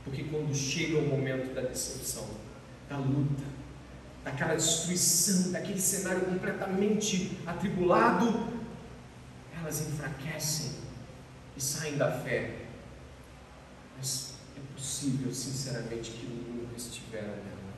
Porque 0.04 0.26
quando 0.26 0.54
chega 0.54 1.00
o 1.00 1.08
momento 1.08 1.56
da 1.56 1.62
decepção, 1.62 2.28
da 2.90 2.98
luta, 2.98 3.44
daquela 4.26 4.56
destruição, 4.56 5.52
daquele 5.52 5.80
cenário 5.80 6.26
completamente 6.26 7.38
atribulado, 7.46 8.48
elas 9.58 9.88
enfraquecem 9.88 10.72
e 11.56 11.62
saem 11.62 11.96
da 11.96 12.12
fé. 12.12 12.66
Mas 13.98 14.34
possível, 14.76 15.32
sinceramente, 15.34 16.12
que 16.12 16.26
nunca 16.26 16.76
estiveram 16.76 17.28
nela. 17.28 17.76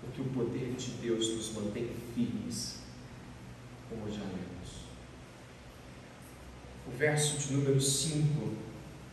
Porque 0.00 0.20
o 0.20 0.26
poder 0.26 0.74
de 0.74 0.90
Deus 0.92 1.34
nos 1.34 1.52
mantém 1.54 1.90
firmes, 2.14 2.80
como 3.88 4.08
já 4.10 4.22
lemos. 4.22 4.88
O 6.86 6.90
verso 6.96 7.38
de 7.38 7.54
número 7.54 7.80
5 7.80 8.52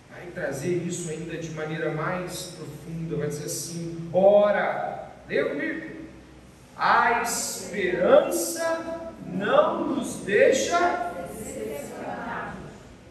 vai 0.09 0.27
trazer 0.27 0.85
isso 0.85 1.09
ainda 1.09 1.37
de 1.37 1.51
maneira 1.51 1.93
mais 1.93 2.53
profunda, 2.57 3.17
vai 3.17 3.27
dizer 3.27 3.45
assim: 3.45 4.09
ora, 4.13 5.11
leia 5.27 5.49
comigo, 5.49 5.94
a 6.77 7.21
esperança 7.21 9.11
não 9.25 9.87
nos 9.87 10.17
deixa 10.17 11.13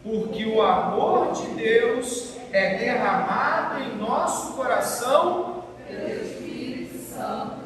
porque 0.03 0.45
o 0.45 0.61
amor 0.61 1.33
de 1.33 1.47
Deus 1.55 2.35
é 2.51 2.77
derramado 2.77 3.81
em 3.81 3.97
nosso 3.97 4.53
coração 4.53 5.63
pelo 5.87 6.23
Espírito 6.23 6.99
Santo 7.11 7.65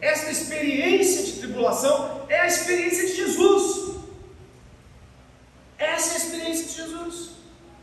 Esta 0.00 0.32
experiência 0.32 1.22
de 1.22 1.32
tribulação 1.38 2.26
é 2.28 2.40
a 2.40 2.46
experiência 2.48 3.06
de 3.06 3.14
Jesus. 3.14 3.98
Essa 5.78 6.10
é 6.10 6.14
a 6.14 6.16
experiência 6.16 6.66
de 6.66 6.72
Jesus. 6.72 7.30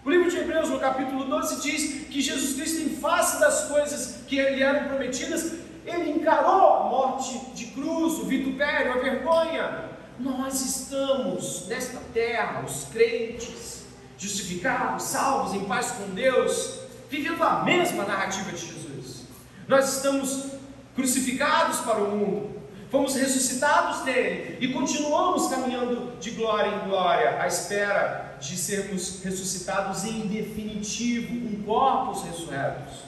O 0.04 0.10
livro 0.10 0.30
de 0.30 0.38
Hebreus, 0.38 0.70
no 0.70 0.80
capítulo 0.80 1.24
12, 1.26 1.62
diz 1.62 2.08
que 2.08 2.22
Jesus 2.22 2.56
Cristo, 2.56 2.82
em 2.82 2.96
face 2.98 3.40
das 3.40 3.66
coisas 3.70 4.24
que 4.28 4.36
lhe 4.36 4.62
eram 4.62 4.90
prometidas, 4.90 5.69
ele 5.90 6.12
encarou 6.12 6.76
a 6.76 6.84
morte 6.86 7.38
de 7.54 7.68
cruz, 7.68 8.20
o 8.20 8.26
vitupério, 8.26 8.94
a 8.94 8.98
vergonha. 8.98 9.90
Nós 10.20 10.62
estamos 10.62 11.68
nesta 11.68 12.00
terra, 12.14 12.64
os 12.66 12.86
crentes, 12.86 13.86
justificados, 14.18 15.04
salvos, 15.04 15.54
em 15.54 15.64
paz 15.66 15.92
com 15.92 16.14
Deus, 16.14 16.80
vivendo 17.10 17.42
a 17.44 17.64
mesma 17.64 18.04
narrativa 18.04 18.52
de 18.52 18.66
Jesus. 18.66 19.24
Nós 19.68 19.96
estamos 19.96 20.50
crucificados 20.96 21.80
para 21.80 22.04
o 22.04 22.16
mundo, 22.16 22.62
fomos 22.92 23.16
ressuscitados 23.16 24.04
nele 24.04 24.58
e 24.60 24.74
continuamos 24.74 25.48
caminhando 25.48 26.18
de 26.20 26.32
glória 26.32 26.70
em 26.70 26.90
glória, 26.90 27.42
à 27.42 27.48
espera 27.48 28.38
de 28.42 28.58
sermos 28.58 29.24
ressuscitados 29.24 30.04
em 30.04 30.28
definitivo, 30.28 31.28
com 31.28 31.64
corpos 31.64 32.24
ressurretos. 32.24 33.04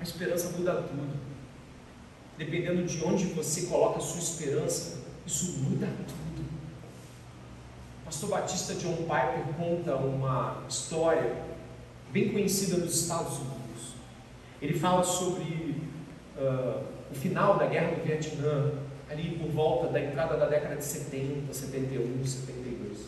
A 0.00 0.02
esperança 0.02 0.50
muda 0.50 0.74
tudo. 0.74 1.23
Dependendo 2.36 2.84
de 2.84 3.04
onde 3.04 3.26
você 3.26 3.62
coloca 3.66 3.98
a 3.98 4.02
sua 4.02 4.20
esperança, 4.20 4.98
isso 5.26 5.58
muda 5.58 5.86
tudo 6.08 6.24
pastor 8.14 8.28
batista 8.28 8.74
John 8.74 8.96
Piper 8.96 9.54
conta 9.58 9.96
uma 9.96 10.62
história 10.68 11.34
bem 12.12 12.30
conhecida 12.30 12.76
nos 12.76 13.02
Estados 13.02 13.38
Unidos. 13.38 13.94
Ele 14.62 14.78
fala 14.78 15.02
sobre 15.02 15.82
uh, 16.38 16.84
o 17.10 17.14
final 17.14 17.58
da 17.58 17.66
guerra 17.66 17.96
do 17.96 18.04
Vietnã, 18.04 18.72
ali 19.10 19.36
por 19.36 19.48
volta 19.50 19.92
da 19.92 20.00
entrada 20.00 20.36
da 20.36 20.46
década 20.46 20.76
de 20.76 20.84
70, 20.84 21.52
71, 21.52 22.24
72. 22.24 22.98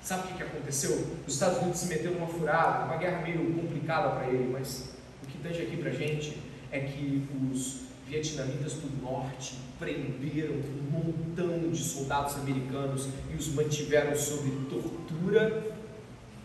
Sabe 0.00 0.32
o 0.32 0.36
que 0.36 0.42
aconteceu? 0.42 1.06
Os 1.26 1.34
Estados 1.34 1.58
Unidos 1.58 1.80
se 1.80 1.86
meteram 1.86 2.14
numa 2.14 2.26
furada, 2.26 2.86
uma 2.86 2.96
guerra 2.96 3.20
meio 3.20 3.54
complicada 3.54 4.08
para 4.10 4.28
ele, 4.28 4.48
mas 4.50 4.94
o 5.22 5.26
que 5.26 5.36
tange 5.38 5.60
aqui 5.60 5.76
para 5.76 5.90
gente 5.90 6.40
é 6.72 6.80
que 6.80 7.28
os 7.52 7.82
vietnamitas 8.14 8.74
do 8.74 9.02
norte 9.02 9.56
prenderam 9.78 10.54
um 10.54 10.90
montão 10.90 11.70
de 11.70 11.82
soldados 11.82 12.36
americanos 12.36 13.08
e 13.32 13.36
os 13.36 13.48
mantiveram 13.48 14.14
sob 14.16 14.48
tortura 14.70 15.74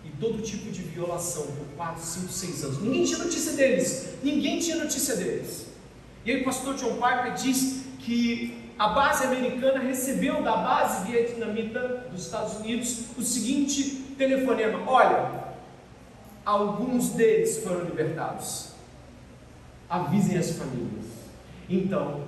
e 0.03 0.09
todo 0.19 0.41
tipo 0.41 0.71
de 0.71 0.81
violação 0.81 1.43
por 1.43 1.67
4, 1.75 2.01
5, 2.01 2.31
6 2.31 2.63
anos. 2.63 2.81
Ninguém 2.81 3.03
tinha 3.05 3.19
notícia 3.19 3.53
deles. 3.53 4.15
Ninguém 4.23 4.59
tinha 4.59 4.77
notícia 4.77 5.15
deles. 5.15 5.67
E 6.25 6.31
aí 6.31 6.41
o 6.41 6.45
pastor 6.45 6.75
John 6.75 6.93
Piper 6.93 7.33
diz 7.35 7.85
que 7.99 8.71
a 8.77 8.89
base 8.89 9.25
americana 9.25 9.79
recebeu 9.79 10.41
da 10.41 10.57
base 10.57 11.11
vietnamita 11.11 12.07
dos 12.11 12.25
Estados 12.25 12.55
Unidos 12.57 13.05
o 13.17 13.21
seguinte 13.21 14.15
telefonema: 14.17 14.89
olha, 14.89 15.53
alguns 16.43 17.09
deles 17.09 17.63
foram 17.63 17.85
libertados. 17.85 18.69
Avisem 19.89 20.37
as 20.37 20.51
famílias. 20.51 21.18
Então, 21.69 22.23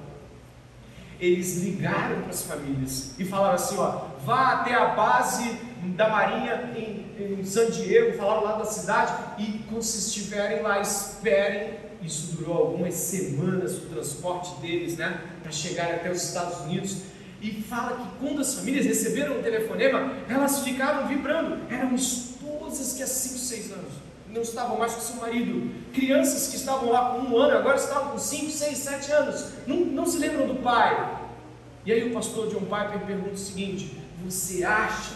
eles 1.20 1.58
ligaram 1.64 2.22
para 2.22 2.30
as 2.30 2.44
famílias 2.44 3.14
e 3.18 3.26
falaram 3.26 3.56
assim: 3.56 3.78
ó, 3.78 4.08
vá 4.24 4.54
até 4.54 4.74
a 4.74 4.88
base 4.88 5.58
da 5.96 6.10
Marinha 6.10 6.72
em, 6.76 7.40
em 7.40 7.44
San 7.44 7.70
Diego, 7.70 8.18
falaram 8.18 8.44
lá 8.44 8.58
da 8.58 8.66
cidade, 8.66 9.14
e 9.40 9.60
quando 9.70 9.84
vocês 9.84 10.08
estiverem 10.08 10.62
lá, 10.62 10.80
esperem. 10.80 11.92
Isso 12.02 12.36
durou 12.36 12.58
algumas 12.58 12.96
semanas 12.96 13.78
o 13.78 13.82
transporte 13.82 14.60
deles, 14.60 14.98
né, 14.98 15.22
para 15.44 15.52
chegar 15.52 15.86
até 15.94 16.10
os 16.10 16.24
Estados 16.24 16.62
Unidos. 16.62 17.04
E 17.40 17.62
fala 17.62 17.96
que 17.96 18.26
quando 18.26 18.42
as 18.42 18.56
famílias 18.56 18.88
receberam 18.88 19.40
o 19.40 19.44
telefonema, 19.44 20.12
elas 20.28 20.64
ficaram 20.64 21.08
vibrando. 21.08 21.60
Eram 21.72 21.94
esposas 21.94 22.94
que 22.94 23.04
há 23.04 23.08
5, 23.08 23.38
6 23.38 23.72
anos 23.74 24.01
não 24.32 24.42
estavam 24.42 24.78
mais 24.78 24.94
com 24.94 25.02
seu 25.02 25.16
marido. 25.18 25.70
Crianças 25.94 26.48
que 26.48 26.56
estavam 26.56 26.90
lá 26.90 27.12
com 27.12 27.20
um 27.20 27.38
ano, 27.38 27.58
agora 27.58 27.76
estavam 27.76 28.12
com 28.12 28.20
5, 28.20 28.50
6, 28.50 28.78
7 28.78 29.12
anos. 29.12 29.46
Não, 29.68 29.78
não 29.78 30.06
se 30.06 30.18
lembram 30.18 30.48
do 30.48 30.56
pai. 30.56 31.20
E 31.86 31.92
aí 31.92 32.10
o 32.10 32.14
pastor 32.14 32.50
John 32.50 32.62
Piper 32.62 33.06
pergunta 33.06 33.34
o 33.34 33.38
seguinte: 33.38 33.98
Você 34.24 34.64
acha 34.64 35.16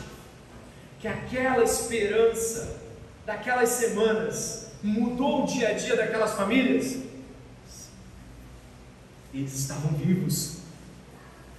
que 1.00 1.08
aquela 1.08 1.64
esperança 1.64 2.82
daquelas 3.26 3.70
semanas 3.70 4.72
mudou 4.84 5.44
o 5.44 5.46
dia 5.48 5.70
a 5.70 5.74
dia 5.74 5.96
daquelas 5.96 6.34
famílias? 6.34 7.04
Eles 9.34 9.54
estavam 9.54 9.92
vivos. 9.92 10.58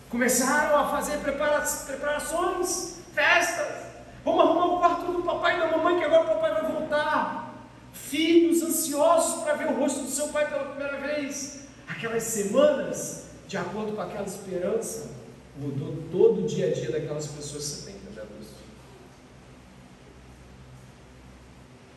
Começaram 0.09 0.79
a 0.79 0.89
fazer 0.89 1.19
preparações, 1.19 2.97
festas. 3.15 3.87
Vamos 4.25 4.41
arrumar 4.41 4.67
o 4.67 4.79
quarto 4.79 5.13
do 5.13 5.23
papai 5.23 5.57
e 5.57 5.61
da 5.61 5.77
mamãe, 5.77 5.99
que 5.99 6.05
agora 6.05 6.23
o 6.23 6.27
papai 6.27 6.53
vai 6.53 6.73
voltar. 6.73 7.46
Filhos 8.05 8.63
ansiosos 8.63 9.43
para 9.43 9.55
ver 9.55 9.69
o 9.69 9.81
rosto 9.81 10.01
do 10.01 10.11
seu 10.11 10.29
pai 10.29 10.49
pela 10.49 10.65
primeira 10.71 10.99
vez. 10.99 11.67
Aquelas 11.89 12.23
semanas, 12.23 13.27
de 13.49 13.57
acordo 13.57 13.93
com 13.93 14.01
aquela 14.01 14.27
esperança, 14.27 15.11
mudou 15.57 15.97
todo 16.11 16.45
o 16.45 16.47
dia 16.47 16.69
a 16.69 16.73
dia 16.73 16.91
daquelas 16.91 17.27
pessoas. 17.27 17.65
Você 17.65 17.87
tem 17.87 17.97
entendendo 17.97 18.29
isso? 18.41 18.55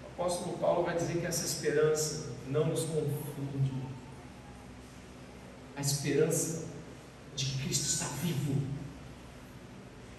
O 0.03 0.21
apóstolo 0.21 0.57
Paulo 0.57 0.83
vai 0.83 0.95
dizer 0.95 1.19
que 1.19 1.25
essa 1.25 1.45
esperança 1.45 2.29
não 2.47 2.67
nos 2.67 2.81
confunde. 2.81 3.71
A 5.75 5.81
esperança 5.81 6.65
de 7.35 7.45
que 7.45 7.63
Cristo 7.63 7.85
está 7.85 8.05
vivo. 8.21 8.61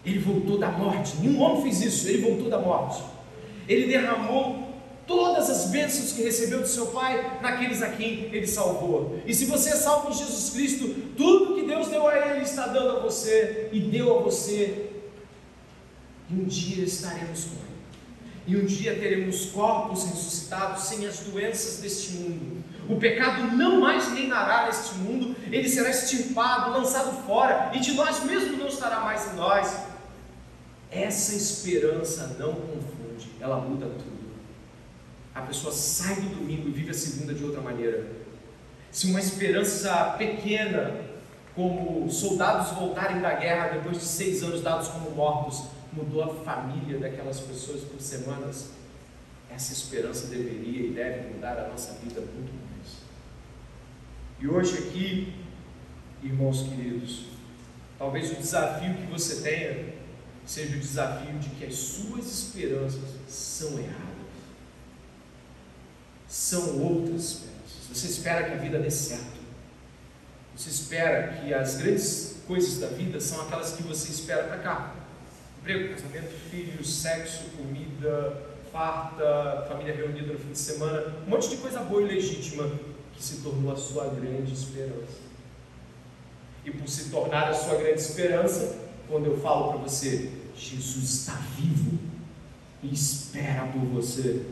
Ele 0.05 0.19
voltou 0.19 0.59
da 0.59 0.71
morte. 0.71 1.17
Nenhum 1.19 1.41
homem 1.41 1.63
fez 1.63 1.83
isso. 1.83 2.09
Ele 2.09 2.23
voltou 2.23 2.49
da 2.49 2.59
morte. 2.59 3.03
Ele 3.69 3.87
derramou 3.87 4.70
todas 5.11 5.51
as 5.51 5.67
bênçãos 5.71 6.13
que 6.13 6.23
recebeu 6.23 6.61
do 6.61 6.69
seu 6.69 6.87
Pai, 6.87 7.41
naqueles 7.43 7.83
a 7.83 7.89
quem 7.89 8.31
Ele 8.33 8.47
salvou. 8.47 9.21
E 9.27 9.35
se 9.35 9.45
você 9.47 9.71
é 9.71 9.75
salvo 9.75 10.11
em 10.11 10.15
Jesus 10.15 10.51
Cristo, 10.51 10.89
tudo 11.17 11.57
que 11.57 11.67
Deus 11.67 11.89
deu 11.89 12.07
a 12.07 12.17
Ele 12.17 12.45
está 12.45 12.69
dando 12.69 12.99
a 12.99 13.01
você 13.01 13.69
e 13.73 13.81
deu 13.81 14.17
a 14.17 14.23
você. 14.23 14.89
E 16.31 16.35
um 16.35 16.45
dia 16.45 16.85
estaremos 16.85 17.45
com 17.45 17.57
Ele. 17.57 17.71
E 18.47 18.57
um 18.57 18.65
dia 18.65 18.95
teremos 18.95 19.47
corpos 19.47 20.05
ressuscitados 20.05 20.85
sem 20.85 21.05
as 21.05 21.19
doenças 21.19 21.81
deste 21.81 22.13
mundo. 22.13 22.63
O 22.89 22.97
pecado 22.97 23.57
não 23.57 23.81
mais 23.81 24.13
reinará 24.13 24.67
neste 24.67 24.95
mundo, 24.95 25.35
ele 25.51 25.69
será 25.69 25.91
extirpado, 25.91 26.71
lançado 26.71 27.25
fora, 27.27 27.73
e 27.75 27.81
de 27.81 27.95
nós 27.95 28.23
mesmos 28.23 28.57
não 28.57 28.69
estará 28.69 29.01
mais 29.01 29.33
em 29.33 29.37
nós. 29.37 29.77
Essa 30.91 31.35
esperança 31.35 32.37
não 32.39 32.53
confunde, 32.53 33.29
ela 33.41 33.61
muda 33.61 33.87
tudo 33.87 34.10
a 35.41 35.47
pessoa 35.47 35.73
sai 35.73 36.17
do 36.17 36.37
domingo 36.37 36.69
e 36.69 36.73
vive 36.73 36.91
a 36.91 36.95
segunda 36.95 37.35
de 37.35 37.45
outra 37.45 37.61
maneira. 37.61 38.07
Se 38.91 39.07
uma 39.07 39.21
esperança 39.21 40.15
pequena, 40.19 41.01
como 41.55 42.11
soldados 42.11 42.73
voltarem 42.73 43.21
da 43.21 43.35
guerra 43.35 43.69
depois 43.69 43.99
de 43.99 44.05
seis 44.05 44.43
anos 44.43 44.63
dados 44.63 44.89
como 44.89 45.11
mortos, 45.11 45.65
mudou 45.93 46.23
a 46.23 46.35
família 46.45 46.99
daquelas 46.99 47.41
pessoas 47.41 47.83
por 47.83 48.01
semanas, 48.01 48.71
essa 49.51 49.73
esperança 49.73 50.29
deveria 50.29 50.87
e 50.87 50.91
deve 50.91 51.35
mudar 51.35 51.59
a 51.59 51.69
nossa 51.69 51.95
vida 51.95 52.21
muito 52.21 52.53
mais. 52.53 52.99
E 54.39 54.47
hoje 54.47 54.79
aqui, 54.79 55.35
irmãos 56.23 56.63
queridos, 56.63 57.27
talvez 57.99 58.31
o 58.31 58.37
desafio 58.37 58.95
que 58.95 59.07
você 59.07 59.43
tenha 59.43 60.01
seja 60.47 60.77
o 60.77 60.81
desafio 60.81 61.39
de 61.39 61.51
que 61.51 61.65
as 61.65 61.75
suas 61.75 62.27
esperanças 62.27 63.01
são 63.29 63.79
erradas 63.79 64.10
são 66.31 66.81
outras 66.81 67.25
esperanças. 67.25 67.89
Você 67.93 68.07
espera 68.07 68.45
que 68.45 68.53
a 68.53 68.57
vida 68.57 68.79
dê 68.79 68.91
certo. 68.91 69.41
Você 70.57 70.71
espera 70.71 71.35
que 71.35 71.53
as 71.53 71.77
grandes 71.77 72.37
coisas 72.47 72.79
da 72.79 72.87
vida 72.87 73.21
são 73.21 73.41
aquelas 73.43 73.73
que 73.73 73.83
você 73.83 74.13
espera 74.13 74.45
para 74.45 74.59
cá. 74.59 74.95
Emprego, 75.59 75.93
casamento, 75.93 76.31
filhos, 76.49 77.03
sexo, 77.03 77.45
comida, 77.57 78.43
farta, 78.71 79.67
família 79.69 79.95
reunida 79.95 80.33
no 80.33 80.39
fim 80.39 80.53
de 80.53 80.59
semana, 80.59 81.17
um 81.27 81.31
monte 81.31 81.49
de 81.49 81.57
coisa 81.57 81.81
boa 81.81 82.03
e 82.03 82.07
legítima 82.07 82.71
que 83.13 83.23
se 83.23 83.39
tornou 83.39 83.73
a 83.73 83.77
sua 83.77 84.07
grande 84.07 84.53
esperança. 84.53 85.19
E 86.65 86.71
por 86.71 86.89
se 86.89 87.11
tornar 87.11 87.49
a 87.49 87.55
sua 87.55 87.75
grande 87.75 88.01
esperança, 88.01 88.79
quando 89.09 89.27
eu 89.27 89.41
falo 89.41 89.73
para 89.73 89.79
você, 89.79 90.31
Jesus 90.55 91.11
está 91.11 91.35
vivo 91.57 91.99
e 92.85 92.93
espera 92.95 93.67
por 93.67 93.81
você. 93.81 94.47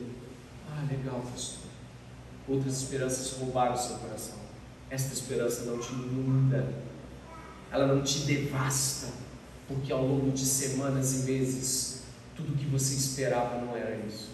Ah, 0.68 0.84
legal, 0.90 1.20
pastor. 1.30 1.67
Outras 2.48 2.82
esperanças 2.82 3.32
roubaram 3.38 3.74
o 3.74 3.76
seu 3.76 3.96
coração. 3.96 4.36
Esta 4.90 5.12
esperança 5.12 5.64
não 5.64 5.78
te 5.78 5.92
inunda, 5.92 6.66
ela 7.70 7.86
não 7.86 8.02
te 8.02 8.20
devasta, 8.20 9.08
porque 9.66 9.92
ao 9.92 10.02
longo 10.02 10.30
de 10.30 10.46
semanas 10.46 11.20
e 11.20 11.30
meses, 11.30 12.02
tudo 12.34 12.56
que 12.56 12.64
você 12.64 12.94
esperava 12.94 13.60
não 13.60 13.76
era 13.76 13.96
isso. 13.96 14.30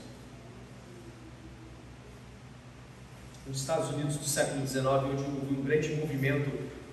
Nos 3.46 3.60
Estados 3.60 3.90
Unidos 3.90 4.16
do 4.16 4.24
século 4.24 4.66
XIX, 4.66 4.86
onde 4.86 5.22
houve 5.24 5.54
um 5.54 5.62
grande 5.64 5.94
movimento 5.96 6.50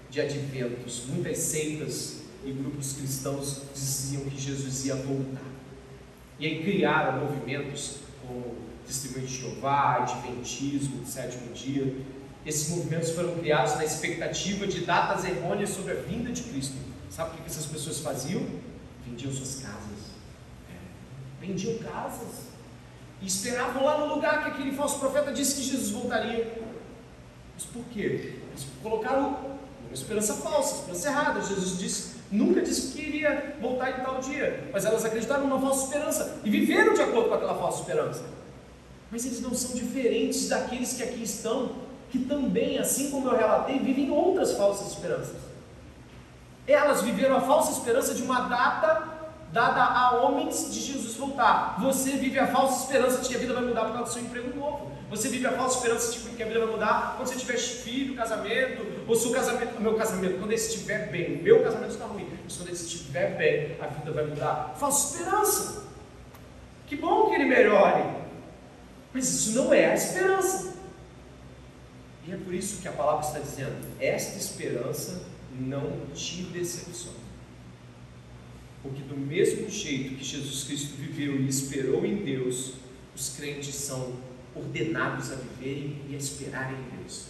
de 0.10 0.20
adventos, 0.20 1.06
muitas 1.08 1.38
seitas 1.38 2.22
e 2.44 2.52
grupos 2.52 2.94
cristãos 2.94 3.62
diziam 3.74 4.24
que 4.26 4.38
Jesus 4.38 4.86
ia 4.86 4.96
voltar. 4.96 5.46
E 6.40 6.48
aí 6.48 6.64
criaram 6.64 7.26
movimentos 7.26 7.98
como 8.26 8.71
testemunho 8.92 9.26
de 9.26 9.38
Jeová, 9.40 9.98
Adventismo, 9.98 11.06
sétimo 11.06 11.54
dia. 11.54 11.96
Esses 12.46 12.70
movimentos 12.70 13.12
foram 13.12 13.36
criados 13.38 13.76
na 13.76 13.86
expectativa 13.86 14.68
de 14.68 14.82
datas 14.82 15.24
errôneas 15.24 15.70
sobre 15.70 15.94
a 15.94 15.96
vinda 15.96 16.32
de 16.32 16.44
Cristo. 16.44 16.76
Sabe 17.10 17.32
o 17.32 17.34
que 17.42 17.50
essas 17.50 17.66
pessoas 17.66 18.00
faziam? 18.00 18.46
Vendiam 19.06 19.32
suas 19.32 19.62
casas. 19.62 20.12
É. 20.70 21.46
Vendiam 21.46 21.78
casas. 21.78 22.52
E 23.22 23.28
esperavam 23.28 23.86
lá 23.86 24.00
no 24.00 24.16
lugar 24.16 24.44
que 24.44 24.50
aquele 24.50 24.76
falso 24.76 25.00
profeta 25.00 25.32
disse 25.32 25.56
que 25.56 25.62
Jesus 25.62 25.92
voltaria. 25.92 26.60
Mas 27.54 27.64
por 27.66 27.86
quê? 27.86 28.40
Eles 28.50 28.66
colocaram 28.82 29.60
uma 29.86 29.94
esperança 29.94 30.34
falsa, 30.34 30.76
esperança 30.78 31.10
errada. 31.10 31.42
Jesus 31.42 31.78
disse, 31.78 32.16
nunca 32.32 32.62
disse 32.62 32.92
que 32.92 33.02
iria 33.02 33.56
voltar 33.62 34.00
em 34.00 34.04
tal 34.04 34.20
dia. 34.20 34.70
Mas 34.74 34.84
elas 34.84 35.06
acreditaram 35.06 35.48
numa 35.48 35.62
falsa 35.62 35.86
esperança 35.86 36.40
e 36.44 36.50
viveram 36.50 36.94
de 36.94 37.02
acordo 37.02 37.30
com 37.30 37.36
aquela 37.36 37.56
falsa 37.56 37.82
esperança 37.82 38.41
mas 39.12 39.26
eles 39.26 39.42
não 39.42 39.54
são 39.54 39.76
diferentes 39.76 40.48
daqueles 40.48 40.94
que 40.94 41.04
aqui 41.04 41.22
estão, 41.22 41.74
que 42.10 42.20
também, 42.20 42.78
assim 42.78 43.12
como 43.12 43.28
eu 43.28 43.38
relatei, 43.38 43.78
vivem 43.80 44.10
outras 44.10 44.54
falsas 44.54 44.94
esperanças. 44.94 45.36
Elas 46.66 47.02
viveram 47.02 47.36
a 47.36 47.42
falsa 47.42 47.74
esperança 47.74 48.14
de 48.14 48.22
uma 48.22 48.42
data 48.42 49.20
dada 49.52 49.84
a 49.84 50.22
homens 50.22 50.74
de 50.74 50.80
Jesus 50.80 51.16
voltar. 51.16 51.78
Você 51.82 52.12
vive 52.12 52.40
a 52.40 52.48
falsa 52.48 52.84
esperança 52.84 53.22
de 53.22 53.28
que 53.28 53.36
a 53.36 53.38
vida 53.38 53.54
vai 53.54 53.64
mudar 53.64 53.86
por 53.86 53.94
causa 53.94 54.10
do 54.10 54.14
seu 54.14 54.24
emprego 54.24 54.58
novo. 54.58 54.92
Você 55.10 55.28
vive 55.28 55.46
a 55.46 55.52
falsa 55.52 55.78
esperança 55.78 56.14
de 56.14 56.20
que 56.20 56.42
a 56.42 56.46
vida 56.46 56.60
vai 56.60 56.70
mudar 56.70 57.16
quando 57.18 57.28
você 57.28 57.36
tiver 57.36 57.58
filho, 57.58 58.16
casamento, 58.16 59.04
ou 59.06 59.16
se 59.16 59.28
o 59.28 59.32
casamento, 59.32 59.82
meu 59.82 59.96
casamento, 59.96 60.40
quando 60.40 60.52
ele 60.52 60.62
estiver 60.62 61.12
bem, 61.12 61.42
meu 61.44 61.62
casamento 61.62 61.92
está 61.92 62.06
ruim, 62.06 62.30
mas 62.44 62.56
quando 62.56 62.70
ele 62.70 62.78
estiver 62.78 63.36
bem, 63.36 63.78
a 63.82 63.88
vida 63.88 64.12
vai 64.12 64.26
mudar. 64.26 64.74
Falsa 64.80 65.18
esperança. 65.18 65.84
Que 66.88 66.96
bom 66.96 67.30
que 67.30 67.36
ele 67.36 67.46
melhore. 67.46 68.04
Mas 69.14 69.30
isso 69.30 69.52
não 69.54 69.74
é 69.74 69.92
a 69.92 69.94
esperança. 69.94 70.76
E 72.26 72.32
é 72.32 72.38
por 72.38 72.54
isso 72.54 72.82
que 72.82 72.88
a 72.88 72.92
palavra 72.92 73.26
está 73.26 73.40
dizendo: 73.40 73.76
esta 74.00 74.38
esperança 74.38 75.24
não 75.60 76.08
te 76.14 76.44
decepciona. 76.44 77.20
Porque 78.82 79.02
do 79.04 79.18
mesmo 79.18 79.70
jeito 79.70 80.16
que 80.16 80.24
Jesus 80.24 80.64
Cristo 80.64 80.96
viveu 80.98 81.40
e 81.40 81.48
esperou 81.48 82.06
em 82.06 82.24
Deus, 82.24 82.74
os 83.16 83.36
crentes 83.36 83.76
são 83.76 84.14
ordenados 84.56 85.32
a 85.32 85.36
viverem 85.36 86.02
e 86.10 86.16
a 86.16 86.18
esperarem 86.18 86.78
em 86.78 86.98
Deus. 86.98 87.28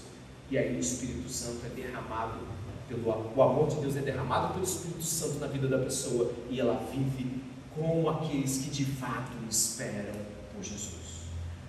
E 0.50 0.58
aí 0.58 0.76
o 0.76 0.80
Espírito 0.80 1.30
Santo 1.30 1.66
é 1.66 1.70
derramado 1.70 2.40
pelo 2.88 3.34
o 3.36 3.42
amor 3.42 3.70
de 3.70 3.78
Deus 3.78 3.96
é 3.96 4.02
derramado 4.02 4.54
pelo 4.54 4.66
Espírito 4.66 5.04
Santo 5.04 5.40
na 5.40 5.48
vida 5.48 5.68
da 5.68 5.80
pessoa 5.80 6.32
e 6.50 6.60
ela 6.60 6.86
vive 6.92 7.42
como 7.74 8.10
aqueles 8.10 8.58
que 8.58 8.70
de 8.70 8.86
fato 8.86 9.32
esperam 9.50 10.14
por 10.54 10.62
Jesus. 10.62 11.01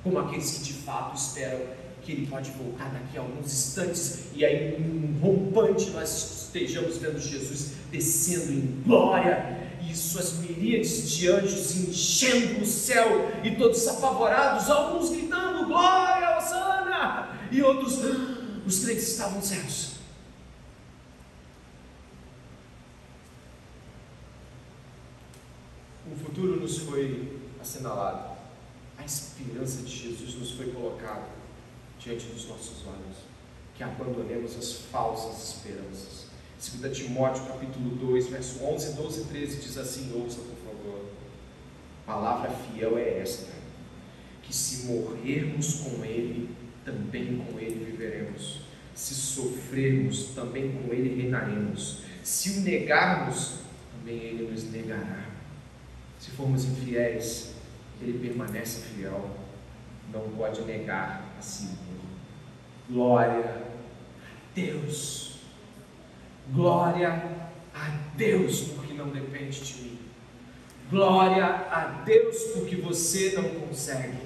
Como 0.02 0.18
aqueles 0.18 0.58
que 0.58 0.64
de 0.64 0.72
fato 0.72 1.16
esperam 1.16 1.60
que 2.02 2.12
ele 2.12 2.26
pode 2.26 2.50
voltar 2.50 2.90
daqui 2.90 3.16
a 3.16 3.20
alguns 3.20 3.46
instantes 3.46 4.24
e 4.34 4.44
aí 4.44 4.76
um 4.76 5.20
rompante 5.20 5.90
nós 5.90 6.46
estejamos 6.46 6.98
vendo 6.98 7.18
Jesus 7.18 7.72
descendo 7.92 8.52
em 8.52 8.82
glória 8.84 9.70
e 9.88 9.96
suas 9.96 10.38
miríades 10.38 11.10
de 11.10 11.28
anjos 11.28 11.76
enchendo 11.76 12.62
o 12.62 12.66
céu 12.66 13.30
e 13.44 13.54
todos 13.56 13.86
apavorados, 13.86 14.68
alguns 14.70 15.10
gritando 15.10 15.66
glória, 15.66 16.38
Osana, 16.38 17.38
e 17.50 17.62
outros, 17.62 17.98
os 18.66 18.84
crentes 18.84 19.08
estavam 19.08 19.42
cegos. 19.42 19.92
O 26.10 26.16
futuro 26.16 26.60
nos 26.60 26.78
foi 26.78 27.38
assinalado, 27.60 28.31
a 29.02 29.04
esperança 29.04 29.82
de 29.82 29.96
Jesus 29.96 30.36
nos 30.36 30.52
foi 30.52 30.70
colocada 30.70 31.28
diante 31.98 32.26
dos 32.26 32.48
nossos 32.48 32.86
olhos, 32.86 33.16
que 33.74 33.82
abandonemos 33.82 34.56
as 34.56 34.72
falsas 34.90 35.56
esperanças 35.56 36.32
2 36.80 36.96
Timóteo 36.96 37.44
capítulo 37.46 37.96
2, 37.96 38.28
verso 38.28 38.62
11, 38.62 38.92
12 38.92 39.20
e 39.20 39.24
13 39.24 39.60
diz 39.62 39.78
assim, 39.78 40.12
ouça 40.14 40.38
por 40.42 40.56
favor. 40.64 41.06
Palavra 42.06 42.50
fiel 42.50 42.96
é 42.96 43.18
esta, 43.18 43.50
que 44.44 44.54
se 44.54 44.86
morrermos 44.86 45.80
com 45.80 46.04
Ele, 46.04 46.48
também 46.84 47.38
com 47.38 47.58
Ele 47.58 47.84
viveremos. 47.84 48.60
Se 48.94 49.12
sofrermos, 49.12 50.26
também 50.36 50.70
com 50.70 50.92
Ele 50.92 51.20
reinaremos. 51.20 52.02
Se 52.22 52.50
o 52.50 52.60
negarmos, 52.60 53.54
também 53.96 54.18
Ele 54.18 54.48
nos 54.48 54.62
negará. 54.70 55.30
Se 56.20 56.30
formos 56.30 56.64
infiéis, 56.64 57.51
Ele 58.02 58.18
permanece 58.18 58.80
fiel, 58.80 59.30
não 60.12 60.28
pode 60.30 60.62
negar 60.62 61.22
a 61.38 61.42
si 61.42 61.66
mesmo. 61.66 62.02
Glória 62.90 63.62
a 64.20 64.54
Deus. 64.54 65.36
Glória 66.52 67.22
a 67.72 67.90
Deus, 68.16 68.62
porque 68.74 68.92
não 68.92 69.10
depende 69.10 69.60
de 69.60 69.82
mim. 69.82 69.98
Glória 70.90 71.46
a 71.46 72.02
Deus, 72.04 72.36
porque 72.54 72.76
você 72.76 73.32
não 73.36 73.48
consegue. 73.66 74.18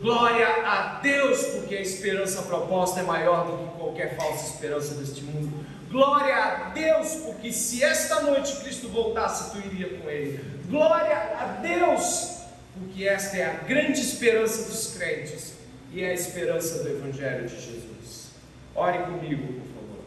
Glória 0.00 0.46
a 0.64 1.00
Deus, 1.00 1.42
porque 1.46 1.74
a 1.74 1.80
esperança 1.80 2.42
proposta 2.42 3.00
é 3.00 3.02
maior 3.02 3.46
do 3.46 3.58
que 3.58 3.78
qualquer 3.78 4.16
falsa 4.16 4.54
esperança 4.54 4.94
deste 4.94 5.24
mundo. 5.24 5.66
Glória 5.90 6.36
a 6.36 6.54
Deus, 6.70 7.14
porque 7.24 7.52
se 7.52 7.82
esta 7.82 8.20
noite 8.20 8.54
Cristo 8.60 8.88
voltasse, 8.88 9.50
tu 9.50 9.66
iria 9.66 9.98
com 9.98 10.08
Ele. 10.08 10.38
Glória 10.68 11.16
a 11.16 11.46
Deus, 11.62 12.37
porque 12.78 13.04
esta 13.04 13.36
é 13.36 13.44
a 13.44 13.54
grande 13.64 14.00
esperança 14.00 14.68
dos 14.68 14.96
crentes 14.96 15.54
e 15.92 16.02
é 16.02 16.10
a 16.10 16.14
esperança 16.14 16.82
do 16.82 16.90
Evangelho 16.90 17.48
de 17.48 17.54
Jesus. 17.54 18.30
Ore 18.74 18.98
comigo, 18.98 19.52
por 19.54 19.66
favor. 19.74 20.04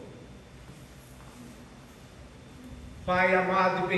Pai 3.04 3.34
amado 3.34 3.84
e 3.84 3.88
bendito. 3.88 3.92